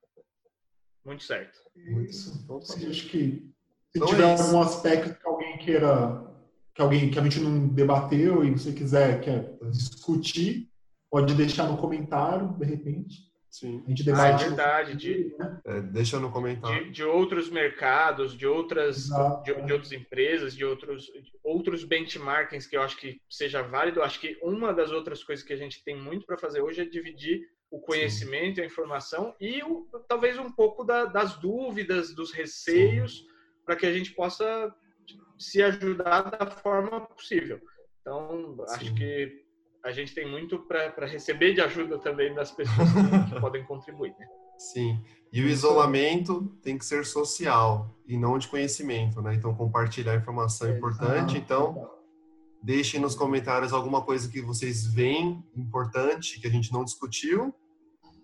muito 1.05 1.24
certo. 1.24 1.59
Isso. 1.74 2.40
Então, 2.44 2.60
tá 2.60 2.74
acho 2.74 3.09
que 3.09 3.52
se 3.90 3.98
então 3.98 4.09
tiver 4.09 4.23
é 4.23 4.32
algum 4.32 4.60
aspecto 4.60 5.19
que 5.19 5.27
alguém 5.27 5.59
queira, 5.59 6.30
que 6.74 6.82
alguém 6.82 7.10
que 7.10 7.18
a 7.18 7.22
gente 7.22 7.40
não 7.40 7.68
debateu 7.68 8.44
e 8.44 8.51
você 8.51 8.72
quiser 8.72 9.20
quer 9.20 9.56
discutir, 9.70 10.68
pode 11.10 11.34
deixar 11.34 11.64
no 11.64 11.76
comentário, 11.76 12.48
de 12.59 12.64
repente. 12.64 13.30
Sim. 13.51 13.82
A 13.84 13.90
gente 13.90 14.05
debate. 14.05 14.44
Ah, 14.44 14.47
é 14.47 14.48
verdade. 14.48 14.97
De, 14.97 15.36
é, 15.66 15.80
deixa 15.80 16.20
no 16.20 16.30
comentário. 16.30 16.84
De, 16.84 16.90
de, 16.92 17.05
outros 17.05 17.51
mercados, 17.51 18.36
de 18.36 18.47
outras, 18.47 19.09
de, 19.44 19.55
de, 19.64 19.72
outras 19.72 19.90
empresas, 19.90 20.55
de 20.55 20.64
outros, 20.64 21.06
de 21.06 21.32
outros 21.42 21.82
benchmarkings 21.82 22.68
que 22.68 22.76
eu 22.76 22.82
acho 22.82 22.97
que 22.97 23.20
seja 23.28 23.62
válido. 23.62 23.98
Eu 23.98 24.05
acho 24.05 24.20
que 24.20 24.38
uma 24.40 24.72
das 24.72 24.92
outras 24.92 25.24
coisas 25.24 25.44
que 25.44 25.52
a 25.52 25.56
gente 25.56 25.82
tem 25.82 25.97
muito 25.97 26.24
para 26.24 26.38
fazer 26.38 26.60
hoje 26.60 26.82
é 26.82 26.84
dividir 26.84 27.40
o 27.70 27.80
conhecimento, 27.80 28.56
Sim. 28.56 28.62
a 28.62 28.66
informação 28.66 29.34
e 29.40 29.62
o, 29.62 29.86
talvez 30.09 30.38
um 30.38 30.51
pouco 30.51 30.84
da, 30.84 31.05
das 31.05 31.36
dúvidas, 31.36 32.14
dos 32.14 32.32
receios, 32.32 33.24
para 33.64 33.76
que 33.76 33.86
a 33.86 33.92
gente 33.92 34.12
possa 34.12 34.72
se 35.40 35.62
ajudar 35.62 36.22
da 36.22 36.46
forma 36.46 37.00
possível. 37.00 37.60
Então, 38.00 38.56
Sim. 38.68 38.74
acho 38.74 38.94
que 38.94 39.44
a 39.84 39.90
gente 39.92 40.14
tem 40.14 40.30
muito 40.30 40.58
para 40.58 41.06
receber 41.06 41.54
de 41.54 41.60
ajuda 41.60 41.98
também 41.98 42.34
das 42.34 42.50
pessoas 42.50 42.88
que, 42.88 43.40
podem 43.40 43.64
contribuir. 43.64 44.14
Né? 44.18 44.26
Sim. 44.58 45.02
E 45.32 45.42
o 45.42 45.48
isolamento 45.48 46.54
tem 46.62 46.76
que 46.76 46.84
ser 46.84 47.06
social 47.06 47.96
e 48.06 48.16
não 48.16 48.36
de 48.36 48.48
conhecimento, 48.48 49.22
né? 49.22 49.34
Então, 49.34 49.54
compartilhar 49.54 50.16
informação 50.16 50.68
é 50.68 50.76
importante. 50.76 51.38
Então, 51.38 51.90
deixem 52.62 53.00
nos 53.00 53.14
comentários 53.14 53.72
alguma 53.72 54.02
coisa 54.02 54.28
que 54.28 54.42
vocês 54.42 54.86
veem 54.86 55.42
importante 55.56 56.40
que 56.40 56.46
a 56.46 56.50
gente 56.50 56.72
não 56.72 56.84
discutiu 56.84 57.54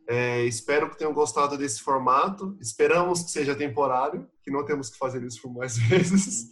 é, 0.08 0.44
espero 0.44 0.88
que 0.88 0.96
tenham 0.96 1.12
gostado 1.12 1.58
desse 1.58 1.82
formato. 1.82 2.56
Esperamos 2.60 3.22
que 3.24 3.30
seja 3.30 3.56
temporário, 3.56 4.28
que 4.42 4.50
não 4.50 4.64
temos 4.64 4.88
que 4.88 4.96
fazer 4.96 5.22
isso 5.24 5.42
por 5.42 5.52
mais 5.52 5.76
vezes, 5.88 6.48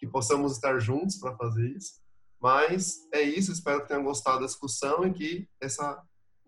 que 0.00 0.06
possamos 0.06 0.52
estar 0.52 0.80
juntos 0.80 1.16
para 1.16 1.36
fazer 1.36 1.76
isso. 1.76 2.00
Mas 2.40 3.06
é 3.12 3.20
isso. 3.20 3.52
Espero 3.52 3.82
que 3.82 3.88
tenham 3.88 4.02
gostado 4.02 4.40
da 4.40 4.46
discussão 4.46 5.06
e 5.06 5.12
que 5.12 5.48
essa 5.60 6.02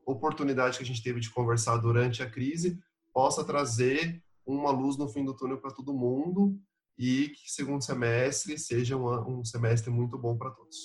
oportunidade 0.06 0.78
que 0.78 0.82
a 0.82 0.86
gente 0.86 1.02
teve 1.02 1.20
de 1.20 1.30
conversar 1.30 1.76
durante 1.76 2.22
a 2.22 2.30
crise 2.30 2.78
possa 3.12 3.44
trazer 3.44 4.22
uma 4.44 4.70
luz 4.70 4.96
no 4.96 5.06
fim 5.06 5.22
do 5.24 5.36
túnel 5.36 5.58
para 5.58 5.70
todo 5.70 5.92
mundo 5.92 6.58
e 6.98 7.28
que 7.28 7.52
segundo 7.52 7.84
semestre 7.84 8.58
seja 8.58 8.96
um, 8.96 9.40
um 9.40 9.44
semestre 9.44 9.90
muito 9.90 10.18
bom 10.18 10.36
para 10.36 10.50
todos. 10.50 10.76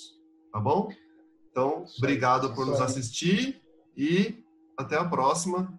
Tá 0.52 0.60
bom? 0.60 0.88
Então, 1.50 1.84
obrigado 1.96 2.54
por 2.54 2.66
nos 2.66 2.80
assistir 2.80 3.60
e 3.96 4.44
até 4.78 4.96
a 4.96 5.04
próxima. 5.04 5.72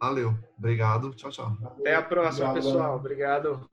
Valeu. 0.00 0.38
Obrigado. 0.56 1.12
Tchau, 1.14 1.30
tchau. 1.30 1.58
Até 1.64 1.96
a 1.96 2.02
próxima, 2.02 2.54
pessoal. 2.54 2.96
Obrigado. 2.96 3.68